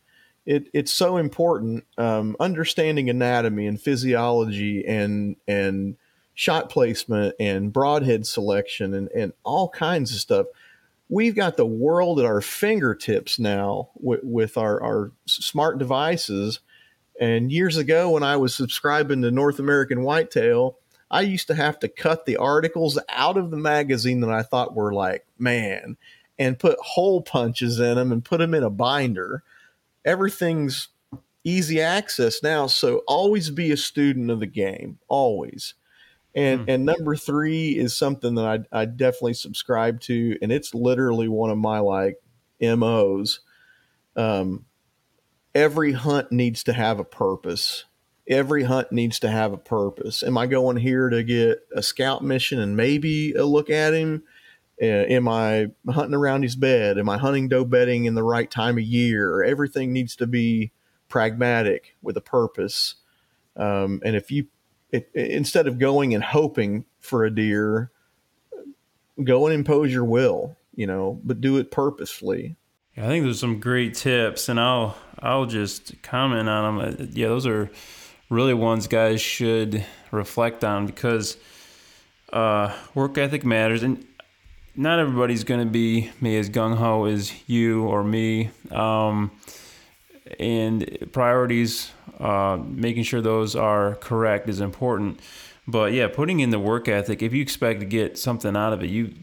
It, 0.48 0.70
it's 0.72 0.90
so 0.90 1.18
important. 1.18 1.84
Um, 1.98 2.34
understanding 2.40 3.10
anatomy 3.10 3.66
and 3.66 3.78
physiology 3.78 4.82
and 4.86 5.36
and 5.46 5.96
shot 6.32 6.70
placement 6.70 7.34
and 7.38 7.70
broadhead 7.72 8.26
selection 8.26 8.94
and, 8.94 9.10
and 9.14 9.32
all 9.44 9.68
kinds 9.68 10.10
of 10.14 10.20
stuff. 10.20 10.46
we've 11.08 11.34
got 11.34 11.56
the 11.56 11.66
world 11.66 12.18
at 12.18 12.24
our 12.24 12.40
fingertips 12.40 13.38
now 13.38 13.90
with, 13.96 14.20
with 14.22 14.56
our, 14.56 14.82
our 14.82 15.12
smart 15.26 15.78
devices. 15.78 16.60
And 17.20 17.50
years 17.50 17.76
ago, 17.76 18.10
when 18.10 18.22
I 18.22 18.36
was 18.36 18.54
subscribing 18.54 19.20
to 19.22 19.30
North 19.30 19.58
American 19.58 20.02
Whitetail, 20.02 20.78
I 21.10 21.22
used 21.22 21.48
to 21.48 21.54
have 21.54 21.78
to 21.80 21.88
cut 21.88 22.24
the 22.24 22.36
articles 22.36 22.98
out 23.08 23.36
of 23.36 23.50
the 23.50 23.56
magazine 23.56 24.20
that 24.20 24.30
I 24.30 24.42
thought 24.42 24.76
were 24.76 24.92
like, 24.94 25.26
man, 25.38 25.96
and 26.38 26.58
put 26.58 26.78
hole 26.78 27.20
punches 27.20 27.80
in 27.80 27.96
them 27.96 28.12
and 28.12 28.24
put 28.24 28.38
them 28.38 28.54
in 28.54 28.62
a 28.62 28.70
binder. 28.70 29.42
Everything's 30.04 30.88
easy 31.44 31.80
access 31.80 32.42
now. 32.42 32.66
So 32.66 33.02
always 33.06 33.50
be 33.50 33.70
a 33.72 33.76
student 33.76 34.30
of 34.30 34.40
the 34.40 34.46
game, 34.46 34.98
always. 35.08 35.74
And 36.34 36.60
mm. 36.60 36.74
and 36.74 36.84
number 36.84 37.16
three 37.16 37.78
is 37.78 37.96
something 37.96 38.34
that 38.36 38.66
I 38.72 38.80
I 38.80 38.84
definitely 38.84 39.34
subscribe 39.34 40.00
to, 40.02 40.36
and 40.42 40.52
it's 40.52 40.74
literally 40.74 41.28
one 41.28 41.50
of 41.50 41.58
my 41.58 41.78
like 41.78 42.16
MOs. 42.60 43.40
Um, 44.16 44.66
every 45.54 45.92
hunt 45.92 46.30
needs 46.30 46.64
to 46.64 46.72
have 46.72 47.00
a 47.00 47.04
purpose. 47.04 47.84
Every 48.28 48.64
hunt 48.64 48.92
needs 48.92 49.18
to 49.20 49.30
have 49.30 49.52
a 49.54 49.58
purpose. 49.58 50.22
Am 50.22 50.36
I 50.36 50.46
going 50.46 50.76
here 50.76 51.08
to 51.08 51.22
get 51.22 51.60
a 51.74 51.82
scout 51.82 52.22
mission 52.22 52.58
and 52.58 52.76
maybe 52.76 53.32
a 53.32 53.44
look 53.44 53.70
at 53.70 53.94
him? 53.94 54.22
Uh, 54.80 54.86
am 54.86 55.28
I 55.28 55.68
hunting 55.88 56.14
around 56.14 56.42
his 56.42 56.56
bed? 56.56 56.98
Am 56.98 57.08
I 57.08 57.18
hunting 57.18 57.48
doe 57.48 57.64
bedding 57.64 58.04
in 58.04 58.14
the 58.14 58.22
right 58.22 58.50
time 58.50 58.78
of 58.78 58.84
year? 58.84 59.42
Everything 59.42 59.92
needs 59.92 60.14
to 60.16 60.26
be 60.26 60.72
pragmatic 61.08 61.96
with 62.02 62.16
a 62.16 62.20
purpose. 62.20 62.94
Um, 63.56 64.00
and 64.04 64.14
if 64.14 64.30
you, 64.30 64.46
instead 65.14 65.66
of 65.66 65.78
going 65.78 66.14
and 66.14 66.22
hoping 66.22 66.84
for 67.00 67.24
a 67.24 67.30
deer, 67.30 67.90
go 69.24 69.46
and 69.46 69.54
impose 69.54 69.92
your 69.92 70.04
will, 70.04 70.56
you 70.74 70.86
know, 70.86 71.20
but 71.24 71.40
do 71.40 71.56
it 71.56 71.70
purposefully. 71.70 72.56
Yeah, 72.96 73.04
I 73.04 73.08
think 73.08 73.24
there's 73.24 73.40
some 73.40 73.60
great 73.60 73.94
tips, 73.94 74.48
and 74.48 74.60
I'll 74.60 74.96
I'll 75.20 75.46
just 75.46 76.00
comment 76.02 76.48
on 76.48 76.78
them. 76.78 76.88
Uh, 76.88 77.06
yeah, 77.12 77.28
those 77.28 77.46
are 77.46 77.70
really 78.30 78.54
ones 78.54 78.86
guys 78.86 79.20
should 79.20 79.84
reflect 80.10 80.64
on 80.64 80.86
because 80.86 81.36
uh, 82.32 82.74
work 82.94 83.18
ethic 83.18 83.44
matters, 83.44 83.82
and 83.82 84.04
not 84.78 85.00
everybody's 85.00 85.42
going 85.42 85.58
to 85.58 85.66
be 85.70 86.08
me 86.20 86.38
as 86.38 86.48
gung 86.48 86.76
ho 86.76 87.04
as 87.04 87.32
you 87.48 87.82
or 87.82 88.04
me. 88.04 88.50
Um, 88.70 89.32
and 90.38 91.08
priorities, 91.10 91.90
uh, 92.20 92.58
making 92.64 93.02
sure 93.02 93.20
those 93.20 93.56
are 93.56 93.96
correct 93.96 94.48
is 94.48 94.60
important. 94.60 95.18
But 95.66 95.92
yeah, 95.92 96.06
putting 96.06 96.38
in 96.38 96.50
the 96.50 96.60
work 96.60 96.86
ethic. 96.86 97.22
If 97.22 97.34
you 97.34 97.42
expect 97.42 97.80
to 97.80 97.86
get 97.86 98.18
something 98.18 98.56
out 98.56 98.72
of 98.72 98.82
it, 98.82 98.88
you 98.88 99.14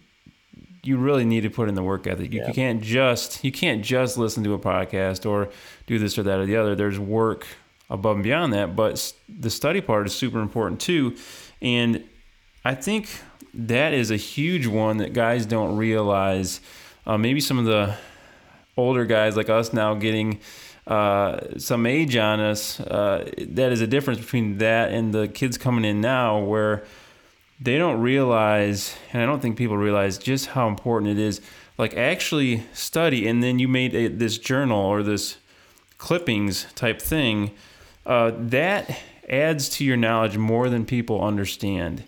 you 0.84 0.98
really 0.98 1.26
need 1.26 1.42
to 1.42 1.50
put 1.50 1.70
in 1.70 1.74
the 1.74 1.82
work 1.82 2.06
ethic. 2.06 2.34
You, 2.34 2.42
yeah. 2.42 2.48
you 2.50 2.54
can't 2.54 2.82
just 2.82 3.42
you 3.44 3.52
can't 3.54 3.82
just 3.82 4.18
listen 4.18 4.44
to 4.44 4.54
a 4.54 4.60
podcast 4.60 5.28
or 5.28 5.50
do 5.88 5.98
this 5.98 6.18
or 6.18 6.24
that 6.24 6.38
or 6.38 6.46
the 6.46 6.58
other. 6.58 6.76
There's 6.76 7.00
work 7.00 7.48
above 7.90 8.18
and 8.18 8.24
beyond 8.24 8.52
that, 8.52 8.76
but 8.76 9.14
the 9.30 9.50
study 9.50 9.80
part 9.80 10.06
is 10.06 10.14
super 10.14 10.42
important 10.42 10.82
too. 10.82 11.16
And 11.62 12.04
I 12.66 12.76
think 12.76 13.08
that 13.56 13.94
is 13.94 14.12
a 14.12 14.18
huge 14.18 14.68
one 14.68 14.98
that 14.98 15.14
guys 15.14 15.46
don't 15.46 15.78
realize. 15.78 16.62
Uh, 17.06 17.18
maybe 17.18 17.40
some 17.40 17.58
of 17.58 17.66
the 17.66 17.96
older 18.78 19.06
guys 19.06 19.38
like 19.38 19.50
us 19.50 19.74
now 19.74 19.94
getting 19.94 20.40
uh, 20.88 21.40
some 21.58 21.86
age 21.86 22.16
on 22.16 22.40
us, 22.40 22.80
uh, 22.80 23.30
that 23.40 23.72
is 23.72 23.82
a 23.82 23.88
difference 23.88 24.20
between 24.20 24.60
that 24.60 24.92
and 24.92 25.14
the 25.14 25.28
kids 25.28 25.58
coming 25.58 25.84
in 25.84 26.00
now 26.00 26.40
where 26.40 26.84
they 27.60 27.78
don't 27.78 28.02
realize, 28.02 28.96
and 29.12 29.22
I 29.22 29.26
don't 29.26 29.42
think 29.42 29.58
people 29.58 29.78
realize 29.78 30.18
just 30.18 30.48
how 30.48 30.68
important 30.68 31.12
it 31.12 31.20
is. 31.20 31.42
Like 31.78 31.96
actually 31.96 32.64
study, 32.74 33.28
and 33.28 33.42
then 33.42 33.60
you 33.60 33.68
made 33.68 33.96
a, 33.96 34.08
this 34.08 34.38
journal 34.38 34.80
or 34.80 35.04
this 35.04 35.38
clippings 35.98 36.68
type 36.76 37.02
thing. 37.02 37.52
Uh, 38.06 38.32
that 38.36 39.00
adds 39.28 39.70
to 39.70 39.84
your 39.84 39.98
knowledge 39.98 40.38
more 40.38 40.70
than 40.70 40.86
people 40.86 41.24
understand. 41.24 42.04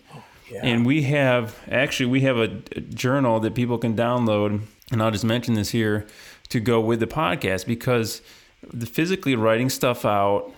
Yeah. 0.52 0.62
And 0.64 0.86
we 0.86 1.04
have 1.04 1.58
actually 1.70 2.08
we 2.08 2.22
have 2.22 2.38
a, 2.38 2.62
a 2.76 2.82
journal 2.82 3.39
that 3.41 3.54
people 3.56 3.78
can 3.78 3.95
download, 3.95 4.62
and 4.91 5.02
I'll 5.02 5.12
just 5.12 5.26
mention 5.26 5.56
this 5.56 5.70
here 5.70 6.08
to 6.50 6.60
go 6.60 6.80
with 6.80 7.00
the 7.00 7.08
podcast 7.08 7.66
because 7.66 8.22
the 8.74 8.86
physically 8.86 9.36
writing 9.36 9.70
stuff 9.70 10.06
out, 10.06 10.54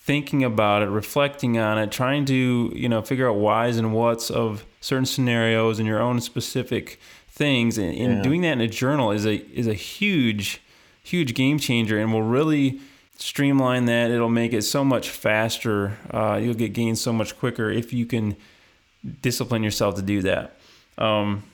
thinking 0.00 0.42
about 0.42 0.82
it, 0.82 0.86
reflecting 0.86 1.58
on 1.58 1.78
it, 1.78 1.92
trying 1.92 2.24
to 2.26 2.72
you 2.74 2.88
know 2.88 3.02
figure 3.02 3.28
out 3.28 3.36
whys 3.36 3.76
and 3.76 3.94
whats 3.94 4.30
of 4.30 4.64
certain 4.80 5.06
scenarios 5.06 5.78
and 5.78 5.86
your 5.86 6.00
own 6.00 6.20
specific 6.20 6.98
things, 7.28 7.78
and, 7.78 7.96
and 7.96 8.16
yeah. 8.16 8.22
doing 8.22 8.40
that 8.42 8.52
in 8.52 8.60
a 8.60 8.68
journal 8.68 9.12
is 9.12 9.24
a 9.24 9.36
is 9.52 9.66
a 9.66 9.74
huge 9.74 10.60
huge 11.02 11.34
game 11.34 11.58
changer, 11.58 11.98
and 11.98 12.12
will 12.12 12.22
really 12.22 12.80
streamline 13.16 13.86
that. 13.86 14.10
It'll 14.10 14.28
make 14.28 14.52
it 14.52 14.62
so 14.62 14.84
much 14.84 15.10
faster. 15.10 15.96
Uh, 16.10 16.40
you'll 16.42 16.54
get 16.54 16.72
gains 16.72 17.00
so 17.00 17.12
much 17.12 17.38
quicker 17.38 17.70
if 17.70 17.92
you 17.92 18.04
can 18.04 18.36
discipline 19.22 19.62
yourself 19.62 19.94
to 19.96 20.02
do 20.02 20.22
that. 20.22 20.56
Um, 20.96 21.44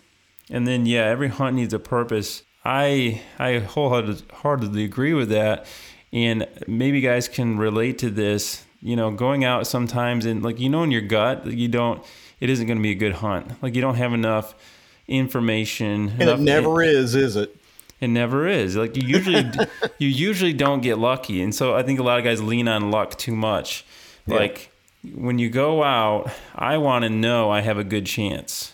and 0.51 0.67
then 0.67 0.87
yeah, 0.87 1.05
every 1.05 1.29
hunt 1.29 1.57
needs 1.57 1.75
a 1.75 1.79
purpose. 1.79 2.43
I 2.65 3.23
I 3.39 3.59
wholeheartedly 3.59 4.85
agree 4.85 5.15
with 5.15 5.29
that, 5.31 5.67
and 6.13 6.47
maybe 6.67 7.01
guys 7.01 7.29
can 7.29 7.59
relate 7.59 7.99
to 7.99 8.11
this. 8.11 8.65
You 8.81 8.97
know, 8.97 9.11
going 9.11 9.45
out 9.45 9.67
sometimes 9.67 10.27
and 10.27 10.43
like 10.43 10.61
you 10.61 10.69
know 10.69 10.83
in 10.83 10.91
your 10.91 11.01
gut 11.01 11.47
you 11.47 11.69
don't 11.69 12.05
it 12.41 12.51
isn't 12.51 12.67
going 12.67 12.77
to 12.77 12.83
be 12.83 12.91
a 12.91 12.95
good 12.95 13.15
hunt. 13.15 13.63
Like 13.63 13.75
you 13.75 13.81
don't 13.81 13.95
have 13.95 14.13
enough 14.13 14.55
information. 15.09 16.11
And 16.11 16.23
enough, 16.23 16.41
it 16.41 16.43
never 16.43 16.83
it, 16.83 16.91
is, 16.91 17.15
is 17.15 17.37
it? 17.37 17.57
It 18.01 18.09
never 18.09 18.47
is. 18.47 18.77
Like 18.77 18.97
you 18.97 19.07
usually 19.07 19.51
you 19.99 20.09
usually 20.09 20.53
don't 20.53 20.83
get 20.83 20.99
lucky, 20.99 21.43
and 21.43 21.55
so 21.55 21.75
I 21.75 21.83
think 21.83 21.99
a 21.99 22.03
lot 22.03 22.19
of 22.19 22.25
guys 22.25 22.43
lean 22.43 22.69
on 22.69 22.91
luck 22.91 23.17
too 23.17 23.35
much. 23.35 23.87
Yeah. 24.27 24.37
Like 24.37 24.71
when 25.15 25.39
you 25.39 25.51
go 25.51 25.83
out, 25.83 26.31
I 26.55 26.79
want 26.79 27.03
to 27.05 27.11
know 27.11 27.51
I 27.51 27.61
have 27.61 27.79
a 27.79 27.85
good 27.85 28.07
chance. 28.07 28.73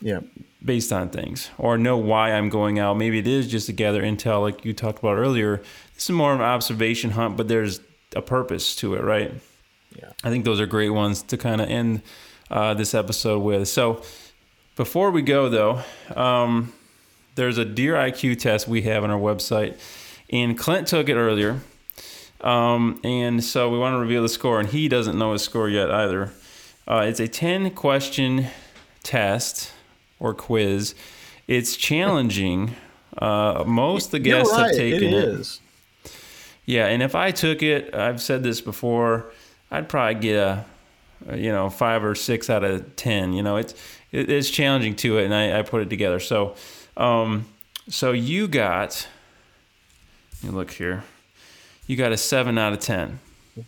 Yeah 0.00 0.20
based 0.64 0.92
on 0.92 1.08
things 1.08 1.50
or 1.58 1.76
know 1.76 1.96
why 1.96 2.32
I'm 2.32 2.48
going 2.48 2.78
out. 2.78 2.96
Maybe 2.96 3.18
it 3.18 3.26
is 3.26 3.48
just 3.48 3.66
to 3.66 3.72
gather 3.72 4.02
intel, 4.02 4.42
like 4.42 4.64
you 4.64 4.72
talked 4.72 4.98
about 4.98 5.16
earlier. 5.16 5.58
This 5.94 6.04
is 6.04 6.10
more 6.10 6.32
of 6.32 6.40
an 6.40 6.46
observation 6.46 7.10
hunt, 7.10 7.36
but 7.36 7.48
there's 7.48 7.80
a 8.14 8.22
purpose 8.22 8.76
to 8.76 8.94
it, 8.94 9.02
right? 9.02 9.32
Yeah. 9.96 10.12
I 10.24 10.30
think 10.30 10.44
those 10.44 10.60
are 10.60 10.66
great 10.66 10.90
ones 10.90 11.22
to 11.24 11.36
kind 11.36 11.60
of 11.60 11.68
end 11.68 12.02
uh, 12.50 12.74
this 12.74 12.94
episode 12.94 13.40
with. 13.40 13.68
So 13.68 14.02
before 14.76 15.10
we 15.10 15.22
go, 15.22 15.48
though, 15.48 15.82
um, 16.14 16.72
there's 17.34 17.58
a 17.58 17.64
Deer 17.64 17.94
IQ 17.94 18.38
test 18.38 18.68
we 18.68 18.82
have 18.82 19.04
on 19.04 19.10
our 19.10 19.18
website, 19.18 19.78
and 20.30 20.56
Clint 20.56 20.86
took 20.88 21.08
it 21.08 21.14
earlier. 21.14 21.60
Um, 22.42 23.00
and 23.04 23.42
so 23.42 23.70
we 23.70 23.78
want 23.78 23.94
to 23.94 23.98
reveal 23.98 24.22
the 24.22 24.28
score, 24.28 24.58
and 24.58 24.68
he 24.68 24.88
doesn't 24.88 25.16
know 25.16 25.32
his 25.32 25.42
score 25.42 25.68
yet 25.68 25.90
either. 25.90 26.32
Uh, 26.86 27.04
it's 27.06 27.20
a 27.20 27.28
10 27.28 27.70
question 27.70 28.46
test 29.02 29.72
or 30.18 30.34
quiz. 30.34 30.94
It's 31.46 31.76
challenging. 31.76 32.74
Uh, 33.16 33.64
most 33.66 34.06
of 34.06 34.10
the 34.12 34.18
guests 34.30 34.52
right, 34.52 34.68
have 34.68 34.76
taken 34.76 35.08
it. 35.08 35.12
it. 35.12 35.28
Is. 35.28 35.60
Yeah, 36.64 36.86
and 36.86 37.02
if 37.02 37.14
I 37.14 37.30
took 37.30 37.62
it, 37.62 37.94
I've 37.94 38.20
said 38.20 38.42
this 38.42 38.60
before, 38.60 39.32
I'd 39.70 39.88
probably 39.88 40.20
get 40.20 40.36
a, 40.36 40.64
you 41.34 41.50
know, 41.50 41.70
five 41.70 42.04
or 42.04 42.14
six 42.14 42.48
out 42.48 42.62
of 42.64 42.94
ten. 42.96 43.32
You 43.32 43.42
know, 43.42 43.56
it's 43.56 43.74
it 44.12 44.30
is 44.30 44.50
challenging 44.50 44.94
to 44.96 45.18
it, 45.18 45.24
and 45.24 45.34
I, 45.34 45.58
I 45.58 45.62
put 45.62 45.82
it 45.82 45.90
together. 45.90 46.20
So, 46.20 46.54
um, 46.96 47.46
so 47.88 48.12
you 48.12 48.48
got. 48.48 49.08
Let 50.42 50.52
me 50.52 50.58
look 50.58 50.70
here. 50.72 51.04
You 51.92 51.98
got 51.98 52.10
a 52.10 52.16
seven 52.16 52.56
out 52.56 52.72
of 52.72 52.78
ten. 52.80 53.20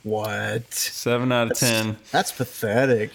What? 0.03 0.73
Seven 0.73 1.31
out 1.31 1.43
of 1.43 1.49
that's, 1.51 1.61
ten. 1.61 1.99
That's 2.11 2.33
pathetic. 2.33 3.11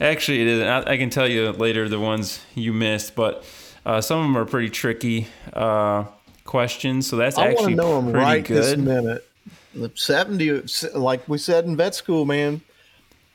Actually, 0.00 0.40
it 0.40 0.46
isn't. 0.46 0.66
I, 0.66 0.92
I, 0.92 0.96
can 0.96 1.10
tell 1.10 1.28
you 1.28 1.50
later 1.50 1.86
the 1.86 2.00
ones 2.00 2.40
you 2.54 2.72
missed, 2.72 3.14
but 3.14 3.44
uh, 3.84 4.00
some 4.00 4.20
of 4.20 4.24
them 4.24 4.38
are 4.38 4.46
pretty 4.46 4.70
tricky 4.70 5.28
uh, 5.52 6.04
questions. 6.46 7.06
So 7.06 7.16
that's 7.16 7.36
I 7.36 7.48
actually 7.48 7.74
know 7.74 8.00
them 8.00 8.10
right 8.10 8.42
good. 8.42 8.56
this 8.56 8.76
minute. 8.78 9.28
The 9.74 9.92
seventy, 9.96 10.62
like 10.94 11.28
we 11.28 11.36
said 11.36 11.66
in 11.66 11.76
vet 11.76 11.94
school, 11.94 12.24
man, 12.24 12.62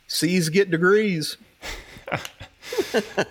C's 0.08 0.50
get 0.50 0.72
degrees. 0.72 1.38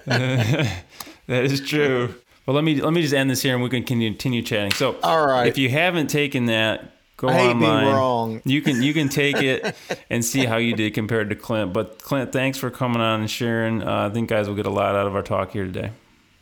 that 0.07 0.85
is 1.27 1.61
true. 1.61 2.15
Well, 2.47 2.55
let 2.55 2.63
me 2.63 2.81
let 2.81 2.93
me 2.93 3.03
just 3.03 3.13
end 3.13 3.29
this 3.29 3.43
here, 3.43 3.55
and 3.55 3.63
we 3.65 3.71
can 3.71 3.83
continue 3.83 4.43
chatting. 4.43 4.71
So, 4.71 5.01
all 5.03 5.27
right, 5.27 5.49
if 5.49 5.59
you 5.59 5.69
haven't 5.69 6.11
taken 6.11 6.47
that, 6.47 6.93
Go 7.23 7.29
I 7.29 7.35
hate 7.35 7.51
online. 7.51 7.85
Being 7.85 7.95
wrong. 7.95 8.43
You 8.45 8.63
can 8.63 8.83
you 8.83 8.93
can 8.93 9.09
take 9.09 9.37
it 9.37 9.77
and 10.11 10.25
see 10.25 10.45
how 10.45 10.57
you 10.57 10.75
did 10.75 10.93
compared 10.93 11.31
to 11.31 11.37
Clint. 11.37 11.73
But 11.73 12.03
Clint, 12.03 12.33
thanks 12.33 12.59
for 12.59 12.69
coming 12.69 13.01
on 13.01 13.21
and 13.21 13.31
sharing. 13.31 13.81
Uh, 13.81 14.09
I 14.09 14.13
think 14.13 14.29
guys 14.29 14.49
will 14.49 14.57
get 14.57 14.67
a 14.67 14.71
lot 14.71 14.97
out 14.97 15.07
of 15.07 15.15
our 15.15 15.23
talk 15.23 15.53
here 15.53 15.65
today. 15.65 15.93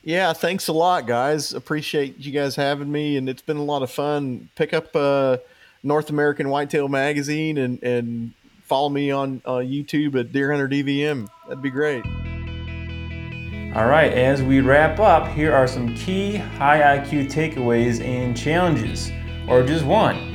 Yeah, 0.03 0.33
thanks 0.33 0.69
a 0.69 0.73
lot, 0.73 1.07
guys. 1.07 1.53
Appreciate 1.53 2.19
you 2.19 2.33
guys 2.33 2.57
having 2.57 2.91
me, 2.91 3.19
and 3.19 3.29
it's 3.29 3.43
been 3.43 3.59
a 3.59 3.63
lot 3.63 3.83
of 3.83 3.91
fun. 3.91 4.49
Pick 4.55 4.73
up 4.73 4.97
uh, 4.97 5.37
North 5.83 6.09
American 6.09 6.49
Whitetail 6.49 6.89
Magazine 6.89 7.59
and 7.59 7.83
and 7.83 8.33
follow 8.63 8.89
me 8.89 9.11
on 9.11 9.43
uh, 9.45 9.57
YouTube 9.57 10.19
at 10.19 10.33
Deer 10.33 10.51
Hunter 10.51 10.67
DVM. 10.67 11.29
That'd 11.47 11.63
be 11.63 11.69
great. 11.69 12.07
All 13.77 13.87
right, 13.87 14.11
as 14.15 14.43
we 14.43 14.63
wrap 14.63 14.99
up, 14.99 15.29
here 15.29 15.53
are 15.53 15.69
some 15.69 15.95
key 15.95 16.37
high 16.37 16.99
IQ 16.99 17.31
takeaways 17.31 18.03
and 18.03 18.35
challenges, 18.35 19.13
or 19.47 19.63
just 19.63 19.85
one. 19.85 20.30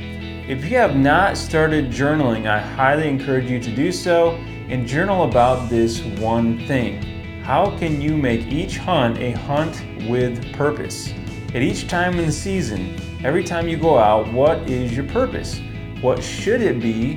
If 0.48 0.64
you 0.70 0.76
have 0.76 0.94
not 0.94 1.36
started 1.36 1.90
journaling, 1.90 2.46
I 2.46 2.60
highly 2.60 3.08
encourage 3.08 3.50
you 3.50 3.58
to 3.58 3.74
do 3.74 3.90
so 3.90 4.36
and 4.68 4.86
journal 4.86 5.24
about 5.24 5.68
this 5.68 6.00
one 6.20 6.64
thing. 6.68 7.02
How 7.42 7.76
can 7.76 8.00
you 8.00 8.16
make 8.16 8.46
each 8.46 8.78
hunt 8.78 9.18
a 9.18 9.32
hunt 9.32 9.82
with 10.08 10.52
purpose? 10.52 11.12
At 11.48 11.62
each 11.62 11.88
time 11.88 12.20
in 12.20 12.26
the 12.26 12.32
season, 12.32 12.96
every 13.24 13.42
time 13.42 13.66
you 13.66 13.76
go 13.76 13.98
out, 13.98 14.32
what 14.32 14.70
is 14.70 14.94
your 14.94 15.06
purpose? 15.06 15.60
What 16.00 16.22
should 16.22 16.62
it 16.62 16.80
be? 16.80 17.14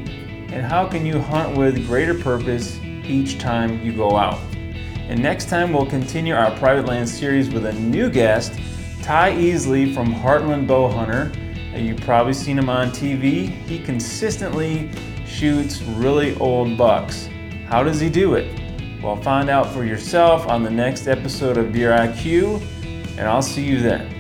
And 0.51 0.65
how 0.65 0.87
can 0.87 1.05
you 1.05 1.19
hunt 1.19 1.55
with 1.55 1.85
greater 1.85 2.15
purpose 2.15 2.79
each 2.83 3.37
time 3.37 3.79
you 3.85 3.93
go 3.93 4.17
out? 4.17 4.39
And 5.07 5.21
next 5.21 5.49
time, 5.49 5.71
we'll 5.71 5.85
continue 5.85 6.33
our 6.33 6.49
private 6.57 6.87
land 6.87 7.07
series 7.07 7.51
with 7.51 7.67
a 7.67 7.73
new 7.73 8.09
guest, 8.09 8.53
Ty 9.03 9.33
Easley 9.33 9.93
from 9.93 10.11
Heartland 10.11 10.65
Bowhunter. 10.65 11.31
You've 11.85 12.01
probably 12.01 12.33
seen 12.33 12.57
him 12.57 12.69
on 12.69 12.89
TV. 12.89 13.49
He 13.65 13.79
consistently 13.79 14.89
shoots 15.25 15.81
really 15.81 16.35
old 16.37 16.77
bucks. 16.77 17.29
How 17.67 17.83
does 17.83 17.99
he 17.99 18.09
do 18.09 18.35
it? 18.35 18.59
Well, 19.01 19.15
find 19.15 19.49
out 19.49 19.71
for 19.71 19.85
yourself 19.85 20.47
on 20.47 20.63
the 20.63 20.69
next 20.69 21.07
episode 21.07 21.57
of 21.57 21.71
Deer 21.71 21.91
IQ, 21.91 22.61
and 23.17 23.21
I'll 23.21 23.41
see 23.41 23.63
you 23.63 23.79
then. 23.79 24.18